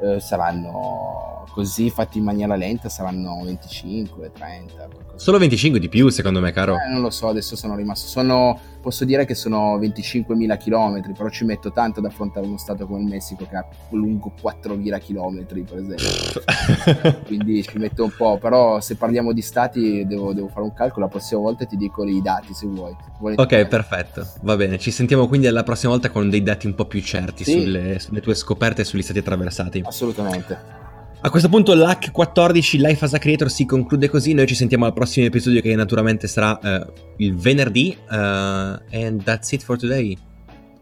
Uh, 0.00 0.18
saranno 0.20 1.38
così 1.58 1.90
fatti 1.90 2.18
in 2.18 2.24
maniera 2.24 2.54
lenta, 2.54 2.88
saranno 2.88 3.40
25, 3.44 4.30
30. 4.32 4.88
Solo 5.16 5.38
25 5.38 5.80
di 5.80 5.88
più, 5.88 6.08
secondo 6.08 6.38
me, 6.38 6.52
caro. 6.52 6.74
Eh, 6.74 6.92
non 6.92 7.00
lo 7.00 7.10
so, 7.10 7.26
adesso 7.26 7.56
sono 7.56 7.74
rimasto. 7.74 8.06
Sono, 8.06 8.56
posso 8.80 9.04
dire 9.04 9.24
che 9.24 9.34
sono 9.34 9.76
25.000 9.78 10.56
km, 10.56 11.12
però 11.14 11.28
ci 11.28 11.44
metto 11.44 11.72
tanto 11.72 11.98
ad 11.98 12.06
affrontare 12.06 12.46
uno 12.46 12.58
stato 12.58 12.86
come 12.86 13.00
il 13.00 13.08
Messico 13.08 13.44
che 13.44 13.56
ha 13.56 13.66
lungo 13.90 14.32
4.000 14.40 15.00
km, 15.00 15.64
per 15.64 15.78
esempio. 15.78 17.22
Quindi 17.26 17.64
ci 17.64 17.78
metto 17.78 18.04
un 18.04 18.12
po'. 18.16 18.38
Però 18.38 18.80
se 18.80 18.94
parliamo 18.94 19.32
di 19.32 19.42
stati, 19.42 20.06
devo, 20.06 20.32
devo, 20.32 20.46
fare 20.46 20.62
un 20.62 20.72
calcolo. 20.72 21.06
La 21.06 21.10
prossima 21.10 21.40
volta 21.40 21.64
ti 21.64 21.76
dico 21.76 22.04
i 22.04 22.22
dati 22.22 22.54
se 22.54 22.68
vuoi. 22.68 22.94
vuoi 23.18 23.34
ok, 23.36 23.66
perfetto. 23.66 24.24
Va 24.42 24.54
bene. 24.54 24.78
Ci 24.78 24.92
sentiamo 24.92 25.26
quindi 25.26 25.48
alla 25.48 25.64
prossima 25.64 25.90
volta 25.90 26.10
con 26.10 26.30
dei 26.30 26.44
dati 26.44 26.68
un 26.68 26.76
po' 26.76 26.84
più 26.84 27.02
certi 27.02 27.42
sì. 27.42 27.60
sulle, 27.60 27.98
sulle 27.98 28.20
tue 28.20 28.36
scoperte 28.36 28.82
e 28.82 28.84
sugli 28.84 29.02
stati 29.02 29.18
attraversati. 29.18 29.82
Assolutamente. 29.88 30.76
A 31.20 31.30
questo 31.30 31.48
punto 31.48 31.74
l'hack 31.74 32.12
14 32.12 32.78
Life 32.78 33.04
as 33.04 33.14
a 33.14 33.18
Creator 33.18 33.50
si 33.50 33.66
conclude 33.66 34.08
così, 34.08 34.34
noi 34.34 34.46
ci 34.46 34.54
sentiamo 34.54 34.84
al 34.84 34.92
prossimo 34.92 35.26
episodio 35.26 35.60
che 35.60 35.74
naturalmente 35.74 36.28
sarà 36.28 36.56
uh, 36.62 36.92
il 37.16 37.34
venerdì 37.34 37.96
uh, 38.08 38.14
and 38.14 39.24
that's 39.24 39.50
it 39.50 39.62
for 39.62 39.76
today. 39.76 40.16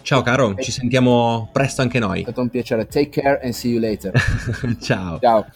Ciao 0.03 0.21
caro, 0.21 0.55
ci 0.57 0.71
sentiamo 0.73 1.49
presto 1.53 1.81
anche 1.81 1.99
noi. 1.99 2.21
È 2.21 2.23
stato 2.25 2.43
un 2.43 2.51
piacere, 2.51 2.87
take 2.87 3.09
care 3.09 3.41
and 3.43 3.55
see 3.55 3.71
you 3.71 3.81
later. 3.81 4.13
Ciao. 4.79 5.19
Ciao. 5.21 5.47